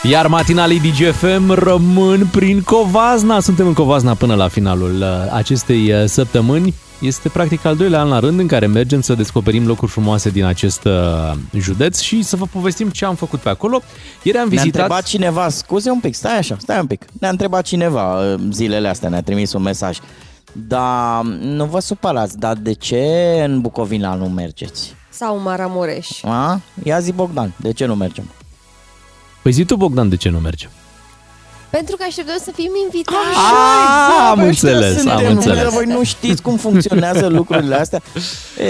[0.04, 3.40] Iar matinalii DGFM rămân prin Covazna.
[3.40, 6.74] Suntem în Covazna până la finalul uh, acestei uh, săptămâni.
[7.00, 10.44] Este practic al doilea an la rând în care mergem să descoperim locuri frumoase din
[10.44, 13.82] acest uh, județ și să vă povestim ce am făcut pe acolo.
[14.24, 14.82] Ieri am Ne-a vizitat...
[14.82, 17.06] întrebat cineva, scuze un pic, stai așa, stai un pic.
[17.20, 19.98] Ne-a întrebat cineva uh, zilele astea, ne-a trimis un mesaj.
[20.52, 23.06] Dar nu vă supărați, dar de ce
[23.48, 24.96] în Bucovina nu mergeți?
[25.10, 26.24] Sau Maramureș.
[26.24, 26.62] A?
[26.84, 28.30] Ia zi Bogdan, de ce nu mergem?
[29.42, 30.70] Păi zi tu, Bogdan, de ce nu mergem?
[31.78, 33.18] Pentru că așteptăm să fim invitați.
[33.36, 35.74] Ah, am Bă, înțeles, ăștia am suntem, înțeles.
[35.74, 38.02] Voi nu știți cum funcționează lucrurile astea?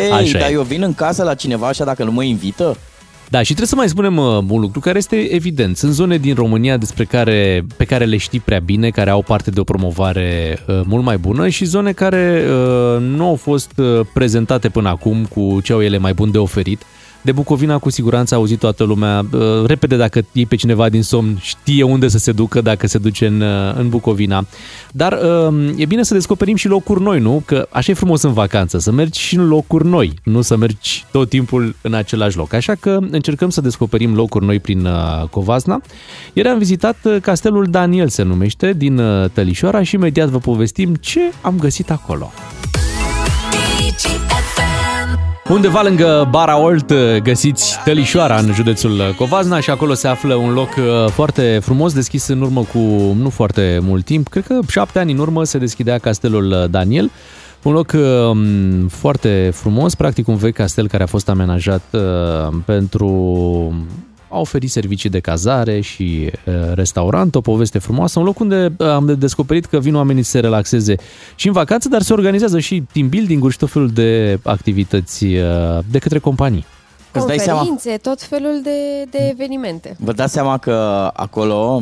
[0.04, 0.52] Ei, Așa dar e.
[0.52, 2.78] eu vin în casă la cineva așa dacă nu mă invită?
[3.30, 5.78] Da, și trebuie să mai spunem uh, un lucru care este evident.
[5.78, 9.50] Sunt zone din România despre care, pe care le știi prea bine, care au parte
[9.50, 14.00] de o promovare uh, mult mai bună și zone care uh, nu au fost uh,
[14.14, 16.82] prezentate până acum cu ce au ele mai bun de oferit.
[17.24, 19.26] De Bucovina cu siguranță a auzit toată lumea.
[19.32, 22.98] Uh, repede dacă iei pe cineva din somn, știe unde să se ducă dacă se
[22.98, 24.46] duce în, uh, în Bucovina.
[24.92, 27.44] Dar uh, e bine să descoperim și locuri noi, nu?
[27.46, 31.06] Că așa e frumos în vacanță, să mergi și în locuri noi, nu să mergi
[31.12, 32.54] tot timpul în același loc.
[32.54, 35.82] Așa că încercăm să descoperim locuri noi prin uh, Covasna.
[36.34, 40.96] Ieri am vizitat uh, castelul Daniel, se numește, din uh, Tălișoara și imediat vă povestim
[40.96, 42.32] ce am găsit acolo.
[43.52, 44.33] DGFM
[45.50, 50.54] Undeva lângă Bara Olt uh, găsiți Tălișoara în județul Covazna și acolo se află un
[50.54, 52.80] loc uh, foarte frumos deschis în urmă cu
[53.22, 54.28] nu foarte mult timp.
[54.28, 57.12] Cred că șapte ani în urmă se deschidea castelul Daniel.
[57.64, 58.38] Un loc uh,
[58.90, 63.08] foarte frumos, practic un vechi castel care a fost amenajat uh, pentru
[64.34, 68.88] a oferi servicii de cazare și uh, restaurant, o poveste frumoasă, un loc unde uh,
[68.88, 70.96] am descoperit că vin oamenii să se relaxeze
[71.36, 75.80] și în vacanță, dar se organizează și team building-uri și tot felul de activități uh,
[75.92, 76.66] de către companii.
[77.12, 77.60] Îți dai seama?
[77.60, 79.96] Conferințe, tot felul de, de evenimente.
[80.00, 81.82] Vă dați seama că acolo,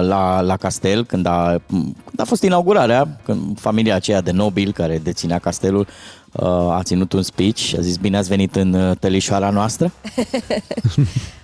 [0.00, 4.98] la, la castel, când a, când a fost inaugurarea, când familia aceea de nobil care
[4.98, 5.86] deținea castelul
[6.70, 9.92] a ținut un speech și a zis bine ați venit în tălișoara noastră?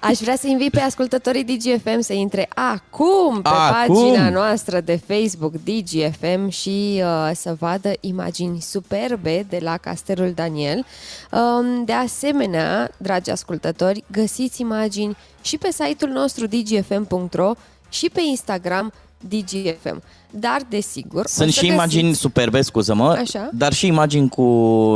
[0.00, 3.94] Aș vrea să invit pe ascultătorii DGFM să intre acum pe Acum?
[3.94, 10.84] pagina noastră de Facebook DGFM și uh, să vadă imagini superbe de la Castelul Daniel.
[11.32, 17.52] Um, de asemenea, dragi ascultători, găsiți imagini și pe site-ul nostru dgfm.ro
[17.88, 18.92] și pe Instagram
[19.28, 20.02] DGFM.
[20.30, 23.48] Dar, desigur, o Sunt să și imagini găsiți- superbe, scuză-mă, Așa.
[23.52, 24.44] dar și imagini cu,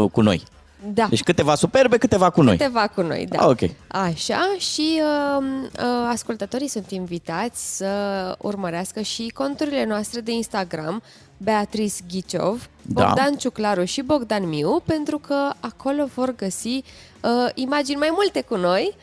[0.08, 0.42] cu noi.
[0.92, 1.06] Da.
[1.08, 2.56] Deci câteva superbe, câteva cu noi.
[2.56, 3.38] Câteva cu noi, da.
[3.38, 3.70] Ah, ok.
[3.86, 5.00] Așa, și
[5.38, 7.88] uh, uh, ascultătorii sunt invitați să
[8.38, 11.02] urmărească și conturile noastre de Instagram,
[11.44, 13.04] Beatrice Ghiciov, Da.
[13.04, 16.82] Bogdan Ciuclaru și Bogdan Miu, pentru că acolo vor găsi uh,
[17.54, 18.94] imagini mai multe cu noi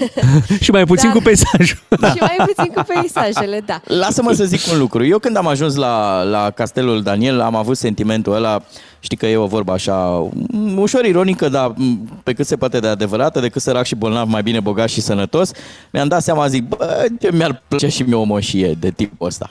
[0.64, 1.78] și mai puțin Dar- cu peisajul.
[2.14, 3.80] și mai puțin cu peisajele, da.
[3.84, 5.04] Lasă-mă să zic un lucru.
[5.04, 8.62] Eu când am ajuns la, la Castelul Daniel am avut sentimentul ăla,
[9.00, 10.08] știi că e o vorbă așa,
[10.50, 14.28] m, ușor ironică, dar m, pe cât se poate de adevărată, decât sărac și bolnav,
[14.28, 15.50] mai bine bogat și sănătos,
[15.92, 19.50] mi-am dat seama, zic, bă, ce mi-ar plăcea și mie o moșie de tipul ăsta.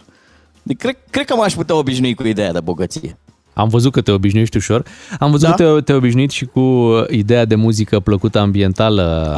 [0.68, 3.18] Deci, cred, cred că m-aș putea obișnui cu ideea de bogăție.
[3.54, 4.84] Am văzut că te obișnuiești ușor.
[5.20, 5.54] Am văzut Da?
[5.56, 9.36] că te, te-ai obișnuit și cu ideea de muzică plăcută ambientală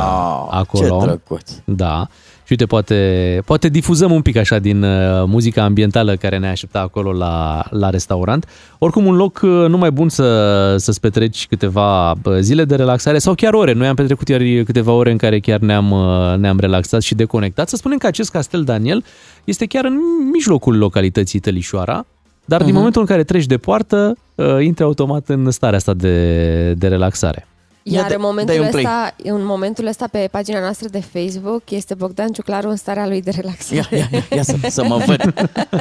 [0.49, 0.83] acolo.
[0.83, 1.51] Ah, ce drăguț.
[1.65, 2.07] Da.
[2.49, 6.79] Și uite, poate, poate difuzăm un pic așa din uh, muzica ambientală care ne aștepta
[6.79, 8.45] acolo la, la restaurant.
[8.77, 13.33] Oricum, un loc uh, numai bun să, să-ți petreci câteva uh, zile de relaxare sau
[13.33, 13.73] chiar ore.
[13.73, 17.69] Noi am petrecut iar câteva ore în care chiar ne-am, uh, ne-am relaxat și deconectat.
[17.69, 19.03] Să spunem că acest castel Daniel
[19.43, 19.97] este chiar în
[20.31, 22.05] mijlocul localității Tălișoara,
[22.45, 22.77] dar din Mhm.
[22.77, 27.47] momentul în care treci de poartă, uh, intri automat în starea asta de, de relaxare.
[27.83, 28.83] Iar în momentul, dai un play.
[28.83, 33.21] ăsta, în momentul ăsta pe pagina noastră de Facebook este Bogdan Ciuclaru în starea lui
[33.21, 33.97] de relaxare.
[33.97, 35.33] Ia, ia, ia să, să mă văd.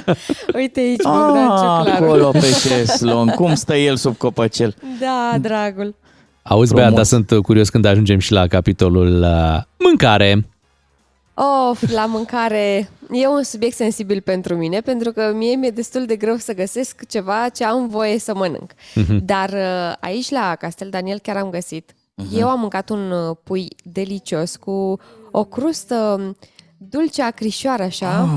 [0.54, 2.04] Uite aici Bogdan Ah, Ciuclaru.
[2.04, 3.28] acolo pe șeslon.
[3.28, 4.74] Cum stă el sub copăcel?
[5.00, 5.94] Da, dragul.
[6.42, 7.08] Auzi, Bea, Frumos.
[7.10, 10.46] dar sunt curios când ajungem și la capitolul uh, mâncare.
[11.70, 16.16] Of, la mâncare e un subiect sensibil pentru mine, pentru că mie mi-e destul de
[16.16, 18.70] greu să găsesc ceva ce am voie să mănânc.
[18.94, 19.24] Mhm.
[19.24, 21.94] Dar uh, aici la Castel Daniel chiar am găsit.
[22.14, 22.38] Mhm.
[22.38, 24.98] Eu am mâncat un uh, pui delicios cu
[25.30, 26.36] o crustă
[26.76, 28.28] dulce acrișoară așa,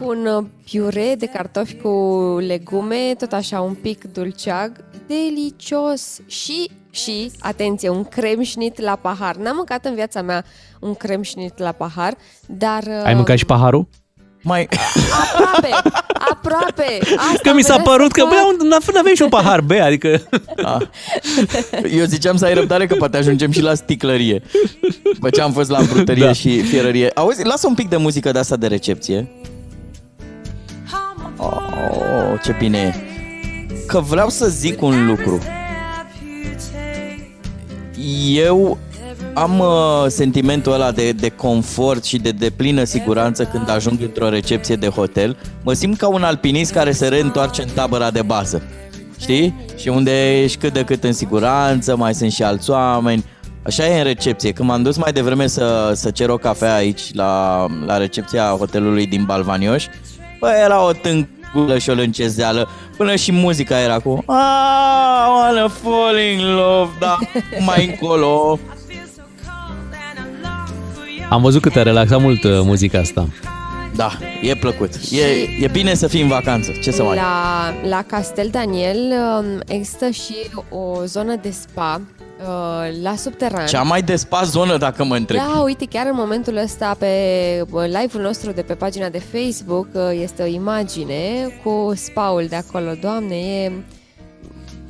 [0.00, 1.88] cu un uh, piure de cartofi cu
[2.40, 6.70] legume, tot așa un pic dulceag, delicios și
[7.02, 9.36] și, atenție, un cremșnit la pahar.
[9.36, 10.44] N-am mâncat în viața mea
[10.80, 12.14] un cremșnit la pahar,
[12.46, 12.82] dar...
[13.04, 13.88] Ai mâncat și paharul?
[14.42, 14.68] Mai...
[15.32, 15.90] Aproape,
[16.30, 16.98] aproape.
[17.16, 18.56] Asta Că mi s-a am venit părut să că, fac.
[18.56, 20.22] băi, nu aveai și un pahar, bea, adică...
[21.98, 24.42] Eu ziceam să ai răbdare că poate ajungem și la sticlărie.
[25.14, 26.26] După ce am fost la brutărie Da.
[26.26, 26.32] da.
[26.32, 27.10] și fierărie.
[27.14, 29.28] Auzi, lasă un pic de muzică de asta de recepție.
[31.36, 32.94] Oh, ce bine e.
[33.86, 35.40] Că vreau să zic un lucru.
[38.32, 38.78] Eu
[39.34, 44.76] am uh, sentimentul ăla de, de confort și de deplină siguranță când ajung într-o recepție
[44.76, 45.36] de hotel.
[45.62, 48.62] Mă simt ca un alpinist care se reîntoarce în tabăra de bază.
[49.20, 49.54] Știi?
[49.76, 53.24] Și unde ești cât de cât în siguranță, mai sunt și alți oameni.
[53.62, 54.52] Așa e în recepție.
[54.52, 59.06] Când m-am dus mai devreme să, să cer o cafea aici, la, la recepția hotelului
[59.06, 59.86] din Balvanioș,
[60.40, 60.92] bă, era o
[61.52, 67.18] tângulă și o lâncezeală, până și muzica era cu I wanna fall in love, da,
[67.66, 68.58] mai încolo.
[71.28, 73.28] Am văzut că te-a relaxat mult uh, muzica asta.
[73.94, 74.10] Da,
[74.42, 74.90] e plăcut.
[75.10, 75.22] E,
[75.64, 76.72] e bine să fii în vacanță.
[76.82, 77.16] Ce să mai...
[77.16, 80.34] La, la Castel Daniel um, există și
[80.68, 82.25] o zonă de spa uh,
[83.02, 83.66] la subteran.
[83.66, 85.40] Cea mai de spa zonă, dacă mă întreb.
[85.40, 87.06] Da, uite, chiar în momentul ăsta pe
[87.70, 91.18] uh, live-ul nostru de pe pagina de Facebook uh, este o imagine
[91.64, 92.90] cu spaul de acolo.
[93.00, 93.72] Doamne, e...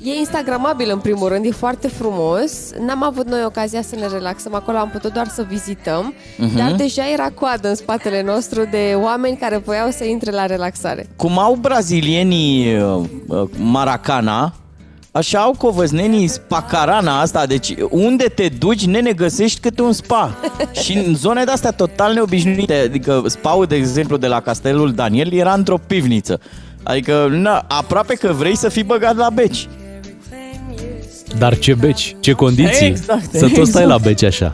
[0.02, 2.52] E instagramabil în primul rând, e foarte frumos.
[2.86, 6.56] N-am avut noi ocazia să ne relaxăm acolo, am putut doar să vizităm, Mhm.
[6.56, 11.08] dar deja era coadă în spatele nostru de oameni care voiau să intre la relaxare.
[11.16, 14.52] Cum au brazilienii uh, uh, Maracana,
[15.16, 20.36] Așa au covăznenii spacarana asta, deci unde te duci, nene, găsești câte un spa.
[20.82, 25.52] Și în zone de-astea total neobișnuite, adică spa de exemplu, de la Castelul Daniel era
[25.52, 26.40] într-o pivniță.
[26.82, 29.68] Adică, na, aproape că vrei să fii băgat la beci.
[31.38, 33.88] Dar ce beci, ce condiții Exact, să tot stai exact.
[33.88, 34.52] la beci așa.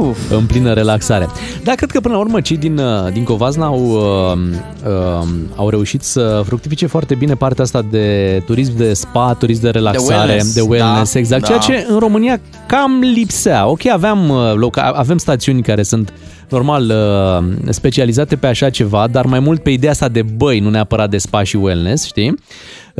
[0.00, 0.30] Uf.
[0.30, 1.28] În plină relaxare.
[1.64, 4.38] Da, cred că până la urmă cei din, uh, din Covazna au, uh,
[4.86, 9.70] uh, au reușit să fructifice foarte bine partea asta de turism de spa, turism de
[9.70, 11.42] relaxare, wellness, de wellness da, exact.
[11.42, 11.46] da.
[11.46, 13.66] Ceea ce în România cam lipsea.
[13.66, 16.12] Ok, aveam, uh, loc, avem stațiuni care sunt
[16.48, 20.70] normal uh, specializate pe așa ceva, dar mai mult pe ideea asta de băi, nu
[20.70, 22.34] neapărat de spa și wellness, știi?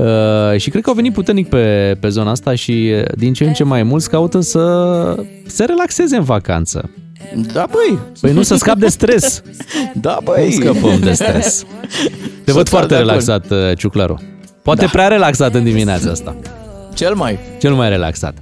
[0.01, 3.45] Uh, și cred că au venit puternic pe, pe zona asta și uh, din ce
[3.45, 4.65] în ce mai mulți caută să
[5.47, 6.91] se relaxeze în vacanță.
[7.53, 7.99] Da, băi.
[8.21, 9.43] Păi nu să scap de stres.
[9.95, 10.45] Da, băi.
[10.45, 11.65] Nu scăpăm de stres.
[12.45, 13.09] Te văd Total foarte de acord.
[13.09, 14.21] relaxat, uh, Ciuclaru.
[14.63, 14.89] Poate Da.
[14.93, 16.37] prea relaxat în dimineața asta.
[17.01, 17.39] Cel mai.
[17.59, 18.35] Cel mai relaxat.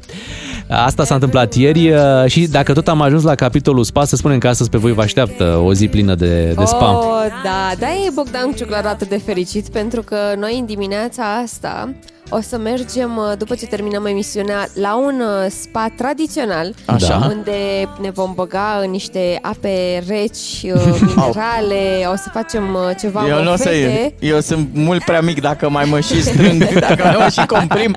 [0.68, 4.39] Asta s-a întâmplat ieri uh, și dacă tot am ajuns la capitolul spa, să spunem
[4.39, 6.98] că astăzi pe voi vă așteaptă o zi plină de, de spa.
[6.98, 11.94] Oh, da, da e Bogdan Ciuclaru atât de fericit pentru că noi în dimineața asta
[12.31, 17.31] o să mergem, uh, după ce terminăm emisiunea, la un uh, spa tradițional Așa.
[17.37, 17.57] unde
[18.01, 23.43] ne vom băga în niște ape reci, uh, minerale, o să facem uh, ceva Eu
[23.43, 24.15] nu o să mofete.
[24.19, 27.95] Eu sunt mult prea mic dacă mai mă și strâng, dacă mai mă și comprim.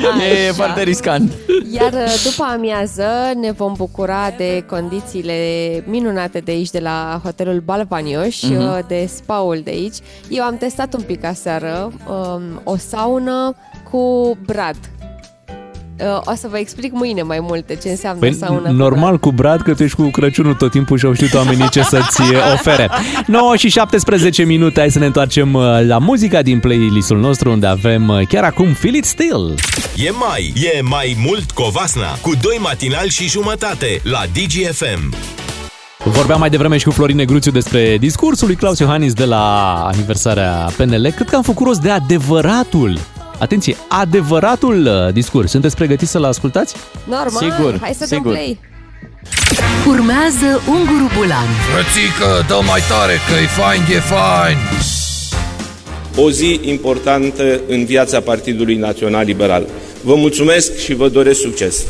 [0.00, 0.52] E Așa.
[0.52, 1.32] foarte riscant.
[1.72, 3.04] Iar uh, după amiază
[3.40, 5.34] ne vom bucura de condițiile
[5.86, 8.56] minunate de aici, de la hotelul Balvanioș, Mhm.
[8.60, 9.96] uh, de spa-ul de aici.
[10.28, 13.39] Eu am testat un pic aseară um, o saună
[13.90, 14.76] cu brad.
[16.00, 19.30] Uh, O să vă explic mâine mai multe ce înseamnă Păi, saună cu normal cu
[19.30, 22.22] Brad că tu ești cu Crăciunul tot timpul și au știut oamenii ce să-ți
[22.52, 22.90] ofere.
[23.26, 27.66] 9 și 17 minute, hai să ne întoarcem uh, la muzica din playlistul nostru unde
[27.66, 29.54] avem uh, chiar acum Feel It Still.
[29.96, 35.14] E mai, e mai mult Covasna cu doi matinali și jumătate la DGFM.
[36.04, 40.68] Vorbeam mai devreme și cu Florin Negruțiu despre discursul lui Claus Iohannis de la aniversarea
[40.76, 41.10] PNL.
[41.10, 42.98] Cred că am făcut rost de adevăratul,
[43.40, 45.50] atenție, adevăratul uh, discurs.
[45.50, 46.74] Sunteți pregătiți să-l ascultați?
[47.04, 48.58] Normal, hai să dăm play.
[49.86, 54.56] Urmează Unguru Bulan Frățică, dă mai tare că e fain, e fain
[56.16, 59.66] O zi importantă în viața Partidului Național Liberal.
[60.02, 61.84] Vă mulțumesc și vă doresc succes!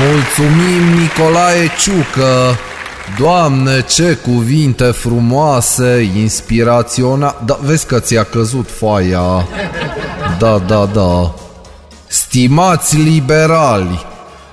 [0.00, 2.58] Mulțumim Nicolae Ciucă
[3.18, 9.46] Doamne, ce cuvinte frumoase, inspiraționale Da, vezi că ți-a căzut foaia.
[10.38, 11.34] Da, da, da.
[12.06, 14.06] Stimați liberali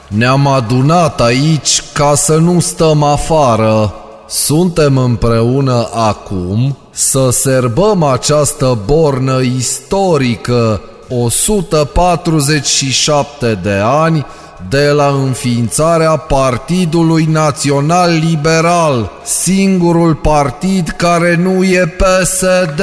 [0.08, 3.94] Ne-am adunat aici ca să nu stăm afară.
[4.28, 14.26] Suntem împreună acum să serbăm această bornă istorică 147 de ani
[14.70, 22.82] de la înființarea Partidului Național Liberal, singurul partid care nu e PSD.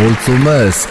[0.00, 0.88] Mulțumesc!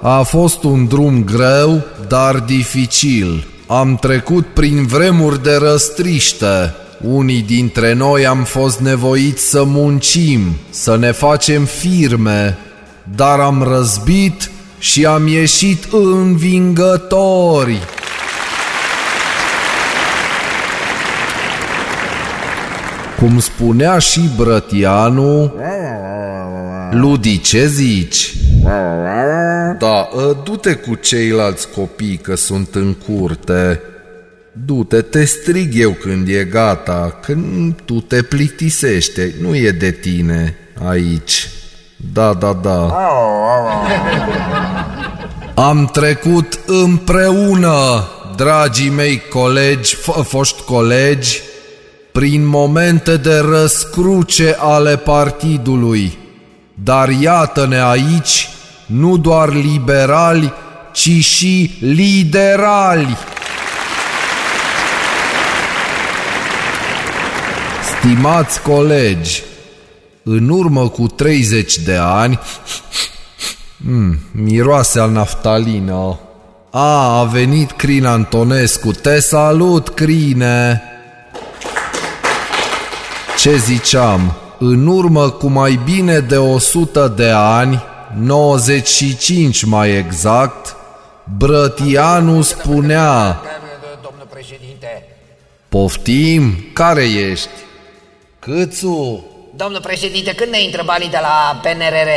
[0.00, 3.46] A fost un drum greu, dar dificil.
[3.66, 6.74] Am trecut prin vremuri de răstriște.
[7.00, 12.58] Unii dintre noi am fost nevoiți să muncim, să ne facem firme,
[13.16, 14.50] dar am răzbit
[14.86, 17.78] și am ieșit învingători.
[23.18, 25.54] Cum spunea și Brătianu,
[26.90, 28.34] Ludi, ce zici?
[29.78, 33.80] Da, ă, du-te cu ceilalți copii că sunt în curte.
[34.52, 37.36] Du-te, te strig eu când e gata, că
[37.84, 41.48] tu te plictisește, nu e de tine aici.
[41.96, 42.92] Da, da, da.
[45.54, 51.40] Am trecut împreună, dragii mei colegi, f- foști colegi,
[52.12, 56.18] prin momente de răscruce ale partidului.
[56.74, 58.48] Dar iată-ne aici,
[58.86, 60.52] nu doar liberali,
[60.92, 63.16] ci și liderali.
[67.98, 69.42] Stimați colegi,
[70.28, 72.38] în urmă cu 30 de ani,
[73.76, 76.18] mm, miroase al naftalină.
[76.70, 78.90] A, a venit Crin Antonescu.
[78.92, 80.82] Te salut, Crine!
[83.38, 84.32] Ce ziceam?
[84.58, 87.82] În urmă cu mai bine de 100 de ani,
[88.18, 90.76] 95 mai exact,
[91.36, 93.40] Brătianu spunea
[94.02, 95.04] Domnul președinte,
[95.68, 96.54] Poftim?
[96.72, 97.48] Care ești?
[98.38, 99.24] Câțu?
[99.56, 102.08] Domnul președinte, când ne intră banii de la PNRR?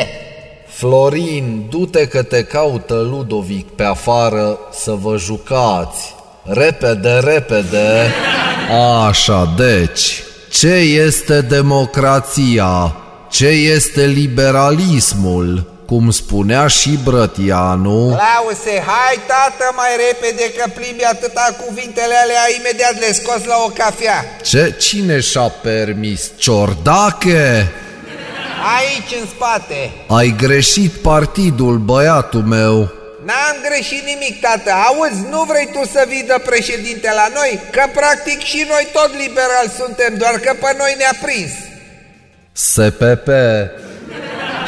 [0.68, 6.16] Florin, du-te că te caută Ludovic pe afară să vă jucați.
[6.44, 8.14] Repede, repede.
[9.08, 10.74] Așa, deci, ce
[11.06, 12.96] este democrația?
[13.32, 15.79] Ce este liberalismul?
[15.90, 23.00] Cum spunea și Brătianu, Clause, hai tată mai repede că plimbi atâta cuvintele alea, imediat
[23.00, 24.26] le scos la o cafea.
[24.44, 26.32] ce cine și-a permis?
[26.38, 27.72] Ciordache?
[28.78, 29.92] Aici în spate.
[30.08, 32.78] Ai greșit partidul, băiatul meu.
[33.26, 34.72] N-am greșit nimic, tată.
[34.72, 37.60] Auzi, nu vrei tu să vii de președinte la noi?
[37.72, 41.52] Că practic și noi tot liberali suntem, doar că pe noi ne-a prins.
[42.52, 43.30] SPP.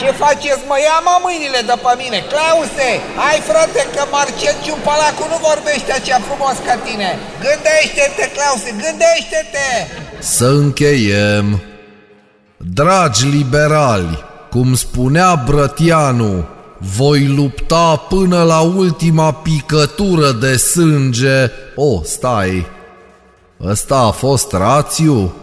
[0.02, 0.78] Ce faceți, mă?
[0.80, 2.20] Ia mă mâinile de pe mine.
[2.32, 2.90] Clause,
[3.22, 7.10] hai frate că Marcel Ciumpalacu nu vorbește așa frumos ca tine.
[7.46, 9.70] Gândește-te, Clause, gândește-te!
[10.20, 11.48] Să încheiem.
[12.58, 16.46] Dragi liberali, cum spunea Brătianu,
[16.78, 21.52] voi lupta până la ultima picătură de sânge.
[21.76, 22.68] Oh, stai.
[23.64, 25.34] Ăsta a fost rațiu?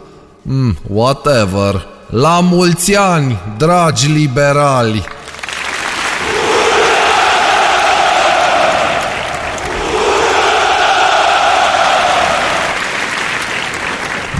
[0.42, 1.86] Mm, whatever.
[2.10, 5.04] La mulți ani, dragi liberali!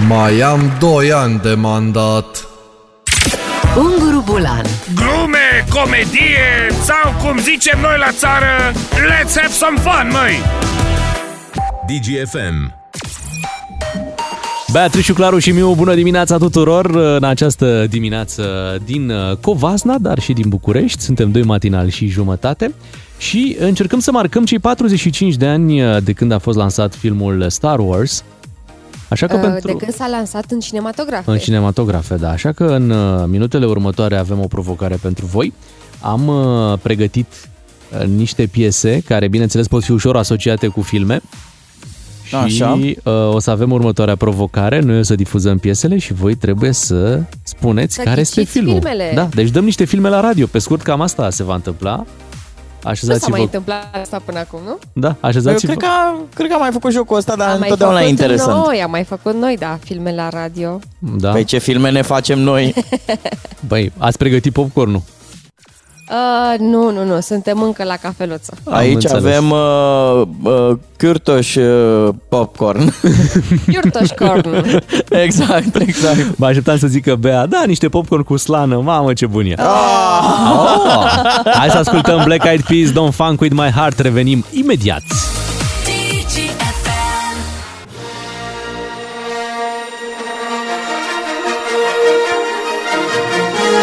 [0.07, 2.47] Mai am doi ani de mandat.
[3.77, 4.65] Unguru Bulan
[4.95, 10.43] Glume, comedie sau cum zicem noi la țară, let's have some fun, măi!
[11.87, 12.78] DGFM.
[14.73, 20.33] Beatrice, Claru și Miu, bună dimineața tuturor în această dimineață din uh, Covasna, dar și
[20.33, 21.01] din București.
[21.01, 22.75] Suntem doi matinali și jumătate
[23.19, 27.51] și încercăm să marcăm cei 45 de ani uh, de când a fost lansat filmul
[27.51, 28.25] Star Wars.
[29.09, 29.67] Așa că Uh, pentru...
[29.67, 31.31] De când s-a lansat în cinematografe.
[31.31, 32.31] În cinematografe, da.
[32.31, 35.53] Așa că în uh, minutele următoare avem o provocare pentru voi.
[36.01, 37.27] Am uh, pregătit
[38.01, 41.21] uh, niște piese care, bineînțeles, pot fi ușor asociate cu filme.
[42.29, 42.73] Și Așa.
[43.05, 44.81] Uh, o să avem următoarea provocare.
[44.81, 48.75] Noi o să difuzăm piesele și voi trebuie să spuneți Să care este ghiciți filmul.
[48.81, 49.13] filmele.
[49.15, 50.47] Da, deci dăm niște filme la radio.
[50.47, 51.97] Pe scurt, cam asta se va întâmpla.
[51.97, 53.37] Nu s-a mai Așezați-vă.
[53.39, 54.79] întâmplat asta până acum, nu?
[54.93, 55.73] Da, Eu așezați-vă.
[55.73, 55.89] cred că,
[56.35, 58.65] cred că am mai făcut jocul ăsta, dar Am mai întotdeauna e făcut interesant.
[58.67, 60.79] Noi, am mai făcut noi, da, filme la radio.
[60.99, 61.31] Da.
[61.31, 62.75] Păi ce filme ne facem noi?
[63.69, 65.03] Băi, ați pregătit popcornul?
[66.11, 68.53] Uh, nu, nu, nu, suntem încă la cafeluță.
[68.65, 69.25] Aici înțeles.
[69.25, 72.95] avem uh, uh, cârtoș uh, popcorn.
[73.75, 74.65] Iurtoș corn.
[75.25, 76.39] exact, exact.
[76.39, 79.55] Mă așteptam să zică Bea, da, niște popcorn cu slană, mamă ce bun e.
[79.57, 79.67] Ah!
[80.53, 81.53] Oh!
[81.53, 85.03] Hai să ascultăm Black Eyed Peas, Don't Funk With My Heart, revenim imediat.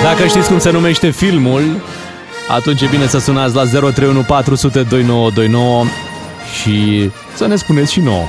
[0.04, 1.64] Dacă știți cum se numește filmul,
[2.48, 5.86] atunci e bine să sunați la 031 400 2929
[6.62, 8.26] și să ne spuneți și nouă.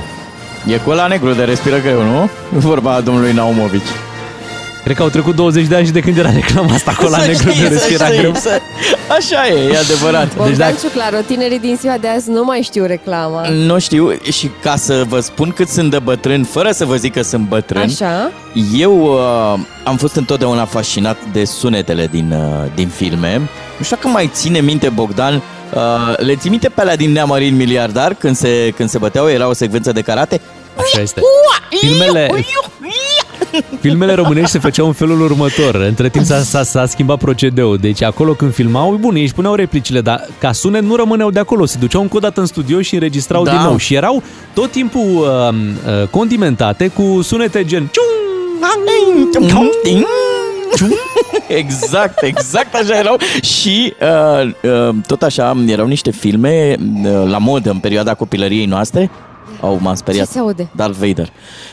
[0.67, 2.29] E cu ăla negru de respiră greu, nu?
[2.49, 3.81] Vorba domnului Naumovici.
[4.83, 7.17] Cred că au trecut 20 de ani și de când era reclama asta cu la
[7.17, 8.33] Să negru știți, de să respira știți, greu.
[8.35, 8.59] să-
[9.17, 10.27] Așa e, e adevărat.
[10.27, 10.75] Bogdan deci dacă...
[10.81, 13.47] Ciuclaru, tinerii din ziua de azi nu mai știu reclama.
[13.49, 17.13] Nu știu și ca să vă spun cât sunt de bătrân, fără să vă zic
[17.13, 18.31] că sunt bătrân, Așa?
[18.77, 23.41] eu uh, am fost întotdeauna fascinat de sunetele din, uh, din filme.
[23.77, 25.33] Nu știu dacă mai ține minte Bogdan,
[25.73, 29.47] uh, le ții minte pe alea din Neamarin Miliardar când se, când se băteau, era
[29.47, 30.41] o secvență de karate?
[30.77, 31.21] Așa este.
[31.69, 32.29] Filmele,
[33.79, 35.75] filmele românești se făceau în felul următor.
[35.75, 37.77] Între timp s-a, s-a, s-a schimbat procedeul.
[37.77, 41.39] Deci acolo când filmau, bun, ei își puneau replicile, dar ca sunet nu rămâneau de
[41.39, 41.65] acolo.
[41.65, 43.51] Se duceau încă o dată în studio și înregistrau Da.
[43.51, 43.77] din nou.
[43.77, 44.23] Și erau
[44.53, 45.55] tot timpul uh,
[46.01, 47.91] uh, condimentate cu sunete gen...
[51.47, 57.69] Exact, exact așa erau și uh, uh, tot așa erau niște filme uh, la modă
[57.69, 59.11] în perioada copilăriei noastre.
[59.61, 60.25] Au, m-am speriat.
[60.25, 60.69] Ce se aude?
[60.75, 61.29] Darth Vader.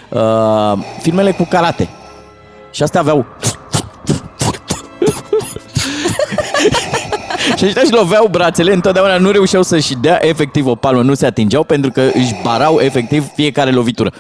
[0.08, 1.88] Uh, filmele cu karate.
[2.70, 3.26] Și astea aveau...
[7.56, 11.26] și ăștia își loveau brațele, întotdeauna nu reușeau să-și dea efectiv o palmă, nu se
[11.26, 14.12] atingeau pentru că își barau efectiv fiecare lovitură.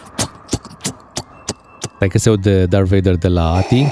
[1.94, 3.86] Stai că se aude Darth Vader de la Ati.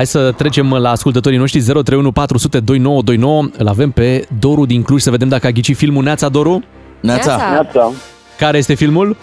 [0.00, 3.48] Hai să trecem la ascultătorii noștri 031 400 2929.
[3.58, 6.62] Îl avem pe Doru din Cluj să vedem dacă a ghicit filmul Neața Doru.
[7.00, 7.36] Neața.
[7.50, 7.92] Neața.
[8.38, 9.16] Care este filmul?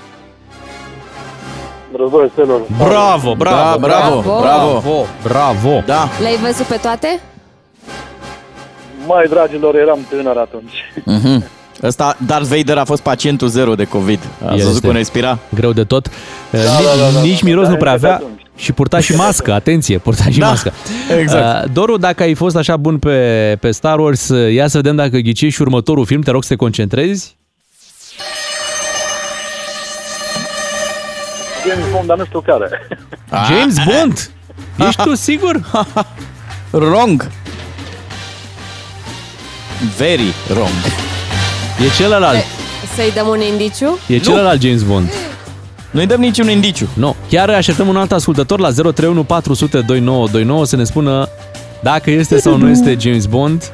[1.97, 2.61] Războiul stelor.
[2.77, 4.41] Bravo, bravo, Da, bravo, Bravo.
[4.41, 5.05] bravo.
[5.23, 5.83] Bravo!
[5.85, 6.09] Da.
[6.21, 7.19] Le-ai văzut pe toate?
[9.07, 10.73] Mai dragilor, eram tânăr atunci.
[11.05, 11.43] Mhm.
[11.83, 14.19] Ăsta, Darth Vader a fost pacientul zero de COVID.
[14.45, 14.65] Ați Este.
[14.67, 15.37] văzut cum respira?
[15.53, 16.09] Greu de tot.
[16.51, 18.15] Da, nici da, da, da, nici da, miros da, nu prea de avea.
[18.15, 18.41] atunci.
[18.57, 20.73] Și purta și mască, atenție, purta și Da, mască.
[21.19, 21.65] exact.
[21.65, 24.95] Uh, Doru, dacă ai fost așa bun pe, pe Star Wars, uh, ia să vedem
[24.95, 27.35] dacă ghicești și următorul film, te rog să te concentrezi.
[31.67, 32.88] James Bond, dar nu știu care.
[33.47, 34.29] James Bond!
[34.88, 35.59] Ești tu sigur?
[36.71, 37.29] Wrong.
[39.97, 40.69] Very wrong.
[41.85, 42.43] E celălalt.
[42.95, 43.97] Să-i dăm un indiciu?
[44.07, 45.09] E celălalt James Bond.
[45.97, 46.87] Nu-i dăm niciun indiciu.
[46.93, 47.15] Nu.
[47.29, 51.29] Chiar așteptăm un alt ascultător la 031 400 2929 să ne spună
[51.79, 53.71] dacă este sau nu este James Bond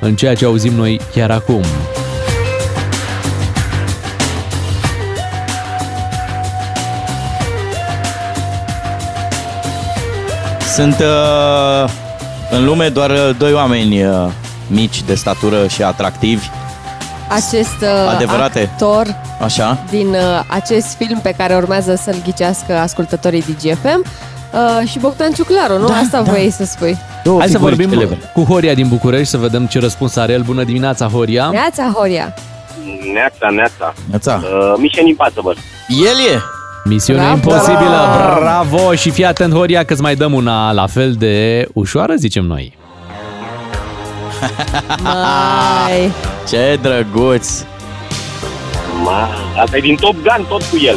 [0.00, 1.62] în ceea ce auzim noi chiar acum.
[10.74, 11.90] Sunt uh,
[12.50, 14.30] în lume doar uh, doi oameni uh,
[14.66, 16.46] mici de statură și atractivi.
[17.34, 18.60] Acest uh, Adevărate.
[18.72, 19.06] actor
[19.42, 19.78] Așa?
[19.90, 24.04] din uh, acest film pe care urmează să-l ghicească ascultătorii DGFM
[24.52, 25.86] uh, și Bogdan Ciuclaru, nu?
[25.86, 26.30] Da, Asta da.
[26.30, 26.98] voiai să spui.
[27.24, 28.18] Două Hai să figuri vorbim celebre.
[28.34, 30.42] cu Horia din București să vedem ce răspuns are el.
[30.42, 31.48] Bună dimineața, Horia!
[31.52, 32.34] Neața, Horia!
[33.12, 33.94] Neața, neața.
[34.10, 34.40] Neața.
[34.42, 35.54] Uh, Mission Impossible.
[35.88, 36.40] El e!
[36.84, 37.34] Misiune Bravo!
[37.34, 38.94] imposibilă, bravo!
[38.94, 42.76] Și fii atent, Horia, că îți mai dăm una la fel de ușoară, zicem noi.
[45.02, 46.12] Mai.
[46.50, 47.48] Ce drăguț!
[49.02, 49.28] Ma,
[49.62, 50.96] asta e din Top Gun, tot cu el.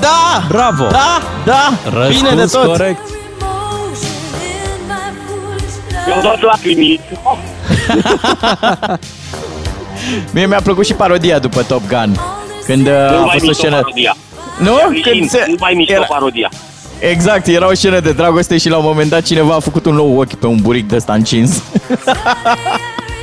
[0.00, 0.42] Da!
[0.48, 0.84] Bravo!
[0.84, 1.72] Da, da!
[1.84, 2.64] Răspuns Bine de tot!
[2.66, 3.00] corect!
[6.06, 7.00] Mi-au dat lacrimii.
[10.32, 12.16] Mie mi-a plăcut și parodia după Top Gun.
[12.66, 13.74] Când uh, Nu a mai fost o mișto scenă...
[13.76, 14.16] parodia.
[14.58, 14.76] Nu?
[14.88, 15.44] Când Când se...
[15.48, 16.50] Nu mai mișto era- parodia.
[16.98, 19.94] Exact, era o scenă de dragoste și la un moment dat cineva a făcut un
[19.94, 21.62] nou ochi pe un buric de ăsta încins.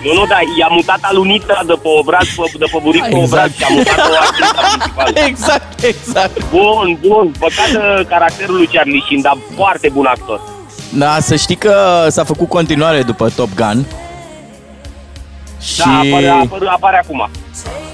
[0.05, 3.31] Nu, nu, dar i-a mutat alunita de pe obraz, pe, de pe buric pe Exact.
[3.31, 5.11] obraz și a mutat-o actrița principală.
[5.27, 6.49] Exact, exact.
[6.49, 7.33] Bun, bun.
[7.39, 10.39] Păcat uh, caracterul lui Charlie Sheen, dar foarte bun actor.
[10.93, 13.85] Da, să știi că s-a făcut continuare după Top Gun.
[15.61, 15.77] Și...
[15.77, 17.29] Da, apare, apare, apare acum.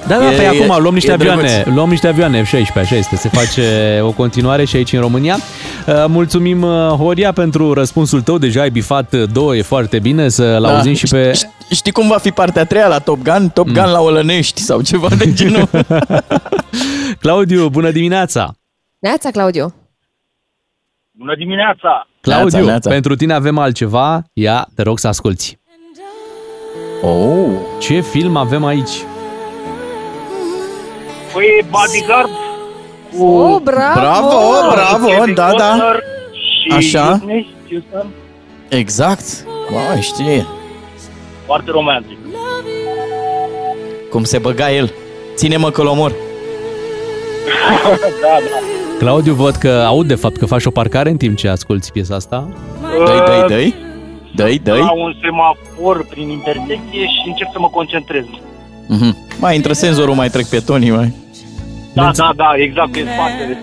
[0.07, 1.75] Da, da, E- pe e- acum luăm niște e avioane, drăguț.
[1.75, 3.63] luăm niște avioane F-16, așa este, se face
[4.09, 5.37] o continuare și aici în România.
[5.89, 10.29] Uh, Mulțumim, uh, Horia, pentru răspunsul tău, deja ai bifat uh, două, e foarte bine
[10.29, 10.75] să-l Da.
[10.75, 11.31] auzim și pe...
[11.31, 13.49] Ș- Știi cum va fi partea a treia la Top Gun?
[13.53, 15.69] Top Gun la Olănești sau ceva de genul.
[17.19, 18.53] Claudiu, bună dimineața!
[18.99, 19.73] Neața, Claudiu!
[21.11, 22.07] Bună dimineața!
[22.21, 22.89] Claudiu, Neața, neața.
[22.89, 25.57] pentru tine avem altceva, ia, te rog să asculti.
[27.01, 27.47] Oh.
[27.79, 28.91] Ce film avem aici?
[31.33, 32.29] Păi Bodyguard
[33.17, 33.25] cu...
[33.25, 33.99] Oh, bravo!
[33.99, 34.29] Bravo,
[34.71, 35.69] bravo, Kevin da, da.
[35.69, 36.03] Costner
[36.33, 37.09] Și Așa.
[37.11, 38.09] Whitney Houston.
[38.69, 39.23] Exact.
[39.71, 40.45] Wow, știe.
[41.45, 42.17] Foarte romantic.
[44.09, 44.93] Cum se băga el.
[45.35, 46.11] Ține-mă că omor.
[48.21, 48.57] da, da.
[48.99, 52.15] Claudiu, văd că aud de fapt că faci o parcare în timp ce asculti piesa
[52.15, 52.47] asta.
[53.05, 53.73] Dă-i, dă-i, dă-i.
[54.35, 54.91] Dă-i, La dă-i.
[54.95, 58.23] un semafor prin intersecție și încep să mă concentrez.
[58.87, 59.17] Mhm.
[59.39, 61.13] Mai intră senzorul, mai trec pietonii, mai.
[61.93, 63.57] Da, da, da, exact, pe spate.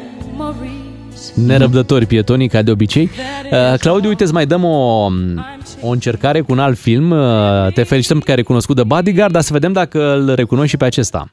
[1.35, 3.11] Nerăbdători pietonii, ca de obicei.
[3.53, 5.09] Uh, Claudiu, uite, îți mai dăm o,
[5.81, 7.11] o încercare cu un alt film.
[7.11, 10.77] Uh, Te felicităm că ai recunoscut de Bodyguard, dar să vedem dacă îl recunoști și
[10.77, 11.27] pe acesta.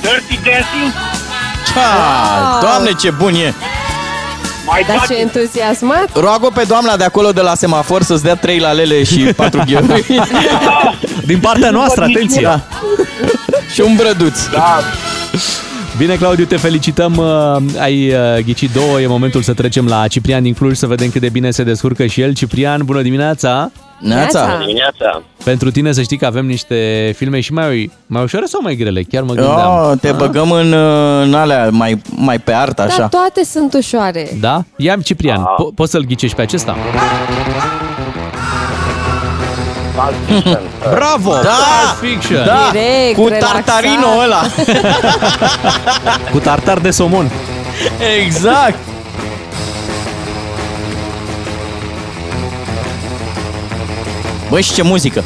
[0.00, 0.92] Dirty Dancing?
[1.74, 3.54] Ha, doamne, ce bun e!
[4.66, 6.08] Mai Dar ce entuziasmat!
[6.18, 10.06] Roagă pe doamna de acolo de la semafor să-ți dea trei lalele și patru ghiuri.
[11.26, 12.42] Din partea noastră, atenție!
[12.42, 12.60] Da.
[13.74, 14.46] și un brăduț.
[14.52, 14.78] Da.
[15.98, 17.16] Bine, Claudiu, te felicităm.
[17.16, 19.00] uh, Ai uh, ghicit două.
[19.00, 22.06] E momentul să trecem la Ciprian din Cluj să vedem cât de bine se descurcă
[22.06, 22.34] și el.
[22.34, 23.70] Ciprian, bună dimineața!
[23.98, 24.56] Neața.
[24.58, 25.22] Dimineața.
[25.44, 29.02] Pentru tine să știi că avem niște filme și mai, mai ușoare sau mai grele?
[29.02, 29.90] Chiar mă gândeam.
[29.90, 30.14] Oh, te Ah.
[30.16, 32.96] băgăm în, uh, în alea mai, mai pe artă, așa.
[32.98, 34.28] Dar toate sunt ușoare.
[34.40, 34.62] Da?
[34.76, 35.46] Ia Ciprian, Ah.
[35.46, 36.76] po- poți să-l ghicești pe acesta?
[40.94, 41.30] Bravo!
[41.30, 41.38] Da!
[41.98, 42.44] Pulp Fiction!
[42.44, 42.68] Da!
[42.72, 43.52] Direct, Cu relaxat.
[43.64, 44.40] tartarino ăla!
[46.32, 47.30] Cu tartar de somon.
[48.24, 48.78] exact!
[54.48, 55.24] Băi, și ce muzică!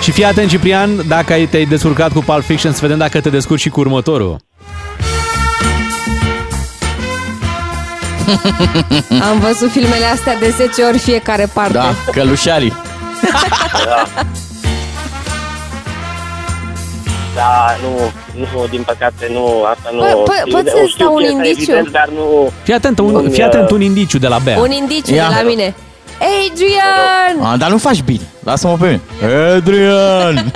[0.00, 3.30] Și fii atent, Ciprian, dacă ai, te-ai descurcat cu Pulp Fiction, să vedem dacă te
[3.30, 4.36] descurci și cu următorul.
[9.30, 11.72] Am văzut filmele astea de 10 ori fiecare parte.
[11.72, 12.72] Da, călușarii.
[13.84, 14.04] Da.
[17.42, 17.92] Da, nu.
[18.40, 20.00] Nu, din păcate, nu, asta nu...
[20.00, 20.56] Păi, păi, știu.
[20.56, 21.72] poți O să-ți știu dau un piesa, indiciu?
[21.72, 22.50] Evident, dar nu...
[22.62, 24.58] Fii atent, un, Nu-mi, fii atent uh, un indiciu de la Bea.
[24.58, 25.28] Un indiciu Ia.
[25.28, 25.74] de la mine.
[26.20, 27.52] Adrian!
[27.52, 28.26] A, dar nu faci bine.
[28.44, 29.00] Lasă-mă pe mine.
[29.54, 30.52] Adrian!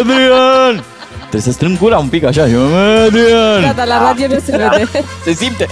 [0.00, 0.84] Adrian!
[1.18, 2.46] Trebuie să strâng gura un pic așa.
[2.46, 2.66] și eu,
[3.06, 3.62] Adrian!
[3.62, 4.88] Da, dar la radio nu se vede.
[5.24, 5.66] Se simte.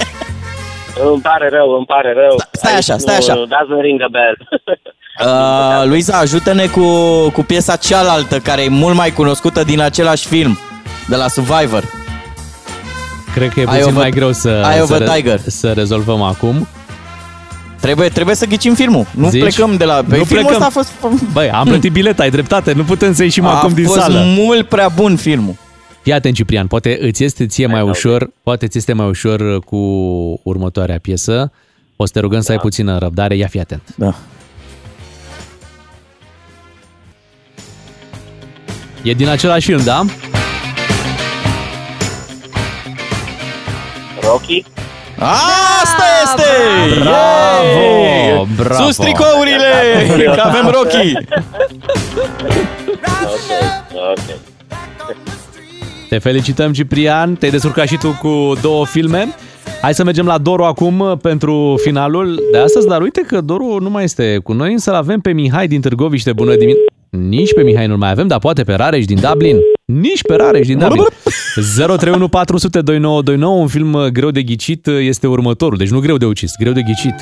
[1.12, 2.36] Îmi pare rău, îmi pare rău.
[2.50, 3.34] Stai așa, stai așa.
[3.34, 4.36] Nu, doesn't ring a bell.
[5.24, 6.82] Uh, Luisa, ajută-ne cu,
[7.32, 10.58] cu piesa cealaltă, care e mult mai cunoscută din același film,
[11.08, 11.84] de la Survivor.
[13.34, 15.40] Cred că e Eye puțin of a- mai greu să, Eye of să, a Tiger.
[15.46, 16.66] să rezolvăm acum.
[17.80, 19.06] Trebuie, trebuie să ghicim filmul.
[19.14, 19.40] Nu Zici?
[19.40, 19.94] plecăm de la...
[20.08, 20.66] Păi Nu filmul plecăm.
[20.66, 20.70] ăsta a
[21.08, 21.22] fost...
[21.32, 24.22] Băi, am plătit bilet, ai dreptate, nu putem să ieșim a acum din fost sală.
[24.24, 25.54] mult prea bun filmul.
[26.02, 29.76] Fii atent, Ciprian, poate îți este ție mai ușor, poate ți este mai ușor cu
[30.42, 31.52] următoarea piesă.
[31.96, 33.82] O să te rugăm să ai puțină răbdare, ia fi atent.
[33.96, 34.14] Da.
[39.06, 40.04] E din același film, da?
[44.22, 44.64] Rocky?
[45.18, 46.44] Asta este!
[47.00, 47.78] Bravo!
[48.02, 48.46] Yay!
[48.56, 48.82] Bravo!
[48.82, 50.34] Sus tricourile!
[50.34, 51.12] Că avem Rocky!
[53.92, 54.38] Ok.
[56.08, 59.34] Te felicităm, Ciprian, te-ai descurcat și tu cu două filme.
[59.82, 63.90] Hai să mergem la Doru acum pentru finalul de astăzi, dar uite că Doru nu
[63.90, 66.32] mai este cu noi, însă avem pe Mihai din Târgoviște.
[66.32, 66.95] Bună dimineața!
[67.18, 69.56] Nici pe Mihai nu mai avem, dar poate pe Rareș din Dublin.
[69.84, 71.04] Nici pe Rareș din Dublin.
[71.76, 75.78] 031 400 2929, un film greu de ghicit este următorul.
[75.78, 77.14] Deci nu greu de ucis, greu de ghicit.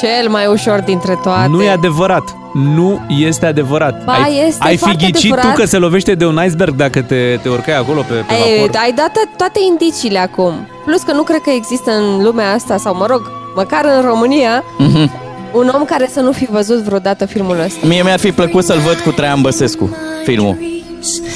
[0.00, 1.48] Cel mai ușor dintre toate.
[1.48, 2.36] Nu e adevărat.
[2.54, 4.04] Nu este adevărat.
[4.04, 5.54] Ba, ai, este ai fi foarte ghicit adevărat.
[5.54, 8.58] tu că se lovește de un iceberg dacă te, te urcai acolo pe, pe Ai,
[8.60, 8.76] vapor?
[8.82, 10.52] ai dat toate indiciile acum.
[10.84, 14.64] Plus că nu cred că există în lumea asta, sau mă rog, măcar în România,
[14.78, 15.10] Mhm.
[15.52, 17.86] Un om care să nu fi văzut vreodată filmul ăsta.
[17.86, 20.56] Mie mi-ar fi plăcut să-l văd cu Traian Băsescu, filmul.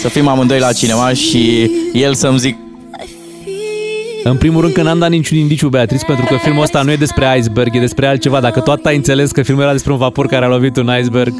[0.01, 2.57] Să fim amândoi la cinema și el să-mi zic
[4.25, 6.97] În primul rând că n-am dat niciun indiciu, Beatrice, pentru că filmul ăsta nu e
[6.97, 8.41] despre iceberg, e despre altceva.
[8.41, 11.35] Dacă tot ai înțeles că filmul era despre un vapor care a lovit un iceberg,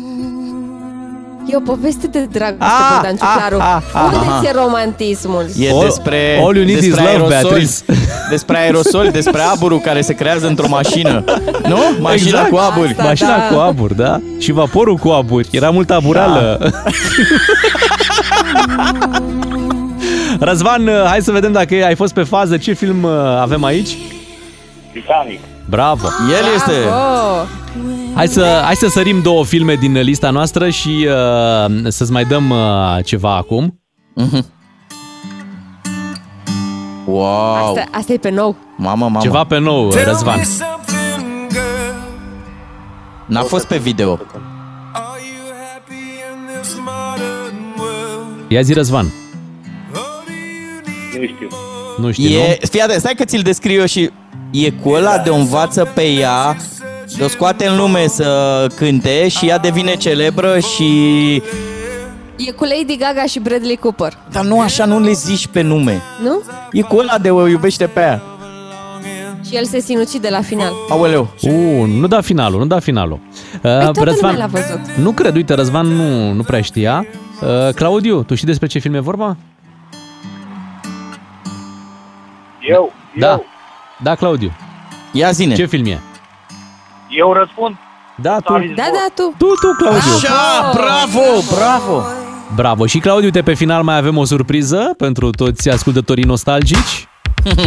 [1.47, 3.57] E o poveste de dragoste, Ah, Bogdan Ciuclaru.
[3.61, 4.39] ah, ah, Unde ah.
[4.43, 5.47] ți-e romantismul?
[5.59, 7.73] E All- despre all you need despre is love, aerosol, Beatrice.
[8.31, 11.25] Despre aerosol, despre aburul care se creează într-o mașină.
[11.69, 11.79] Nu?
[12.01, 12.49] Mașina Exact.
[12.51, 12.89] cu aburi.
[12.91, 13.55] Asta, mașina da.
[13.55, 14.21] cu abur, da?
[14.39, 15.49] Și vaporul cu aburi.
[15.51, 16.59] Era multă aburală.
[16.61, 16.69] Da.
[20.41, 22.57] Răzvan, hai să vedem dacă ai fost pe fază.
[22.57, 23.11] Ce film uh,
[23.41, 23.89] avem aici?
[24.93, 25.41] Titanic.
[25.69, 26.07] Bravo!
[26.31, 26.73] El este.
[26.87, 27.47] Bravo!
[28.15, 32.51] Hai să, hai să sărim două filme din lista noastră și uh, să-ți mai dăm
[32.51, 33.81] uh, ceva acum.
[34.15, 34.47] Mhm.
[37.07, 37.55] Wow.
[37.69, 38.57] Asta, asta e pe nou.
[38.77, 39.21] Mamă, mamă.
[39.21, 40.41] Ceva pe nou, Răzvan.
[43.27, 44.21] N-a fost pe video.
[48.49, 49.13] Ia zi, Răzvan.
[51.19, 51.49] Nu știu.
[51.99, 54.11] Nu știi, E, fii atent, stai că ți-l descriu eu și
[54.53, 56.57] e cu ăla de o învață pe ea,
[57.17, 60.87] de o scoate în lume să cânte și ea devine celebră și...
[62.37, 66.01] E cu Lady Gaga și Bradley Cooper, Dar nu așa, nu le zici pe nume.
[66.23, 66.43] nu?
[66.73, 68.23] E cu ăla de o iubește pe aia.
[69.49, 70.73] Și el se sinucide la final.
[70.89, 71.29] Aoleu.
[71.41, 71.81] nu?
[71.83, 73.19] Uh, nu da finalul, nu da finalul.
[73.23, 74.81] Uh, Păi toată lumea l-a văzut.
[74.97, 77.07] Nu cred, uite, Răzvan nu, nu prea știa.
[77.43, 79.37] Uh, Claudiu, tu știi despre ce film e vorba?
[82.69, 83.31] Eu, Da.
[83.31, 83.45] eu,
[84.03, 84.53] Da, Claudiu.
[85.13, 85.55] Ia zine.
[85.55, 86.01] Ce film e?
[87.09, 87.77] eu răspund.
[88.15, 88.53] Da, tu.
[88.53, 89.35] Da, da, tu.
[89.39, 90.13] Tu, tu, Claudiu.
[90.17, 91.21] Așa, bravo,
[91.55, 92.03] bravo.
[92.55, 92.87] Bravo.
[92.87, 97.09] Și Claudiu, uite, pe final mai avem o surpriză pentru toți ascultătorii nostalgici.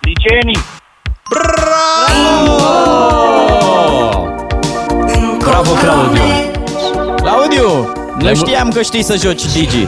[0.00, 0.58] Liceenii.
[5.38, 6.22] Bravo, Claudiu.
[7.16, 9.86] Claudiu, nu știam că știi să joci Digi.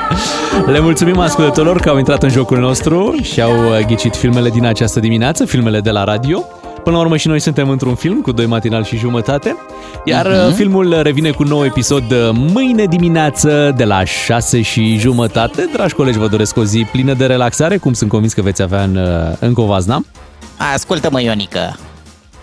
[0.72, 4.66] Le mulțumim ascultătorilor că au intrat în jocul nostru și au uh, ghicit filmele din
[4.66, 6.44] această dimineață, filmele de la radio.
[6.84, 9.56] Până la urmă și noi suntem într-un film cu doi matinal și jumătate,
[10.04, 14.96] iar uh, filmul revine cu un nou episod uh, mâine dimineață de la 6 și
[14.98, 15.68] jumătate.
[15.72, 18.82] Dragi colegi, vă doresc o zi plină de relaxare, cum sunt convins că veți avea
[18.82, 20.04] în, uh, în Covazna.
[20.74, 21.76] Ascultă-mă, Ionică.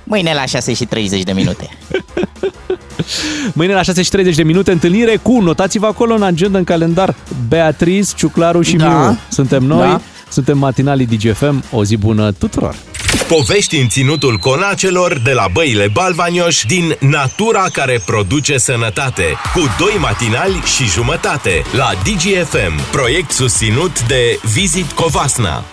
[0.09, 1.69] Mâine la 6 și 30 de minute.
[3.53, 7.15] Mâine la 6 și 30 de minute întâlnire cu, notați-vă acolo în agenda, în calendar,
[7.47, 8.87] Beatrice, Ciuclaru și Da.
[8.87, 9.19] Miu.
[9.29, 10.01] Suntem noi, Da.
[10.29, 11.63] suntem matinalii DGFM.
[11.71, 12.75] O zi bună tuturor!
[13.27, 19.23] Povești în ținutul conacelor de la băile Balvanioș din natura care produce sănătate.
[19.53, 22.91] Cu doi matinali și jumătate la DGFM.
[22.91, 25.63] Proiect susținut de Visit Covasna.